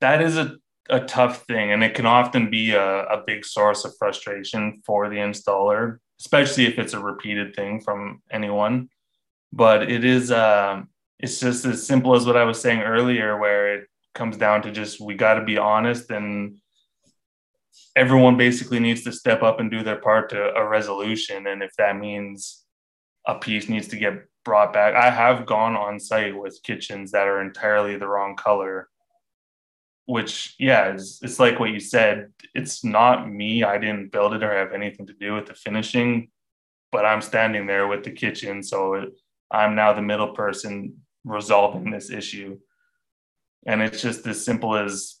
that 0.00 0.22
is 0.22 0.36
a, 0.36 0.56
a 0.88 1.00
tough 1.00 1.44
thing. 1.46 1.72
And 1.72 1.82
it 1.82 1.94
can 1.94 2.06
often 2.06 2.50
be 2.50 2.72
a, 2.72 3.04
a 3.04 3.22
big 3.26 3.44
source 3.44 3.84
of 3.84 3.96
frustration 3.98 4.82
for 4.84 5.08
the 5.08 5.16
installer, 5.16 5.98
especially 6.20 6.66
if 6.66 6.78
it's 6.78 6.92
a 6.92 7.00
repeated 7.00 7.56
thing 7.56 7.80
from 7.80 8.22
anyone. 8.30 8.88
But 9.52 9.90
it 9.90 10.04
is, 10.04 10.30
uh, 10.30 10.82
it's 11.18 11.40
just 11.40 11.64
as 11.64 11.86
simple 11.86 12.14
as 12.14 12.26
what 12.26 12.36
I 12.36 12.44
was 12.44 12.60
saying 12.60 12.80
earlier, 12.80 13.38
where 13.38 13.74
it 13.74 13.88
comes 14.14 14.36
down 14.36 14.62
to 14.62 14.70
just 14.70 15.00
we 15.00 15.14
got 15.14 15.34
to 15.34 15.44
be 15.44 15.58
honest 15.58 16.10
and 16.10 16.58
everyone 17.94 18.36
basically 18.36 18.78
needs 18.78 19.02
to 19.04 19.12
step 19.12 19.42
up 19.42 19.60
and 19.60 19.70
do 19.70 19.82
their 19.82 19.96
part 19.96 20.30
to 20.30 20.54
a 20.54 20.66
resolution. 20.66 21.46
And 21.46 21.62
if 21.62 21.72
that 21.78 21.96
means 21.96 22.64
a 23.26 23.34
piece 23.34 23.68
needs 23.68 23.88
to 23.88 23.96
get 23.96 24.14
brought 24.44 24.72
back, 24.72 24.94
I 24.94 25.10
have 25.10 25.46
gone 25.46 25.76
on 25.76 25.98
site 25.98 26.36
with 26.36 26.62
kitchens 26.62 27.12
that 27.12 27.26
are 27.26 27.40
entirely 27.40 27.96
the 27.96 28.08
wrong 28.08 28.36
color. 28.36 28.88
Which, 30.04 30.54
yeah, 30.60 30.92
it's, 30.92 31.20
it's 31.22 31.40
like 31.40 31.58
what 31.58 31.70
you 31.70 31.80
said. 31.80 32.32
It's 32.54 32.84
not 32.84 33.28
me. 33.28 33.64
I 33.64 33.76
didn't 33.78 34.12
build 34.12 34.34
it 34.34 34.44
or 34.44 34.54
have 34.54 34.72
anything 34.72 35.06
to 35.06 35.14
do 35.14 35.34
with 35.34 35.46
the 35.46 35.54
finishing, 35.54 36.28
but 36.92 37.04
I'm 37.04 37.20
standing 37.20 37.66
there 37.66 37.88
with 37.88 38.04
the 38.04 38.12
kitchen. 38.12 38.62
So 38.62 38.94
it, 38.94 39.08
I'm 39.50 39.74
now 39.74 39.92
the 39.94 40.02
middle 40.02 40.28
person 40.28 41.00
resolving 41.26 41.90
this 41.90 42.10
issue. 42.10 42.58
And 43.66 43.82
it's 43.82 44.00
just 44.00 44.26
as 44.26 44.42
simple 44.44 44.76
as 44.76 45.16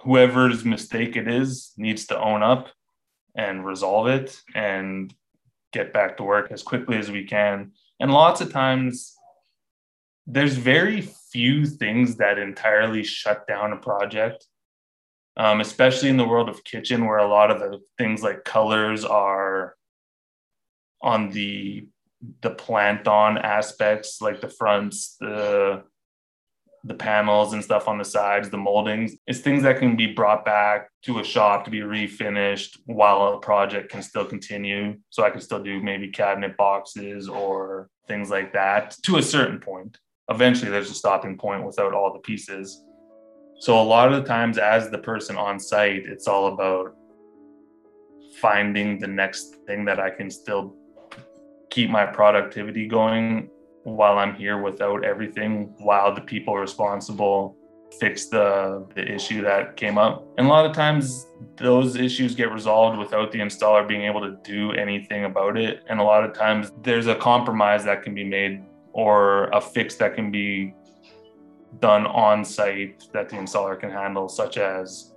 whoever's 0.00 0.64
mistake 0.64 1.16
it 1.16 1.28
is 1.28 1.72
needs 1.76 2.06
to 2.06 2.20
own 2.20 2.42
up 2.42 2.68
and 3.34 3.64
resolve 3.64 4.08
it 4.08 4.40
and 4.54 5.14
get 5.72 5.92
back 5.92 6.16
to 6.16 6.24
work 6.24 6.50
as 6.50 6.62
quickly 6.62 6.98
as 6.98 7.10
we 7.10 7.24
can. 7.24 7.72
And 8.00 8.12
lots 8.12 8.40
of 8.40 8.52
times, 8.52 9.14
there's 10.26 10.56
very 10.56 11.00
few 11.32 11.64
things 11.64 12.16
that 12.16 12.38
entirely 12.38 13.02
shut 13.02 13.46
down 13.46 13.72
a 13.72 13.76
project, 13.76 14.46
um, 15.36 15.60
especially 15.60 16.08
in 16.08 16.16
the 16.16 16.26
world 16.26 16.48
of 16.48 16.64
kitchen, 16.64 17.06
where 17.06 17.18
a 17.18 17.28
lot 17.28 17.50
of 17.50 17.60
the 17.60 17.80
things 17.96 18.22
like 18.22 18.44
colors 18.44 19.04
are 19.04 19.74
on 21.00 21.30
the 21.30 21.86
the 22.42 22.50
plant 22.50 23.06
on 23.06 23.38
aspects, 23.38 24.20
like 24.20 24.40
the 24.40 24.48
fronts, 24.48 25.16
the 25.20 25.84
the 26.84 26.94
panels 26.94 27.52
and 27.52 27.62
stuff 27.62 27.88
on 27.88 27.98
the 27.98 28.04
sides, 28.04 28.50
the 28.50 28.56
moldings. 28.56 29.12
It's 29.26 29.40
things 29.40 29.62
that 29.64 29.78
can 29.78 29.96
be 29.96 30.12
brought 30.12 30.44
back 30.44 30.90
to 31.02 31.18
a 31.18 31.24
shop 31.24 31.64
to 31.64 31.70
be 31.70 31.80
refinished 31.80 32.78
while 32.86 33.34
a 33.34 33.40
project 33.40 33.90
can 33.90 34.02
still 34.02 34.24
continue. 34.24 34.96
So 35.10 35.24
I 35.24 35.30
can 35.30 35.40
still 35.40 35.62
do 35.62 35.82
maybe 35.82 36.08
cabinet 36.08 36.56
boxes 36.56 37.28
or 37.28 37.90
things 38.06 38.30
like 38.30 38.52
that 38.52 38.96
to 39.04 39.18
a 39.18 39.22
certain 39.22 39.58
point. 39.58 39.98
Eventually, 40.30 40.70
there's 40.70 40.90
a 40.90 40.94
stopping 40.94 41.36
point 41.36 41.64
without 41.64 41.94
all 41.94 42.12
the 42.12 42.20
pieces. 42.20 42.82
So 43.60 43.80
a 43.80 43.82
lot 43.82 44.12
of 44.12 44.22
the 44.22 44.28
times, 44.28 44.56
as 44.56 44.88
the 44.88 44.98
person 44.98 45.36
on 45.36 45.58
site, 45.58 46.06
it's 46.06 46.28
all 46.28 46.52
about 46.52 46.94
finding 48.36 49.00
the 49.00 49.08
next 49.08 49.56
thing 49.66 49.84
that 49.86 49.98
I 49.98 50.10
can 50.10 50.30
still 50.30 50.76
keep 51.70 51.90
my 51.90 52.06
productivity 52.06 52.86
going 52.86 53.50
while 53.84 54.18
I'm 54.18 54.34
here 54.34 54.60
without 54.60 55.04
everything, 55.04 55.74
while 55.78 56.14
the 56.14 56.20
people 56.20 56.56
responsible 56.56 57.56
fix 57.98 58.26
the, 58.26 58.86
the 58.94 59.14
issue 59.14 59.42
that 59.42 59.76
came 59.76 59.98
up. 59.98 60.26
And 60.36 60.46
a 60.46 60.50
lot 60.50 60.66
of 60.66 60.72
times 60.72 61.26
those 61.56 61.96
issues 61.96 62.34
get 62.34 62.52
resolved 62.52 62.98
without 62.98 63.32
the 63.32 63.38
installer 63.38 63.86
being 63.86 64.02
able 64.02 64.20
to 64.20 64.36
do 64.42 64.72
anything 64.72 65.24
about 65.24 65.56
it. 65.56 65.82
And 65.88 66.00
a 66.00 66.02
lot 66.02 66.24
of 66.24 66.34
times 66.34 66.72
there's 66.82 67.06
a 67.06 67.14
compromise 67.14 67.84
that 67.84 68.02
can 68.02 68.14
be 68.14 68.24
made 68.24 68.62
or 68.92 69.44
a 69.48 69.60
fix 69.60 69.96
that 69.96 70.14
can 70.14 70.30
be 70.30 70.74
done 71.80 72.06
on 72.06 72.44
site 72.44 73.04
that 73.12 73.28
the 73.28 73.36
installer 73.36 73.78
can 73.78 73.90
handle, 73.90 74.28
such 74.28 74.58
as 74.58 75.14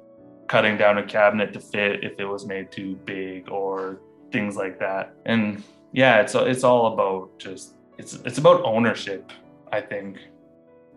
cutting 0.48 0.78
down 0.78 0.98
a 0.98 1.04
cabinet 1.04 1.54
to 1.54 1.60
fit 1.60 2.04
if 2.04 2.20
it 2.20 2.26
was 2.26 2.46
made 2.46 2.72
too 2.72 2.96
big 3.06 3.50
or 3.50 4.00
things 4.32 4.56
like 4.56 4.80
that. 4.80 5.14
And 5.26 5.64
yeah, 5.94 6.22
it's 6.22 6.36
it's 6.36 6.64
all 6.64 6.94
about 6.94 7.38
just 7.40 7.76
it's 7.98 8.14
it's 8.26 8.38
about 8.38 8.64
ownership, 8.64 9.32
I 9.72 9.82
think. 9.82 10.20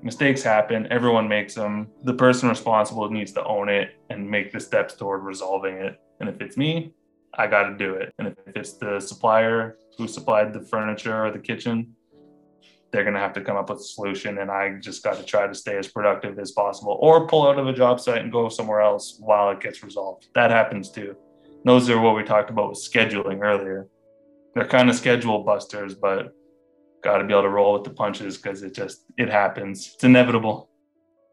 Mistakes 0.03 0.43
happen, 0.43 0.87
everyone 0.91 1.27
makes 1.27 1.55
them. 1.55 1.89
The 2.03 2.15
person 2.15 2.49
responsible 2.49 3.11
needs 3.11 3.33
to 3.33 3.45
own 3.45 3.69
it 3.69 3.97
and 4.11 4.31
make 4.31 4.53
the 4.53 4.61
steps 4.61 4.95
toward 4.95 5.25
resolving 5.25 5.77
it. 5.77 5.99
And 6.21 6.29
if 6.29 6.41
it's 6.43 6.59
me, 6.59 6.93
I 7.33 7.47
got 7.47 7.71
to 7.71 7.77
do 7.77 7.95
it. 7.95 8.13
And 8.19 8.29
if 8.29 8.35
it's 8.55 8.75
the 8.75 9.01
supplier 9.01 9.79
who 9.97 10.07
supplied 10.07 10.53
the 10.53 10.61
furniture 10.61 11.25
or 11.25 11.31
the 11.31 11.39
kitchen, 11.39 11.95
they're 12.95 13.03
going 13.03 13.15
to 13.15 13.21
have 13.21 13.33
to 13.33 13.41
come 13.41 13.57
up 13.57 13.69
with 13.69 13.81
a 13.81 13.83
solution 13.83 14.39
and 14.39 14.53
i 14.53 14.73
just 14.79 15.03
got 15.03 15.17
to 15.17 15.25
try 15.25 15.49
to 15.49 15.55
stay 15.55 15.77
as 15.77 15.89
productive 15.89 16.39
as 16.39 16.53
possible 16.53 16.97
or 17.01 17.27
pull 17.27 17.45
out 17.49 17.59
of 17.59 17.67
a 17.67 17.73
job 17.73 17.99
site 17.99 18.23
and 18.23 18.31
go 18.31 18.49
somewhere 18.49 18.81
else 18.81 19.17
while 19.19 19.51
it 19.51 19.61
gets 19.61 19.83
resolved 19.83 20.29
that 20.33 20.53
happens 20.53 20.91
too 20.91 21.17
those 21.65 21.91
are 21.91 22.01
what 22.01 22.15
we 22.15 22.23
talked 22.23 22.51
about 22.51 22.69
with 22.69 22.79
scheduling 22.79 23.43
earlier 23.43 23.89
they're 24.55 24.67
kind 24.67 24.89
of 24.89 24.97
schedule 24.97 25.43
busters 25.43 25.95
but 25.95 26.33
got 27.03 27.19
to 27.19 27.25
be 27.25 27.33
able 27.33 27.43
to 27.43 27.49
roll 27.49 27.75
with 27.75 27.85
the 27.85 27.91
punches 27.91 28.37
because 28.37 28.63
it 28.63 28.75
just 28.75 29.05
it 29.19 29.29
happens. 29.29 29.93
It's 29.95 30.05
inevitable. 30.05 30.71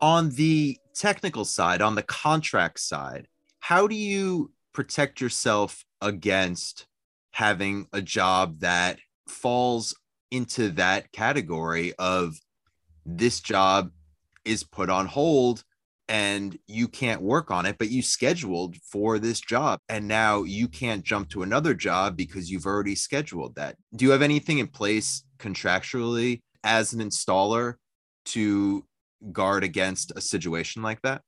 On 0.01 0.29
the 0.29 0.77
technical 0.93 1.45
side 1.45 1.81
on 1.81 1.95
the 1.95 2.03
contract 2.03 2.79
side 2.79 3.27
how 3.61 3.87
do 3.87 3.95
you 3.95 4.51
protect 4.73 5.21
yourself 5.21 5.85
against 6.01 6.87
having 7.31 7.87
a 7.93 8.01
job 8.01 8.59
that 8.59 8.99
falls 9.27 9.95
into 10.31 10.69
that 10.69 11.11
category 11.11 11.93
of 11.97 12.39
this 13.05 13.39
job 13.39 13.91
is 14.43 14.63
put 14.63 14.89
on 14.89 15.05
hold 15.05 15.63
and 16.11 16.59
you 16.67 16.89
can't 16.89 17.21
work 17.21 17.51
on 17.51 17.65
it, 17.65 17.77
but 17.79 17.89
you 17.89 18.01
scheduled 18.01 18.75
for 18.83 19.17
this 19.17 19.39
job 19.39 19.79
and 19.87 20.09
now 20.09 20.43
you 20.43 20.67
can't 20.67 21.05
jump 21.05 21.29
to 21.29 21.41
another 21.41 21.73
job 21.73 22.17
because 22.17 22.51
you've 22.51 22.65
already 22.65 22.95
scheduled 22.95 23.55
that. 23.55 23.77
Do 23.95 24.03
you 24.03 24.11
have 24.11 24.21
anything 24.21 24.59
in 24.59 24.67
place 24.67 25.23
contractually 25.39 26.41
as 26.65 26.91
an 26.91 26.99
installer 26.99 27.75
to 28.25 28.85
guard 29.31 29.63
against 29.63 30.11
a 30.13 30.19
situation 30.19 30.81
like 30.81 31.01
that? 31.03 31.21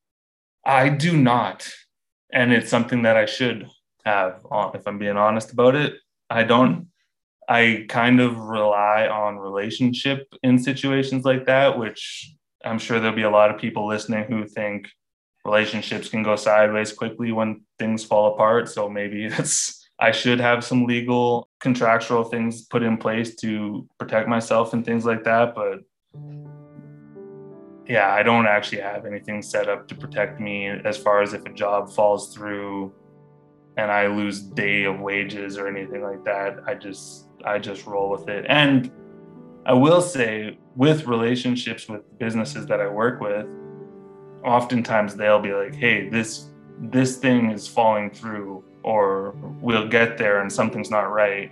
I 0.66 0.90
do 0.90 1.16
not. 1.16 1.72
And 2.34 2.52
it's 2.52 2.70
something 2.70 3.04
that 3.04 3.16
I 3.16 3.26
should 3.26 3.70
have, 4.04 4.46
if 4.74 4.86
I'm 4.86 4.98
being 5.00 5.16
honest 5.16 5.54
about 5.54 5.76
it. 5.76 5.94
I 6.30 6.44
don't 6.44 6.88
I 7.48 7.86
kind 7.88 8.20
of 8.20 8.38
rely 8.38 9.08
on 9.08 9.38
relationship 9.38 10.28
in 10.44 10.60
situations 10.60 11.26
like 11.26 11.46
that, 11.46 11.78
which 11.78 12.34
I'm 12.64 12.80
sure 12.80 13.00
there'll 13.00 13.16
be 13.16 13.24
a 13.24 13.30
lot 13.30 13.52
of 13.52 13.60
people 13.60 13.88
listening 13.88 14.26
who 14.26 14.48
think 14.48 14.88
relationships 15.46 16.10
can 16.10 16.24
go 16.24 16.36
sideways 16.36 16.94
quickly 16.94 17.32
when 17.32 17.62
things 17.78 18.04
fall 18.04 18.34
apart. 18.34 18.70
So 18.70 18.90
maybe 18.90 19.26
it's 19.32 19.88
I 20.00 20.12
should 20.12 20.40
have 20.40 20.64
some 20.64 20.86
legal 20.86 21.50
contractual 21.60 22.24
things 22.24 22.64
put 22.64 22.84
in 22.84 22.98
place 22.98 23.36
to 23.38 23.88
protect 24.00 24.28
myself 24.28 24.74
and 24.74 24.86
things 24.86 25.06
like 25.06 25.24
that. 25.24 25.56
But 25.56 25.82
yeah, 27.88 28.14
I 28.14 28.24
don't 28.24 28.48
actually 28.48 28.82
have 28.82 29.06
anything 29.06 29.42
set 29.42 29.70
up 29.70 29.88
to 29.90 29.96
protect 29.96 30.40
me 30.40 30.68
as 30.68 30.98
far 30.98 31.22
as 31.22 31.34
if 31.34 31.46
a 31.46 31.54
job 31.54 31.92
falls 31.92 32.34
through 32.34 32.94
and 33.78 33.92
I 33.92 34.08
lose 34.08 34.42
day 34.42 34.84
of 34.84 35.00
wages 35.00 35.58
or 35.58 35.68
anything 35.68 36.02
like 36.02 36.24
that. 36.26 36.60
I 36.66 36.76
just 36.76 37.28
I 37.46 37.60
just 37.60 37.86
roll 37.86 38.10
with 38.10 38.30
it. 38.30 38.46
And 38.48 38.92
I 39.66 39.74
will 39.74 40.02
say, 40.02 40.58
with 40.76 41.08
relationships 41.08 41.88
with 41.88 42.02
businesses 42.20 42.66
that 42.68 42.82
I 42.82 42.88
work 42.88 43.22
with, 43.22 43.46
oftentimes 44.44 45.16
they'll 45.16 45.40
be 45.40 45.54
like, 45.54 45.74
"Hey, 45.74 46.10
this 46.10 46.50
this 46.80 47.18
thing 47.18 47.52
is 47.52 47.68
falling 47.68 48.10
through, 48.10 48.64
or 48.84 49.36
we'll 49.62 49.88
get 49.88 50.18
there, 50.18 50.42
and 50.42 50.52
something's 50.52 50.92
not 50.92 51.12
right," 51.12 51.52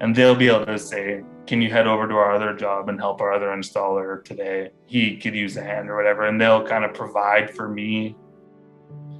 and 0.00 0.14
they'll 0.14 0.34
be 0.34 0.48
able 0.48 0.64
to 0.64 0.78
say, 0.78 1.22
"Can 1.46 1.60
you 1.60 1.70
head 1.70 1.86
over 1.86 2.08
to 2.08 2.14
our 2.14 2.32
other 2.32 2.54
job 2.54 2.88
and 2.88 2.98
help 2.98 3.20
our 3.20 3.32
other 3.32 3.48
installer 3.48 4.24
today? 4.24 4.70
He 4.86 5.16
could 5.16 5.34
use 5.34 5.56
a 5.56 5.62
hand 5.62 5.90
or 5.90 5.96
whatever," 5.96 6.24
and 6.24 6.40
they'll 6.40 6.66
kind 6.66 6.84
of 6.84 6.94
provide 6.94 7.50
for 7.50 7.68
me 7.68 8.16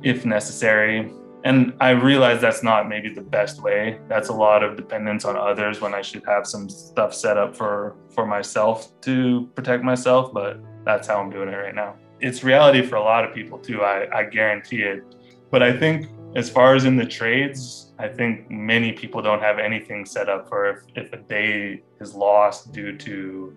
if 0.03 0.25
necessary 0.25 1.11
and 1.45 1.75
I 1.79 1.91
realize 1.91 2.41
that's 2.41 2.63
not 2.63 2.89
maybe 2.89 3.13
the 3.13 3.21
best 3.21 3.63
way. 3.63 4.01
That's 4.09 4.31
a 4.31 4.33
lot 4.33 4.63
of 4.63 4.77
dependence 4.77 5.27
on 5.27 5.37
others 5.37 5.79
when 5.79 5.93
I 5.93 6.01
should 6.01 6.25
have 6.27 6.47
some 6.47 6.71
stuff 6.71 7.15
set 7.15 7.37
up 7.37 7.55
for 7.55 7.97
for 8.15 8.27
myself 8.27 8.99
to 9.03 9.47
protect 9.55 9.85
myself. 9.85 10.33
But 10.33 10.59
that's 10.87 11.07
how 11.07 11.21
I'm 11.21 11.29
doing 11.31 11.51
it 11.51 11.57
right 11.57 11.75
now. 11.75 11.97
It's 12.21 12.43
reality 12.43 12.81
for 12.81 12.97
a 12.97 13.03
lot 13.03 13.25
of 13.25 13.35
people 13.35 13.59
too. 13.59 13.83
I, 13.83 14.21
I 14.21 14.25
guarantee 14.25 14.83
it. 14.83 15.03
But 15.51 15.63
I 15.63 15.77
think 15.77 16.09
as 16.35 16.49
far 16.49 16.75
as 16.75 16.87
in 16.87 16.97
the 16.97 17.05
trades, 17.05 17.93
I 17.99 18.09
think 18.09 18.51
many 18.51 18.93
people 18.93 19.21
don't 19.21 19.43
have 19.43 19.59
anything 19.59 20.07
set 20.07 20.31
up 20.31 20.49
for 20.49 20.71
if, 20.71 20.79
if 20.97 21.13
a 21.13 21.19
day 21.19 21.83
is 22.01 22.15
lost 22.15 22.73
due 22.73 22.97
to 22.97 23.55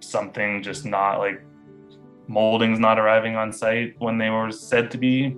something 0.00 0.62
just 0.62 0.84
not 0.84 1.18
like 1.18 1.42
moldings 2.26 2.78
not 2.78 2.98
arriving 2.98 3.36
on 3.36 3.52
site 3.52 3.94
when 3.98 4.18
they 4.18 4.30
were 4.30 4.52
said 4.52 4.90
to 4.90 4.98
be 4.98 5.36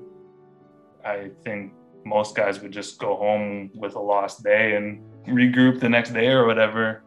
I 1.04 1.30
think 1.44 1.72
most 2.04 2.34
guys 2.34 2.60
would 2.60 2.72
just 2.72 2.98
go 2.98 3.16
home 3.16 3.70
with 3.74 3.94
a 3.94 4.00
lost 4.00 4.42
day 4.42 4.76
and 4.76 5.02
regroup 5.26 5.80
the 5.80 5.88
next 5.88 6.12
day 6.12 6.28
or 6.28 6.46
whatever. 6.46 7.02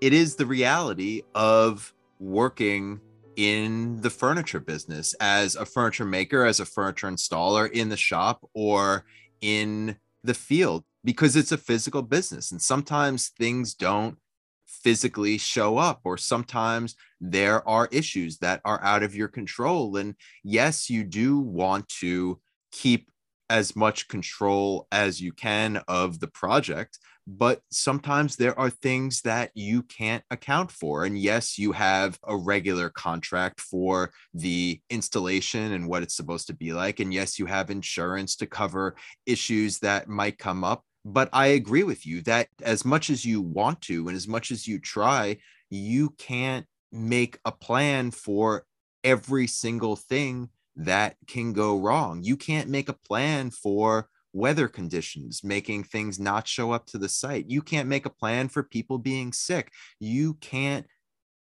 It 0.00 0.12
is 0.12 0.36
the 0.36 0.46
reality 0.46 1.22
of 1.34 1.92
working 2.18 3.00
in 3.36 4.00
the 4.00 4.10
furniture 4.10 4.60
business 4.60 5.14
as 5.20 5.56
a 5.56 5.66
furniture 5.66 6.04
maker, 6.04 6.44
as 6.44 6.60
a 6.60 6.64
furniture 6.64 7.08
installer 7.08 7.70
in 7.70 7.88
the 7.88 7.96
shop 7.96 8.48
or 8.54 9.04
in 9.40 9.96
the 10.24 10.34
field 10.34 10.84
because 11.04 11.36
it's 11.36 11.52
a 11.52 11.58
physical 11.58 12.02
business. 12.02 12.50
And 12.50 12.60
sometimes 12.60 13.28
things 13.28 13.74
don't 13.74 14.18
physically 14.66 15.38
show 15.38 15.78
up, 15.78 16.00
or 16.04 16.18
sometimes 16.18 16.96
there 17.20 17.66
are 17.68 17.88
issues 17.92 18.38
that 18.38 18.60
are 18.64 18.82
out 18.82 19.02
of 19.02 19.14
your 19.14 19.28
control. 19.28 19.96
And 19.96 20.14
yes, 20.42 20.90
you 20.90 21.04
do 21.04 21.38
want 21.38 21.88
to 22.00 22.40
keep 22.72 23.08
as 23.48 23.76
much 23.76 24.08
control 24.08 24.86
as 24.90 25.20
you 25.20 25.32
can 25.32 25.80
of 25.88 26.20
the 26.20 26.28
project 26.28 26.98
but 27.26 27.60
sometimes 27.72 28.36
there 28.36 28.56
are 28.58 28.70
things 28.70 29.22
that 29.22 29.50
you 29.54 29.82
can't 29.82 30.22
account 30.30 30.70
for. 30.70 31.04
And 31.04 31.18
yes 31.18 31.58
you 31.58 31.72
have 31.72 32.18
a 32.24 32.36
regular 32.36 32.88
contract 32.88 33.60
for 33.60 34.12
the 34.32 34.80
installation 34.90 35.72
and 35.72 35.88
what 35.88 36.02
it's 36.02 36.14
supposed 36.14 36.46
to 36.46 36.54
be 36.54 36.72
like. 36.72 37.00
And 37.00 37.12
yes 37.12 37.38
you 37.38 37.46
have 37.46 37.70
insurance 37.70 38.36
to 38.36 38.46
cover 38.46 38.94
issues 39.26 39.80
that 39.80 40.08
might 40.08 40.38
come 40.38 40.62
up. 40.62 40.84
But 41.04 41.28
i 41.32 41.48
agree 41.48 41.84
with 41.84 42.06
you 42.06 42.22
that 42.22 42.48
as 42.62 42.84
much 42.84 43.10
as 43.10 43.24
you 43.24 43.40
want 43.40 43.80
to 43.82 44.08
and 44.08 44.16
as 44.16 44.26
much 44.26 44.50
as 44.50 44.66
you 44.66 44.80
try 44.80 45.36
you 45.70 46.10
can't 46.18 46.66
make 46.90 47.38
a 47.44 47.52
plan 47.52 48.10
for 48.10 48.64
every 49.04 49.46
single 49.46 49.94
thing 49.94 50.48
that 50.76 51.16
can 51.26 51.52
go 51.52 51.78
wrong. 51.78 52.22
You 52.22 52.36
can't 52.36 52.68
make 52.68 52.88
a 52.88 52.98
plan 53.08 53.50
for 53.50 54.08
weather 54.32 54.68
conditions, 54.68 55.42
making 55.42 55.84
things 55.84 56.20
not 56.20 56.46
show 56.46 56.70
up 56.70 56.86
to 56.86 56.98
the 56.98 57.08
site. 57.08 57.48
You 57.48 57.62
can't 57.62 57.88
make 57.88 58.04
a 58.04 58.10
plan 58.10 58.48
for 58.48 58.62
people 58.62 58.98
being 58.98 59.32
sick. 59.32 59.72
You 59.98 60.34
can't 60.34 60.86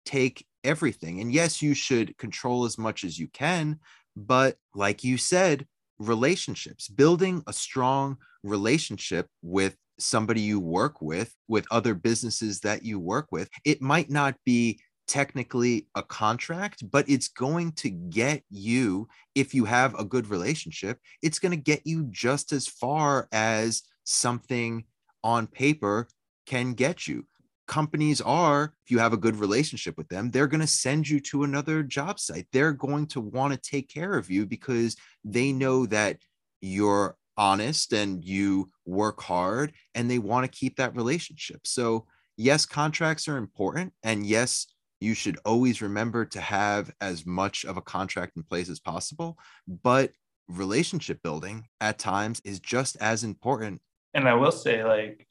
take 0.06 0.46
everything. 0.64 1.20
And 1.20 1.30
yes, 1.30 1.60
you 1.60 1.74
should 1.74 2.16
control 2.16 2.64
as 2.64 2.78
much 2.78 3.04
as 3.04 3.18
you 3.18 3.28
can. 3.28 3.78
But 4.16 4.56
like 4.74 5.04
you 5.04 5.18
said, 5.18 5.66
relationships, 5.98 6.88
building 6.88 7.42
a 7.46 7.52
strong 7.52 8.16
relationship 8.42 9.26
with 9.42 9.76
somebody 9.98 10.40
you 10.40 10.60
work 10.60 11.02
with, 11.02 11.34
with 11.48 11.66
other 11.70 11.94
businesses 11.94 12.60
that 12.60 12.84
you 12.84 12.98
work 12.98 13.26
with, 13.30 13.50
it 13.64 13.82
might 13.82 14.10
not 14.10 14.34
be 14.46 14.80
technically 15.08 15.88
a 15.94 16.02
contract, 16.02 16.88
but 16.90 17.08
it's 17.08 17.28
going 17.28 17.72
to 17.72 17.90
get 17.90 18.42
you, 18.50 19.08
if 19.34 19.54
you 19.54 19.64
have 19.64 19.94
a 19.98 20.04
good 20.04 20.28
relationship, 20.28 20.98
it's 21.22 21.38
going 21.38 21.50
to 21.52 21.56
get 21.56 21.86
you 21.86 22.04
just 22.10 22.52
as 22.52 22.68
far 22.68 23.26
as 23.32 23.82
something 24.04 24.84
on 25.24 25.46
paper 25.46 26.06
can 26.46 26.74
get 26.74 27.08
you. 27.08 27.26
Companies 27.66 28.20
are, 28.20 28.74
if 28.84 28.90
you 28.90 28.98
have 28.98 29.12
a 29.12 29.18
good 29.18 29.36
relationship 29.36 29.96
with 29.98 30.08
them, 30.08 30.30
they're 30.30 30.46
going 30.46 30.60
to 30.60 30.66
send 30.66 31.08
you 31.08 31.20
to 31.20 31.42
another 31.42 31.82
job 31.82 32.20
site. 32.20 32.46
They're 32.52 32.72
going 32.72 33.06
to 33.08 33.20
want 33.20 33.52
to 33.52 33.70
take 33.70 33.88
care 33.88 34.14
of 34.14 34.30
you 34.30 34.46
because 34.46 34.96
they 35.24 35.52
know 35.52 35.84
that 35.86 36.18
you're 36.60 37.16
honest 37.36 37.92
and 37.92 38.24
you 38.24 38.70
work 38.84 39.20
hard 39.22 39.72
and 39.94 40.10
they 40.10 40.18
want 40.18 40.44
to 40.44 40.58
keep 40.58 40.76
that 40.76 40.96
relationship. 40.96 41.60
So, 41.66 42.06
yes, 42.36 42.64
contracts 42.64 43.28
are 43.28 43.36
important. 43.36 43.92
And 44.02 44.26
yes, 44.26 44.66
you 45.00 45.14
should 45.14 45.38
always 45.44 45.80
remember 45.80 46.24
to 46.24 46.40
have 46.40 46.90
as 47.00 47.24
much 47.26 47.64
of 47.64 47.76
a 47.76 47.82
contract 47.82 48.36
in 48.36 48.42
place 48.42 48.68
as 48.68 48.80
possible. 48.80 49.38
But 49.82 50.10
relationship 50.48 51.22
building 51.22 51.66
at 51.80 51.98
times 51.98 52.40
is 52.44 52.60
just 52.60 52.96
as 53.00 53.24
important. 53.24 53.80
And 54.14 54.28
I 54.28 54.34
will 54.34 54.52
say, 54.52 54.84
like, 54.84 55.26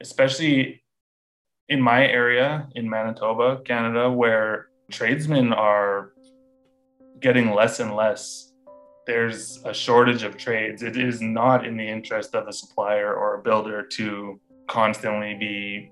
especially 0.00 0.82
in 1.68 1.80
my 1.80 2.06
area 2.06 2.68
in 2.74 2.88
Manitoba, 2.88 3.60
Canada, 3.64 4.10
where 4.10 4.68
tradesmen 4.90 5.52
are 5.52 6.12
getting 7.20 7.52
less 7.52 7.80
and 7.80 7.94
less. 7.94 8.52
There's 9.06 9.60
a 9.64 9.74
shortage 9.74 10.22
of 10.22 10.36
trades. 10.36 10.82
It 10.82 10.96
is 10.96 11.20
not 11.20 11.66
in 11.66 11.76
the 11.76 11.86
interest 11.88 12.34
of 12.34 12.46
a 12.46 12.52
supplier 12.52 13.14
or 13.14 13.36
a 13.36 13.42
builder 13.42 13.82
to 13.82 14.40
constantly 14.68 15.34
be 15.34 15.90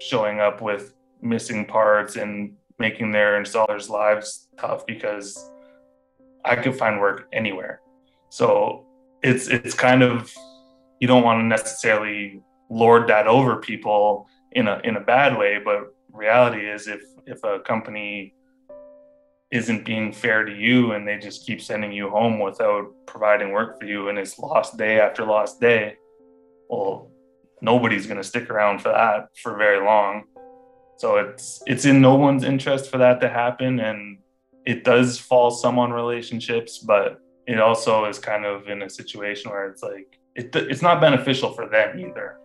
showing 0.00 0.40
up 0.40 0.60
with 0.60 0.94
missing 1.22 1.64
parts 1.64 2.16
and 2.16 2.54
making 2.78 3.12
their 3.12 3.40
installers' 3.40 3.88
lives 3.88 4.48
tough 4.58 4.86
because 4.86 5.50
I 6.44 6.56
could 6.56 6.76
find 6.76 7.00
work 7.00 7.28
anywhere. 7.32 7.80
So 8.30 8.86
it's 9.22 9.48
it's 9.48 9.74
kind 9.74 10.02
of 10.02 10.32
you 11.00 11.08
don't 11.08 11.24
want 11.24 11.40
to 11.40 11.44
necessarily 11.44 12.42
lord 12.70 13.08
that 13.08 13.26
over 13.26 13.56
people 13.56 14.26
in 14.52 14.68
a 14.68 14.80
in 14.84 14.96
a 14.96 15.00
bad 15.00 15.38
way, 15.38 15.60
but 15.64 15.94
reality 16.12 16.68
is 16.68 16.86
if 16.88 17.02
if 17.26 17.42
a 17.44 17.60
company 17.60 18.34
isn't 19.50 19.84
being 19.84 20.12
fair 20.12 20.44
to 20.44 20.52
you 20.52 20.92
and 20.92 21.06
they 21.06 21.16
just 21.16 21.46
keep 21.46 21.60
sending 21.60 21.92
you 21.92 22.10
home 22.10 22.40
without 22.40 22.86
providing 23.06 23.52
work 23.52 23.78
for 23.78 23.86
you 23.86 24.08
and 24.08 24.18
it's 24.18 24.38
lost 24.38 24.76
day 24.76 24.98
after 24.98 25.24
lost 25.24 25.60
day, 25.60 25.96
well, 26.68 27.08
nobody's 27.62 28.06
to 28.16 28.24
stick 28.24 28.50
around 28.50 28.80
for 28.80 28.88
that 28.88 29.28
for 29.40 29.56
very 29.56 29.84
long. 29.84 30.24
So 30.96 31.16
it's 31.16 31.62
it's 31.66 31.84
in 31.84 32.00
no 32.00 32.14
one's 32.14 32.44
interest 32.44 32.90
for 32.90 32.98
that 32.98 33.20
to 33.20 33.28
happen 33.28 33.80
and 33.80 34.18
it 34.64 34.84
does 34.84 35.18
fall 35.18 35.50
some 35.50 35.78
on 35.78 35.92
relationships, 35.92 36.78
but 36.78 37.20
it 37.46 37.60
also 37.60 38.06
is 38.06 38.18
kind 38.18 38.44
of 38.44 38.68
in 38.68 38.82
a 38.82 38.90
situation 38.90 39.50
where 39.50 39.68
it's 39.68 39.82
like 39.82 40.18
it, 40.34 40.54
it's 40.54 40.82
not 40.82 41.00
beneficial 41.00 41.52
for 41.52 41.68
them 41.68 41.98
either. 41.98 42.38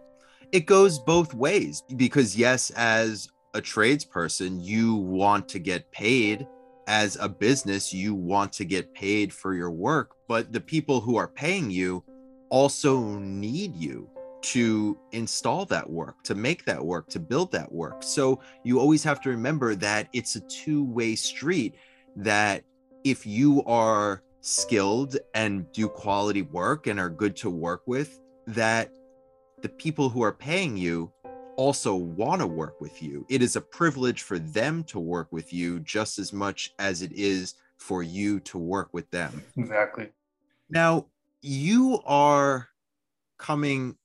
It 0.51 0.65
goes 0.65 0.99
both 0.99 1.33
ways 1.33 1.83
because 1.95 2.35
yes, 2.35 2.71
as 2.71 3.29
a 3.53 3.61
tradesperson, 3.61 4.63
you 4.63 4.95
want 4.95 5.47
to 5.49 5.59
get 5.59 5.91
paid. 5.91 6.47
As 6.87 7.17
a 7.21 7.29
business, 7.29 7.93
you 7.93 8.15
want 8.15 8.51
to 8.53 8.65
get 8.65 8.91
paid 8.95 9.31
for 9.31 9.53
your 9.53 9.69
work, 9.69 10.15
but 10.27 10.51
the 10.51 10.59
people 10.59 10.99
who 10.99 11.17
are 11.17 11.27
paying 11.27 11.69
you 11.69 12.03
also 12.49 12.99
need 13.19 13.75
you 13.75 14.09
to 14.41 14.97
install 15.11 15.65
that 15.65 15.89
work, 15.89 16.23
to 16.23 16.35
make 16.35 16.65
that 16.65 16.83
work, 16.83 17.09
to 17.09 17.19
build 17.19 17.51
that 17.51 17.71
work. 17.71 18.03
So 18.03 18.39
you 18.63 18.79
always 18.79 19.03
have 19.03 19.21
to 19.21 19.29
remember 19.29 19.75
that 19.75 20.07
it's 20.13 20.35
a 20.35 20.41
two 20.41 20.83
way 20.83 21.15
street. 21.15 21.75
That 22.15 22.63
if 23.03 23.25
you 23.25 23.63
are 23.65 24.23
skilled 24.41 25.17
and 25.33 25.71
do 25.71 25.87
quality 25.87 26.43
work 26.43 26.87
and 26.87 26.99
are 26.99 27.09
good 27.09 27.35
to 27.37 27.49
work 27.49 27.83
with, 27.85 28.19
that 28.47 28.91
the 29.61 29.69
people 29.69 30.09
who 30.09 30.21
are 30.21 30.33
paying 30.33 30.77
you 30.77 31.11
also 31.55 31.93
want 31.93 32.39
to 32.39 32.47
work 32.47 32.79
with 32.79 33.03
you. 33.03 33.25
It 33.29 33.41
is 33.41 33.57
a 33.57 33.61
privilege 33.61 34.21
for 34.21 34.39
them 34.39 34.83
to 34.85 34.99
work 34.99 35.27
with 35.31 35.51
you 35.51 35.81
just 35.81 36.17
as 36.17 36.31
much 36.31 36.73
as 36.79 37.01
it 37.01 37.11
is 37.11 37.55
for 37.77 38.01
you 38.01 38.39
to 38.41 38.57
work 38.57 38.89
with 38.93 39.09
them. 39.11 39.43
Exactly. 39.57 40.09
Now, 40.69 41.07
you 41.41 41.99
are 42.05 42.69
coming 43.37 43.97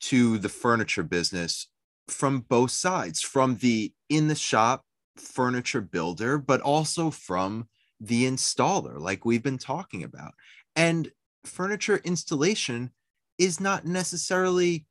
to 0.00 0.38
the 0.38 0.48
furniture 0.48 1.02
business 1.02 1.68
from 2.08 2.40
both 2.40 2.70
sides, 2.70 3.20
from 3.20 3.56
the 3.56 3.92
in 4.08 4.28
the 4.28 4.34
shop 4.34 4.84
furniture 5.16 5.80
builder, 5.80 6.38
but 6.38 6.60
also 6.60 7.10
from 7.10 7.68
the 8.00 8.24
installer, 8.24 8.98
like 9.00 9.24
we've 9.24 9.42
been 9.42 9.58
talking 9.58 10.04
about. 10.04 10.32
And 10.76 11.10
furniture 11.44 12.00
installation 12.04 12.92
is 13.38 13.60
not 13.60 13.84
necessarily 13.84 14.86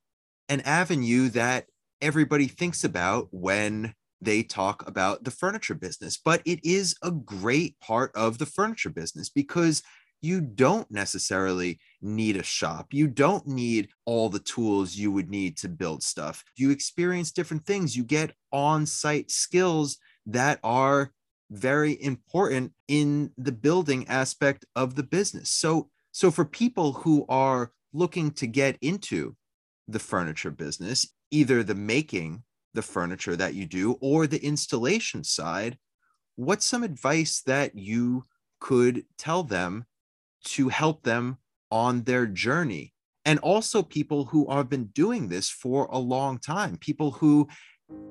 an 0.49 0.61
avenue 0.61 1.29
that 1.29 1.65
everybody 2.01 2.47
thinks 2.47 2.83
about 2.83 3.27
when 3.31 3.93
they 4.21 4.43
talk 4.43 4.87
about 4.87 5.23
the 5.23 5.31
furniture 5.31 5.75
business, 5.75 6.17
but 6.17 6.41
it 6.45 6.59
is 6.63 6.95
a 7.03 7.11
great 7.11 7.79
part 7.79 8.11
of 8.15 8.37
the 8.37 8.45
furniture 8.45 8.89
business 8.89 9.29
because 9.29 9.83
you 10.21 10.41
don't 10.41 10.89
necessarily 10.89 11.79
need 12.01 12.37
a 12.37 12.43
shop. 12.43 12.87
You 12.91 13.07
don't 13.07 13.47
need 13.47 13.89
all 14.05 14.29
the 14.29 14.39
tools 14.39 14.95
you 14.95 15.11
would 15.11 15.29
need 15.29 15.57
to 15.57 15.69
build 15.69 16.03
stuff. 16.03 16.43
You 16.55 16.69
experience 16.69 17.31
different 17.31 17.65
things. 17.65 17.95
You 17.95 18.03
get 18.03 18.33
on 18.51 18.85
site 18.85 19.31
skills 19.31 19.97
that 20.27 20.59
are 20.63 21.11
very 21.49 22.01
important 22.01 22.73
in 22.87 23.31
the 23.37 23.51
building 23.51 24.07
aspect 24.07 24.65
of 24.75 24.95
the 24.95 25.03
business. 25.03 25.49
So, 25.49 25.89
so 26.11 26.29
for 26.29 26.45
people 26.45 26.93
who 26.93 27.25
are 27.29 27.71
looking 27.93 28.31
to 28.31 28.47
get 28.47 28.77
into 28.81 29.35
the 29.87 29.99
furniture 29.99 30.51
business, 30.51 31.07
either 31.31 31.63
the 31.63 31.75
making 31.75 32.43
the 32.73 32.81
furniture 32.81 33.35
that 33.35 33.53
you 33.53 33.65
do 33.65 33.93
or 34.01 34.27
the 34.27 34.43
installation 34.43 35.23
side, 35.23 35.77
what's 36.35 36.65
some 36.65 36.83
advice 36.83 37.41
that 37.45 37.75
you 37.75 38.23
could 38.59 39.05
tell 39.17 39.43
them 39.43 39.85
to 40.43 40.69
help 40.69 41.03
them 41.03 41.37
on 41.71 42.03
their 42.03 42.25
journey? 42.25 42.93
And 43.25 43.39
also 43.39 43.83
people 43.83 44.25
who 44.25 44.49
have 44.49 44.69
been 44.69 44.85
doing 44.85 45.27
this 45.27 45.49
for 45.49 45.87
a 45.91 45.99
long 45.99 46.39
time, 46.39 46.77
people 46.77 47.11
who 47.11 47.47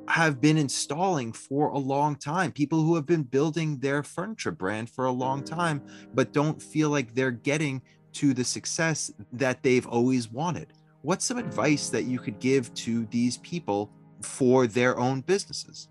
have 0.08 0.40
been 0.40 0.56
installing 0.56 1.32
for 1.32 1.68
a 1.68 1.78
long 1.78 2.16
time, 2.16 2.52
people 2.52 2.82
who 2.82 2.94
have 2.94 3.06
been 3.06 3.22
building 3.22 3.78
their 3.78 4.02
furniture 4.02 4.50
brand 4.50 4.90
for 4.90 5.06
a 5.06 5.12
long 5.12 5.42
time, 5.42 5.82
but 6.14 6.32
don't 6.32 6.62
feel 6.62 6.90
like 6.90 7.14
they're 7.14 7.30
getting 7.30 7.82
to 8.12 8.32
the 8.32 8.44
success 8.44 9.10
that 9.32 9.62
they've 9.62 9.86
always 9.86 10.30
wanted. 10.30 10.72
What's 11.02 11.24
some 11.24 11.38
advice 11.38 11.88
that 11.90 12.04
you 12.04 12.18
could 12.18 12.38
give 12.40 12.72
to 12.74 13.06
these 13.06 13.36
people 13.38 13.92
for 14.22 14.66
their 14.66 14.98
own 14.98 15.20
businesses? 15.20 15.88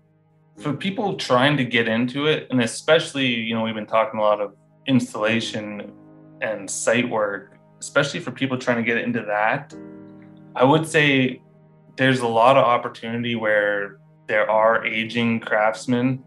For 0.58 0.72
people 0.72 1.16
trying 1.16 1.56
to 1.58 1.64
get 1.64 1.86
into 1.86 2.26
it, 2.26 2.48
and 2.50 2.60
especially, 2.62 3.26
you 3.26 3.54
know, 3.54 3.62
we've 3.62 3.74
been 3.74 3.86
talking 3.86 4.18
a 4.18 4.22
lot 4.22 4.40
of 4.40 4.54
installation 4.86 5.92
and 6.40 6.68
site 6.68 7.08
work, 7.08 7.55
especially 7.86 8.18
for 8.18 8.32
people 8.32 8.58
trying 8.58 8.78
to 8.78 8.82
get 8.82 8.98
into 8.98 9.22
that, 9.22 9.72
I 10.56 10.64
would 10.64 10.86
say 10.86 11.40
there's 11.96 12.20
a 12.20 12.26
lot 12.26 12.56
of 12.56 12.64
opportunity 12.64 13.36
where 13.36 13.98
there 14.26 14.50
are 14.50 14.84
aging 14.84 15.38
craftsmen 15.40 16.24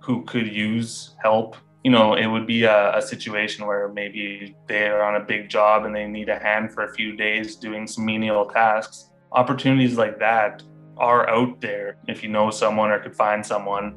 who 0.00 0.24
could 0.24 0.48
use 0.50 1.14
help. 1.22 1.56
You 1.84 1.90
know, 1.90 2.14
it 2.14 2.26
would 2.26 2.46
be 2.46 2.64
a, 2.64 2.96
a, 2.96 3.02
situation 3.02 3.66
where 3.66 3.88
maybe 3.88 4.56
they're 4.66 5.04
on 5.04 5.16
a 5.16 5.24
big 5.24 5.50
job 5.50 5.84
and 5.84 5.94
they 5.94 6.06
need 6.06 6.28
a 6.28 6.38
hand 6.38 6.72
for 6.72 6.84
a 6.84 6.94
few 6.94 7.16
days 7.16 7.56
doing 7.56 7.86
some 7.86 8.06
menial 8.06 8.46
tasks. 8.46 9.10
Opportunities 9.32 9.98
like 9.98 10.18
that 10.20 10.62
are 10.96 11.28
out 11.28 11.60
there 11.60 11.96
if 12.08 12.22
you 12.22 12.30
know 12.30 12.50
someone 12.50 12.90
or 12.90 12.98
could 13.00 13.16
find 13.16 13.44
someone 13.44 13.94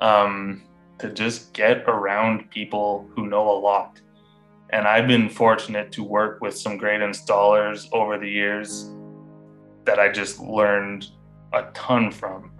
um, 0.00 0.62
to 0.98 1.10
just 1.12 1.52
get 1.52 1.78
around 1.88 2.50
people 2.50 3.10
who 3.14 3.26
know 3.26 3.50
a 3.50 3.58
lot. 3.58 4.00
And 4.70 4.86
I've 4.86 5.06
been 5.06 5.28
fortunate 5.28 5.92
to 5.92 6.02
work 6.02 6.40
with 6.40 6.56
some 6.56 6.76
great 6.76 7.00
installers 7.00 7.88
over 7.92 8.18
the 8.18 8.28
years 8.28 8.90
that 9.84 9.98
I 9.98 10.10
just 10.10 10.40
learned 10.40 11.06
a 11.52 11.64
ton 11.72 12.10
from. 12.10 12.50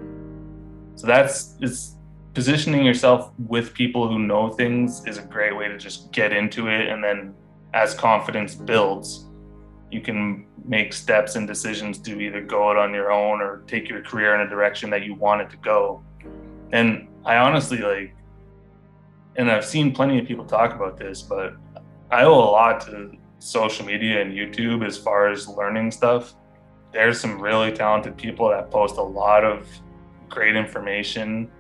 So 0.94 1.06
that's 1.06 1.56
it's 1.60 1.96
positioning 2.36 2.84
yourself 2.84 3.32
with 3.48 3.72
people 3.72 4.06
who 4.06 4.18
know 4.18 4.50
things 4.50 5.02
is 5.06 5.16
a 5.16 5.22
great 5.22 5.56
way 5.56 5.68
to 5.68 5.78
just 5.78 6.12
get 6.12 6.34
into 6.34 6.68
it 6.68 6.86
and 6.86 7.02
then 7.02 7.34
as 7.72 7.94
confidence 7.94 8.54
builds 8.54 9.24
you 9.90 10.02
can 10.02 10.44
make 10.66 10.92
steps 10.92 11.36
and 11.36 11.48
decisions 11.48 11.98
to 11.98 12.20
either 12.20 12.42
go 12.42 12.70
it 12.70 12.76
on 12.76 12.92
your 12.92 13.10
own 13.10 13.40
or 13.40 13.62
take 13.66 13.88
your 13.88 14.02
career 14.02 14.34
in 14.34 14.46
a 14.46 14.50
direction 14.50 14.90
that 14.90 15.02
you 15.02 15.14
want 15.14 15.40
it 15.40 15.48
to 15.48 15.56
go 15.56 16.04
and 16.72 17.08
i 17.24 17.38
honestly 17.38 17.78
like 17.78 18.14
and 19.36 19.50
i've 19.50 19.64
seen 19.64 19.90
plenty 19.90 20.18
of 20.18 20.26
people 20.26 20.44
talk 20.44 20.74
about 20.74 20.98
this 20.98 21.22
but 21.22 21.54
i 22.10 22.22
owe 22.22 22.34
a 22.34 22.50
lot 22.50 22.80
to 22.80 23.12
social 23.38 23.84
media 23.84 24.20
and 24.20 24.32
youtube 24.32 24.84
as 24.84 24.96
far 24.96 25.28
as 25.28 25.48
learning 25.48 25.90
stuff. 25.90 26.34
There's 26.92 27.20
some 27.20 27.40
really 27.40 27.72
talented 27.72 28.16
people 28.16 28.48
that 28.48 28.70
post 28.70 28.96
a 28.96 29.02
lot 29.02 29.44
of 29.44 29.68
great 30.28 30.56
information 30.56 31.50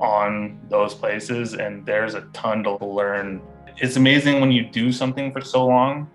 on 0.00 0.58
those 0.68 0.94
places 0.94 1.54
and 1.54 1.84
there's 1.84 2.14
a 2.14 2.22
ton 2.32 2.64
to 2.64 2.84
learn. 2.84 3.40
It's 3.76 3.96
amazing 3.96 4.40
when 4.40 4.50
you 4.50 4.64
do 4.64 4.92
something 4.92 5.32
for 5.32 5.40
so 5.40 5.66
long 5.66 6.10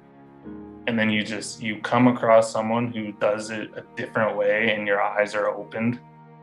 and 0.88 0.98
then 0.98 1.10
you 1.10 1.24
just 1.24 1.62
you 1.62 1.80
come 1.82 2.08
across 2.08 2.52
someone 2.52 2.92
who 2.92 3.12
does 3.14 3.52
it 3.52 3.70
a 3.76 3.84
different 3.96 4.36
way 4.36 4.74
and 4.74 4.88
your 4.88 5.02
eyes 5.02 5.36
are 5.36 5.50
opened. 5.50 6.00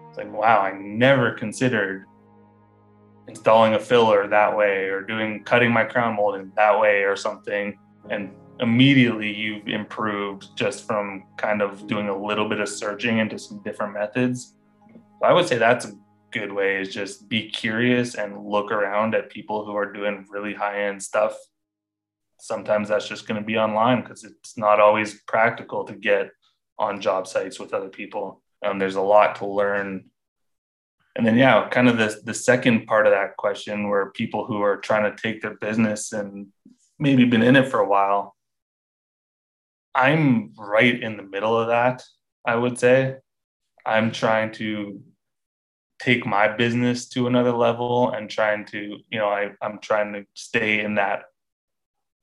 It's 0.09 0.19
like 0.19 0.33
wow 0.33 0.61
i 0.61 0.73
never 0.73 1.33
considered 1.33 2.07
installing 3.29 3.75
a 3.75 3.81
filler 3.81 4.27
that 4.27 4.57
way 4.57 4.87
or 4.87 5.03
doing 5.03 5.45
cutting 5.45 5.71
my 5.71 5.85
crown 5.85 6.17
molding 6.17 6.51
that 6.57 6.79
way 6.81 7.03
or 7.03 7.15
something 7.15 7.79
and 8.11 8.31
immediately 8.61 9.33
you've 9.33 9.69
improved 9.69 10.57
just 10.57 10.87
from 10.87 11.25
kind 11.37 11.63
of 11.63 11.87
doing 11.87 12.09
a 12.09 12.27
little 12.27 12.49
bit 12.49 12.61
of 12.61 12.69
searching 12.69 13.19
into 13.19 13.39
some 13.39 13.63
different 13.63 13.93
methods. 13.93 14.55
So 14.91 15.27
I 15.27 15.33
would 15.33 15.47
say 15.47 15.59
that's 15.59 15.85
a 15.85 15.93
good 16.31 16.53
way 16.53 16.81
is 16.81 16.93
just 16.93 17.29
be 17.29 17.49
curious 17.49 18.15
and 18.15 18.45
look 18.45 18.71
around 18.71 19.15
at 19.15 19.31
people 19.31 19.65
who 19.65 19.75
are 19.77 19.93
doing 19.93 20.27
really 20.29 20.55
high 20.55 20.85
end 20.85 21.03
stuff. 21.03 21.37
Sometimes 22.41 22.89
that's 22.89 23.09
just 23.09 23.27
going 23.27 23.41
to 23.41 23.47
be 23.47 23.57
online 23.57 24.03
because 24.03 24.25
it's 24.25 24.57
not 24.57 24.81
always 24.81 25.21
practical 25.23 25.85
to 25.85 25.95
get 25.95 26.31
on 26.79 27.01
job 27.01 27.27
sites 27.27 27.59
with 27.59 27.75
other 27.75 27.89
people. 27.89 28.43
Um, 28.65 28.79
there's 28.79 28.97
a 28.97 29.01
lot 29.01 29.37
to 29.37 29.47
learn 29.47 30.11
and 31.19 31.27
then 31.27 31.37
yeah, 31.37 31.69
kind 31.69 31.89
of 31.89 31.99
the 31.99 32.21
the 32.25 32.33
second 32.33 32.87
part 32.87 33.07
of 33.07 33.13
that 33.13 33.37
question 33.37 33.89
where 33.89 34.13
people 34.13 34.47
who 34.47 34.63
are 34.63 34.77
trying 34.77 35.11
to 35.11 35.21
take 35.21 35.43
their 35.43 35.57
business 35.57 36.13
and 36.13 36.47
maybe 37.01 37.25
been 37.25 37.43
in 37.43 37.57
it 37.57 37.69
for 37.69 37.81
a 37.81 37.89
while. 37.89 38.37
I'm 39.97 40.55
right 40.57 41.03
in 41.03 41.17
the 41.17 41.25
middle 41.25 41.59
of 41.59 41.69
that, 41.69 42.05
I 42.47 42.55
would 42.55 42.79
say. 42.79 43.17
I'm 43.85 44.13
trying 44.13 44.53
to 44.53 45.03
take 45.99 46.25
my 46.25 46.47
business 46.47 47.09
to 47.09 47.27
another 47.27 47.51
level 47.51 48.13
and 48.13 48.31
trying 48.31 48.65
to, 48.67 48.99
you 49.11 49.19
know, 49.19 49.29
I, 49.29 49.51
I'm 49.61 49.81
trying 49.81 50.13
to 50.13 50.25
stay 50.35 50.81
in 50.85 50.95
that 50.95 51.25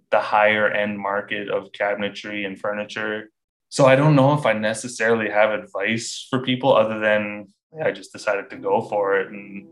the 0.09 0.21
higher 0.21 0.69
end 0.69 0.97
market 0.97 1.49
of 1.49 1.73
cabinetry 1.73 2.45
and 2.45 2.57
furniture. 2.57 3.29
So 3.67 3.87
I 3.87 3.97
don't 3.97 4.15
know 4.15 4.33
if 4.35 4.45
I 4.45 4.53
necessarily 4.53 5.29
have 5.29 5.51
advice 5.51 6.25
for 6.29 6.39
people 6.39 6.73
other 6.73 6.99
than 6.99 7.49
I 7.83 7.91
just 7.91 8.11
decided 8.11 8.49
to 8.49 8.57
go 8.57 8.81
for 8.81 9.19
it. 9.19 9.31
And 9.31 9.67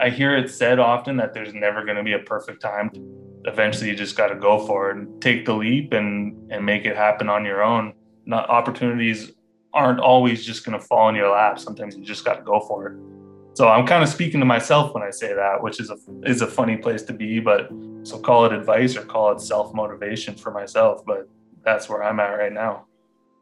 I 0.00 0.10
hear 0.10 0.36
it 0.36 0.50
said 0.50 0.78
often 0.78 1.16
that 1.18 1.34
there's 1.34 1.52
never 1.52 1.84
going 1.84 1.96
to 1.96 2.02
be 2.02 2.14
a 2.14 2.18
perfect 2.18 2.62
time. 2.62 2.90
Eventually, 3.44 3.90
you 3.90 3.96
just 3.96 4.16
got 4.16 4.28
to 4.28 4.34
go 4.34 4.66
for 4.66 4.90
it 4.90 4.96
and 4.96 5.20
take 5.22 5.46
the 5.46 5.54
leap 5.54 5.92
and 5.92 6.50
and 6.52 6.64
make 6.64 6.84
it 6.84 6.96
happen 6.96 7.28
on 7.28 7.44
your 7.44 7.62
own. 7.62 7.94
Not 8.26 8.48
opportunities 8.48 9.32
aren't 9.72 10.00
always 10.00 10.44
just 10.44 10.64
going 10.64 10.78
to 10.78 10.84
fall 10.84 11.08
in 11.08 11.14
your 11.14 11.30
lap. 11.30 11.58
Sometimes 11.58 11.96
you 11.96 12.04
just 12.04 12.24
got 12.24 12.34
to 12.34 12.42
go 12.42 12.60
for 12.60 12.88
it. 12.88 12.98
So 13.54 13.68
I'm 13.68 13.86
kind 13.86 14.02
of 14.02 14.08
speaking 14.08 14.40
to 14.40 14.46
myself 14.46 14.94
when 14.94 15.02
I 15.02 15.10
say 15.10 15.34
that, 15.34 15.62
which 15.62 15.80
is 15.80 15.90
a 15.90 15.96
is 16.24 16.42
a 16.42 16.46
funny 16.46 16.76
place 16.76 17.02
to 17.04 17.12
be, 17.12 17.40
but 17.40 17.70
so 18.02 18.18
call 18.18 18.46
it 18.46 18.52
advice 18.52 18.96
or 18.96 19.04
call 19.04 19.32
it 19.32 19.40
self 19.40 19.74
motivation 19.74 20.34
for 20.34 20.50
myself, 20.50 21.04
but 21.04 21.28
that's 21.64 21.88
where 21.88 22.02
I'm 22.02 22.20
at 22.20 22.30
right 22.30 22.52
now. 22.52 22.86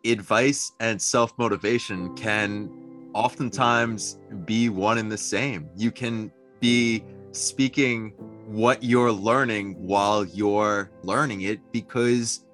Advice 0.04 0.72
and 0.80 1.00
self 1.00 1.36
motivation 1.38 2.14
can 2.16 2.70
oftentimes 3.14 4.18
be 4.44 4.68
one 4.68 4.98
and 4.98 5.10
the 5.10 5.18
same. 5.18 5.68
You 5.76 5.90
can 5.90 6.32
be 6.60 7.04
speaking 7.32 8.10
what 8.46 8.82
you're 8.82 9.12
learning 9.12 9.74
while 9.74 10.24
you're 10.24 10.90
learning 11.02 11.42
it 11.42 11.60
because 11.72 12.44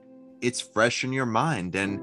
it's 0.41 0.61
fresh 0.61 1.05
in 1.05 1.13
your 1.13 1.27
mind. 1.27 1.75
And 1.75 2.01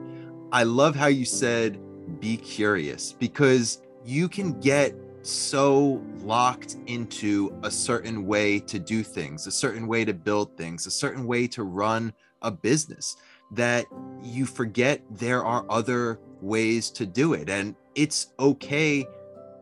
I 0.51 0.63
love 0.63 0.95
how 0.95 1.07
you 1.07 1.25
said, 1.25 1.79
be 2.19 2.37
curious 2.37 3.13
because 3.13 3.81
you 4.05 4.27
can 4.27 4.59
get 4.59 4.95
so 5.21 6.01
locked 6.23 6.77
into 6.87 7.55
a 7.63 7.69
certain 7.71 8.25
way 8.25 8.59
to 8.59 8.79
do 8.79 9.03
things, 9.03 9.45
a 9.47 9.51
certain 9.51 9.87
way 9.87 10.03
to 10.05 10.13
build 10.13 10.57
things, 10.57 10.87
a 10.87 10.91
certain 10.91 11.27
way 11.27 11.47
to 11.47 11.63
run 11.63 12.13
a 12.41 12.51
business 12.51 13.17
that 13.51 13.85
you 14.23 14.45
forget 14.45 15.01
there 15.11 15.43
are 15.43 15.65
other 15.69 16.19
ways 16.41 16.89
to 16.89 17.05
do 17.05 17.33
it. 17.33 17.49
And 17.49 17.75
it's 17.95 18.33
okay 18.39 19.05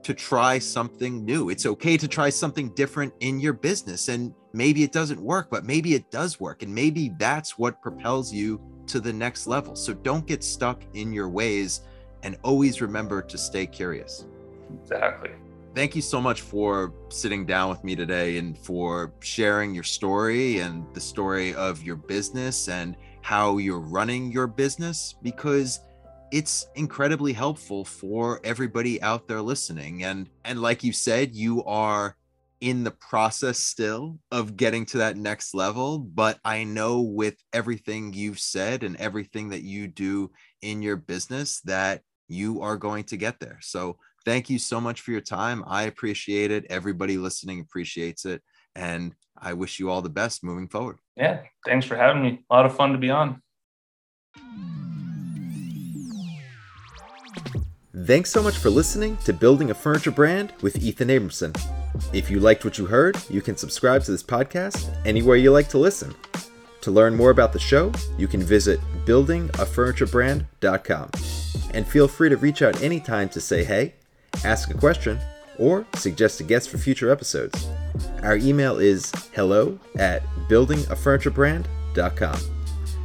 to 0.04 0.14
try 0.14 0.60
something 0.60 1.26
new. 1.26 1.50
It's 1.50 1.66
okay 1.66 1.98
to 1.98 2.08
try 2.08 2.30
something 2.30 2.70
different 2.70 3.14
in 3.20 3.40
your 3.40 3.54
business. 3.54 4.08
And 4.08 4.34
maybe 4.54 4.84
it 4.84 4.92
doesn't 4.92 5.22
work, 5.22 5.50
but 5.50 5.66
maybe 5.66 5.94
it 5.94 6.10
does 6.10 6.40
work. 6.40 6.64
And 6.64 6.74
maybe 6.74 7.10
that's 7.20 7.58
what 7.58 7.82
propels 7.82 8.34
you 8.34 8.62
to 8.88 9.00
the 9.00 9.14
next 9.14 9.46
level. 9.48 9.76
So 9.76 9.94
don't 9.94 10.26
get 10.26 10.44
stuck 10.44 10.84
in 10.94 11.14
your 11.14 11.30
ways 11.30 11.82
and 12.24 12.38
always 12.44 12.82
remember 12.82 13.22
to 13.22 13.38
stay 13.38 13.66
curious. 13.66 14.26
Exactly. 14.82 15.32
Thank 15.76 15.96
you 15.96 16.02
so 16.02 16.20
much 16.20 16.42
for 16.42 16.94
sitting 17.10 17.46
down 17.46 17.70
with 17.70 17.84
me 17.84 17.96
today 17.96 18.38
and 18.38 18.58
for 18.58 19.14
sharing 19.20 19.74
your 19.76 19.84
story 19.84 20.60
and 20.60 20.86
the 20.94 21.00
story 21.00 21.54
of 21.54 21.84
your 21.84 21.96
business 21.96 22.68
and 22.68 22.96
how 23.22 23.58
you're 23.58 23.80
running 23.80 24.32
your 24.32 24.48
business 24.48 25.16
because 25.22 25.82
it's 26.32 26.68
incredibly 26.76 27.34
helpful 27.34 27.84
for 27.86 28.40
everybody 28.44 29.02
out 29.02 29.28
there 29.28 29.42
listening. 29.42 30.04
And 30.04 30.30
and 30.46 30.62
like 30.62 30.84
you 30.84 30.94
said 30.94 31.36
you 31.36 31.64
are 31.66 32.16
in 32.62 32.84
the 32.84 32.92
process 32.92 33.58
still 33.58 34.20
of 34.32 34.58
getting 34.58 34.86
to 34.86 34.98
that 34.98 35.16
next 35.16 35.54
level 35.54 35.98
but 35.98 36.38
i 36.44 36.62
know 36.62 37.00
with 37.00 37.38
everything 37.54 38.12
you've 38.12 38.38
said 38.38 38.84
and 38.84 38.98
everything 38.98 39.48
that 39.48 39.62
you 39.62 39.88
do 39.88 40.30
in 40.62 40.82
your 40.82 40.98
business 40.98 41.62
that 41.62 42.02
you 42.30 42.62
are 42.62 42.78
going 42.78 43.04
to 43.04 43.18
get 43.18 43.40
there. 43.40 43.58
So 43.62 43.98
thank 44.24 44.50
you 44.50 44.60
so 44.60 44.80
much 44.80 45.02
for 45.02 45.12
your 45.12 45.22
time. 45.22 45.64
I 45.68 45.84
appreciate 45.84 46.52
it. 46.52 46.66
Everybody 46.70 47.18
listening 47.18 47.60
appreciates 47.60 48.26
it. 48.26 48.42
And 48.76 49.16
i 49.42 49.54
wish 49.54 49.80
you 49.80 49.90
all 49.90 50.02
the 50.02 50.10
best 50.10 50.44
moving 50.44 50.68
forward. 50.68 50.98
Yeah 51.18 51.42
thanks 51.66 51.86
for 51.86 51.96
having 51.96 52.22
me. 52.22 52.46
A 52.50 52.54
lot 52.54 52.66
of 52.66 52.76
fun 52.76 52.92
to 52.92 52.98
be 52.98 53.10
on 53.10 53.42
Thanks 58.06 58.32
so 58.32 58.42
much 58.42 58.58
for 58.58 58.70
listening 58.70 59.18
to 59.26 59.34
Building 59.34 59.72
a 59.72 59.74
Furniture 59.74 60.12
Brand 60.12 60.54
with 60.62 60.82
Ethan 60.82 61.10
Abramson. 61.10 61.54
If 62.14 62.32
you 62.32 62.40
liked 62.40 62.64
what 62.64 62.78
you 62.78 62.86
heard, 62.86 63.18
you 63.30 63.42
can 63.42 63.58
subscribe 63.58 64.04
to 64.04 64.12
this 64.12 64.24
podcast 64.24 64.90
anywhere 65.06 65.36
you 65.36 65.52
like 65.52 65.68
to 65.70 65.78
listen. 65.78 66.16
To 66.82 66.92
learn 66.92 67.16
more 67.16 67.32
about 67.32 67.52
the 67.52 67.60
show, 67.60 67.92
you 68.18 68.26
can 68.28 68.42
visit 68.42 68.80
buildingafurniturebrand.com. 69.06 71.10
And 71.74 71.86
feel 71.86 72.08
free 72.08 72.30
to 72.30 72.38
reach 72.38 72.62
out 72.62 72.82
anytime 72.82 73.28
to 73.30 73.42
say 73.42 73.66
hey, 73.66 73.96
ask 74.46 74.72
a 74.72 74.78
question, 74.78 75.20
or 75.58 75.86
suggest 75.96 76.40
a 76.40 76.44
guest 76.44 76.70
for 76.70 76.78
future 76.78 77.12
episodes. 77.12 77.68
Our 78.24 78.38
email 78.38 78.80
is 78.80 79.12
hello 79.34 79.78
at 79.98 80.24
buildingafurniturebrand.com. 80.48 82.59